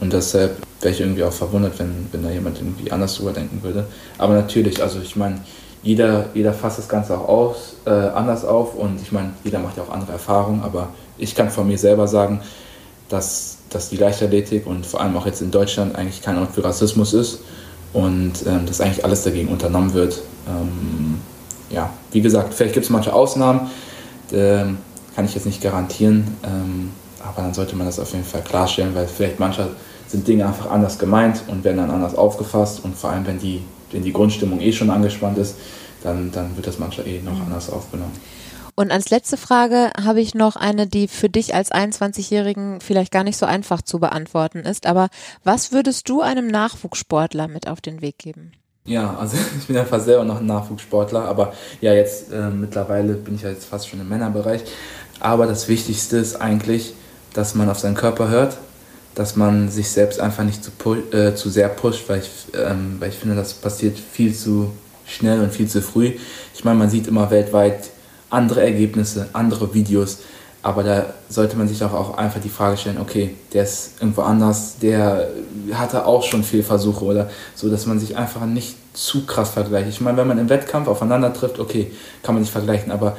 und 0.00 0.12
deshalb 0.12 0.56
wäre 0.80 0.94
ich 0.94 1.00
irgendwie 1.00 1.22
auch 1.24 1.32
verwundert, 1.32 1.78
wenn, 1.78 2.08
wenn 2.12 2.22
da 2.22 2.30
jemand 2.30 2.58
irgendwie 2.58 2.90
anders 2.90 3.16
drüber 3.16 3.32
denken 3.32 3.62
würde. 3.62 3.86
Aber 4.18 4.34
natürlich, 4.34 4.82
also 4.82 5.00
ich 5.00 5.16
meine, 5.16 5.40
jeder, 5.82 6.26
jeder 6.34 6.52
fasst 6.52 6.78
das 6.78 6.88
Ganze 6.88 7.16
auch 7.18 7.28
aus, 7.28 7.76
äh, 7.86 7.90
anders 7.90 8.44
auf 8.44 8.74
und 8.74 9.00
ich 9.00 9.12
meine, 9.12 9.32
jeder 9.44 9.58
macht 9.58 9.76
ja 9.76 9.82
auch 9.82 9.90
andere 9.90 10.12
Erfahrungen, 10.12 10.62
aber 10.62 10.88
ich 11.18 11.34
kann 11.34 11.50
von 11.50 11.66
mir 11.66 11.78
selber 11.78 12.06
sagen, 12.06 12.40
dass, 13.08 13.58
dass 13.70 13.88
die 13.88 13.96
Leichtathletik 13.96 14.66
und 14.66 14.86
vor 14.86 15.00
allem 15.00 15.16
auch 15.16 15.26
jetzt 15.26 15.42
in 15.42 15.50
Deutschland 15.50 15.96
eigentlich 15.96 16.22
kein 16.22 16.38
Ort 16.38 16.52
für 16.52 16.64
Rassismus 16.64 17.12
ist 17.12 17.40
und 17.92 18.32
ähm, 18.46 18.66
dass 18.66 18.80
eigentlich 18.80 19.04
alles 19.04 19.24
dagegen 19.24 19.48
unternommen 19.48 19.94
wird. 19.94 20.22
Ähm, 20.48 21.20
ja, 21.70 21.90
wie 22.12 22.20
gesagt, 22.20 22.54
vielleicht 22.54 22.74
gibt 22.74 22.84
es 22.84 22.90
manche 22.90 23.12
Ausnahmen. 23.12 23.70
Ähm, 24.32 24.78
kann 25.14 25.24
ich 25.24 25.34
jetzt 25.34 25.46
nicht 25.46 25.60
garantieren, 25.60 26.36
ähm, 26.44 26.90
aber 27.22 27.42
dann 27.42 27.52
sollte 27.52 27.74
man 27.76 27.86
das 27.86 27.98
auf 27.98 28.12
jeden 28.12 28.24
Fall 28.24 28.42
klarstellen, 28.42 28.94
weil 28.94 29.06
vielleicht 29.06 29.40
manchmal 29.40 29.70
sind 30.10 30.26
Dinge 30.26 30.46
einfach 30.46 30.70
anders 30.70 30.98
gemeint 30.98 31.42
und 31.46 31.64
werden 31.64 31.76
dann 31.76 31.90
anders 31.90 32.14
aufgefasst 32.14 32.84
und 32.84 32.96
vor 32.96 33.10
allem, 33.10 33.26
wenn 33.26 33.38
die, 33.38 33.62
wenn 33.92 34.02
die 34.02 34.12
Grundstimmung 34.12 34.60
eh 34.60 34.72
schon 34.72 34.90
angespannt 34.90 35.38
ist, 35.38 35.54
dann, 36.02 36.32
dann 36.32 36.56
wird 36.56 36.66
das 36.66 36.78
manchmal 36.78 37.06
eh 37.06 37.20
noch 37.20 37.34
mhm. 37.34 37.42
anders 37.42 37.70
aufgenommen. 37.70 38.12
Und 38.74 38.90
als 38.90 39.10
letzte 39.10 39.36
Frage 39.36 39.90
habe 40.02 40.20
ich 40.20 40.34
noch 40.34 40.56
eine, 40.56 40.86
die 40.86 41.06
für 41.06 41.28
dich 41.28 41.54
als 41.54 41.70
21-Jährigen 41.70 42.80
vielleicht 42.80 43.12
gar 43.12 43.24
nicht 43.24 43.36
so 43.36 43.44
einfach 43.44 43.82
zu 43.82 43.98
beantworten 43.98 44.60
ist. 44.60 44.86
Aber 44.86 45.08
was 45.44 45.70
würdest 45.70 46.08
du 46.08 46.22
einem 46.22 46.46
Nachwuchssportler 46.46 47.46
mit 47.46 47.68
auf 47.68 47.80
den 47.80 48.00
Weg 48.00 48.16
geben? 48.16 48.52
Ja, 48.86 49.16
also 49.18 49.36
ich 49.58 49.66
bin 49.66 49.76
einfach 49.76 50.00
selber 50.00 50.24
noch 50.24 50.40
ein 50.40 50.46
Nachwuchssportler, 50.46 51.24
aber 51.24 51.52
ja, 51.80 51.92
jetzt 51.92 52.32
äh, 52.32 52.48
mittlerweile 52.48 53.14
bin 53.14 53.34
ich 53.34 53.42
ja 53.42 53.50
jetzt 53.50 53.66
fast 53.66 53.88
schon 53.88 54.00
im 54.00 54.08
Männerbereich. 54.08 54.62
Aber 55.20 55.46
das 55.46 55.68
Wichtigste 55.68 56.16
ist 56.16 56.36
eigentlich, 56.36 56.94
dass 57.34 57.54
man 57.54 57.68
auf 57.68 57.78
seinen 57.78 57.94
Körper 57.94 58.28
hört, 58.28 58.56
dass 59.20 59.36
man 59.36 59.68
sich 59.68 59.90
selbst 59.90 60.18
einfach 60.18 60.44
nicht 60.44 60.64
zu, 60.64 60.70
äh, 61.14 61.34
zu 61.34 61.50
sehr 61.50 61.68
pusht, 61.68 62.08
weil 62.08 62.20
ich, 62.20 62.30
ähm, 62.58 62.96
weil 62.98 63.10
ich 63.10 63.16
finde, 63.16 63.36
das 63.36 63.52
passiert 63.52 63.98
viel 63.98 64.34
zu 64.34 64.70
schnell 65.04 65.42
und 65.42 65.52
viel 65.52 65.68
zu 65.68 65.82
früh. 65.82 66.12
Ich 66.54 66.64
meine, 66.64 66.78
man 66.78 66.88
sieht 66.88 67.06
immer 67.06 67.30
weltweit 67.30 67.90
andere 68.30 68.62
Ergebnisse, 68.62 69.28
andere 69.34 69.74
Videos, 69.74 70.20
aber 70.62 70.84
da 70.84 71.12
sollte 71.28 71.58
man 71.58 71.68
sich 71.68 71.84
auch, 71.84 71.92
auch 71.92 72.16
einfach 72.16 72.40
die 72.40 72.48
Frage 72.48 72.78
stellen, 72.78 72.96
okay, 72.98 73.34
der 73.52 73.64
ist 73.64 74.00
irgendwo 74.00 74.22
anders, 74.22 74.78
der 74.80 75.28
hatte 75.74 76.06
auch 76.06 76.22
schon 76.22 76.42
Fehlversuche 76.42 77.04
oder 77.04 77.30
so, 77.54 77.68
dass 77.68 77.84
man 77.84 78.00
sich 78.00 78.16
einfach 78.16 78.46
nicht 78.46 78.74
zu 78.94 79.26
krass 79.26 79.50
vergleicht. 79.50 79.90
Ich 79.90 80.00
meine, 80.00 80.16
wenn 80.16 80.28
man 80.28 80.38
im 80.38 80.48
Wettkampf 80.48 80.88
aufeinander 80.88 81.34
trifft, 81.34 81.58
okay, 81.58 81.92
kann 82.22 82.34
man 82.34 82.42
sich 82.42 82.52
vergleichen, 82.52 82.90
aber 82.90 83.18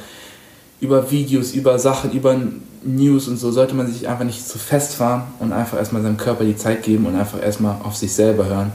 über 0.79 1.11
Videos, 1.11 1.51
über 1.51 1.77
Sachen, 1.77 2.11
über 2.11 2.35
News 2.83 3.27
und 3.27 3.37
so 3.37 3.51
sollte 3.51 3.75
man 3.75 3.91
sich 3.91 4.07
einfach 4.07 4.25
nicht 4.25 4.47
zu 4.47 4.57
festfahren 4.57 5.23
und 5.39 5.53
einfach 5.53 5.77
erstmal 5.77 6.01
seinem 6.01 6.17
Körper 6.17 6.43
die 6.43 6.55
Zeit 6.55 6.83
geben 6.83 7.05
und 7.05 7.15
einfach 7.15 7.41
erstmal 7.41 7.75
auf 7.83 7.95
sich 7.95 8.13
selber 8.13 8.45
hören, 8.45 8.71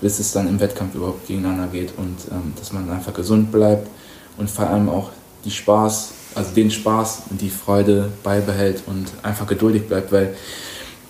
bis 0.00 0.18
es 0.18 0.32
dann 0.32 0.48
im 0.48 0.58
Wettkampf 0.58 0.94
überhaupt 0.94 1.26
gegeneinander 1.26 1.66
geht 1.66 1.92
und 1.96 2.16
ähm, 2.30 2.54
dass 2.58 2.72
man 2.72 2.88
einfach 2.90 3.12
gesund 3.12 3.52
bleibt 3.52 3.88
und 4.38 4.50
vor 4.50 4.68
allem 4.68 4.88
auch 4.88 5.10
die 5.44 5.50
Spaß, 5.50 6.12
also 6.34 6.54
den 6.54 6.70
Spaß 6.70 7.24
und 7.30 7.40
die 7.40 7.50
Freude 7.50 8.10
beibehält 8.22 8.82
und 8.86 9.06
einfach 9.22 9.46
geduldig 9.46 9.86
bleibt, 9.86 10.12
weil 10.12 10.34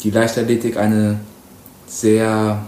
die 0.03 0.11
Leichtathletik 0.11 0.77
eine 0.77 1.21
sehr 1.87 2.63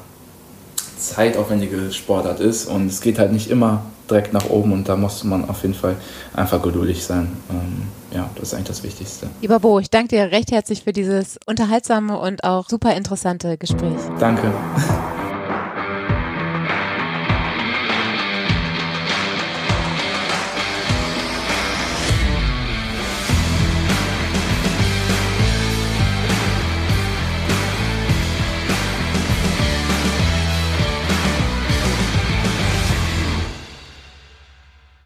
zeitaufwendige 0.98 1.92
Sportart 1.92 2.40
ist 2.40 2.66
und 2.66 2.87
es 2.87 3.00
geht 3.00 3.18
halt 3.18 3.32
nicht 3.32 3.50
immer 3.50 3.82
direkt 4.10 4.32
nach 4.32 4.48
oben 4.50 4.72
und 4.72 4.88
da 4.88 4.96
muss 4.96 5.24
man 5.24 5.48
auf 5.48 5.62
jeden 5.62 5.74
Fall 5.74 5.96
einfach 6.34 6.62
geduldig 6.62 7.04
sein. 7.04 7.28
Ähm, 7.50 7.88
ja, 8.14 8.30
das 8.34 8.48
ist 8.48 8.54
eigentlich 8.54 8.68
das 8.68 8.82
Wichtigste. 8.82 9.28
Lieber 9.40 9.60
Bo, 9.60 9.78
ich 9.78 9.90
danke 9.90 10.08
dir 10.08 10.30
recht 10.30 10.52
herzlich 10.52 10.84
für 10.84 10.92
dieses 10.92 11.38
unterhaltsame 11.46 12.18
und 12.18 12.44
auch 12.44 12.68
super 12.68 12.94
interessante 12.94 13.56
Gespräch. 13.58 13.98
Danke. 14.18 14.52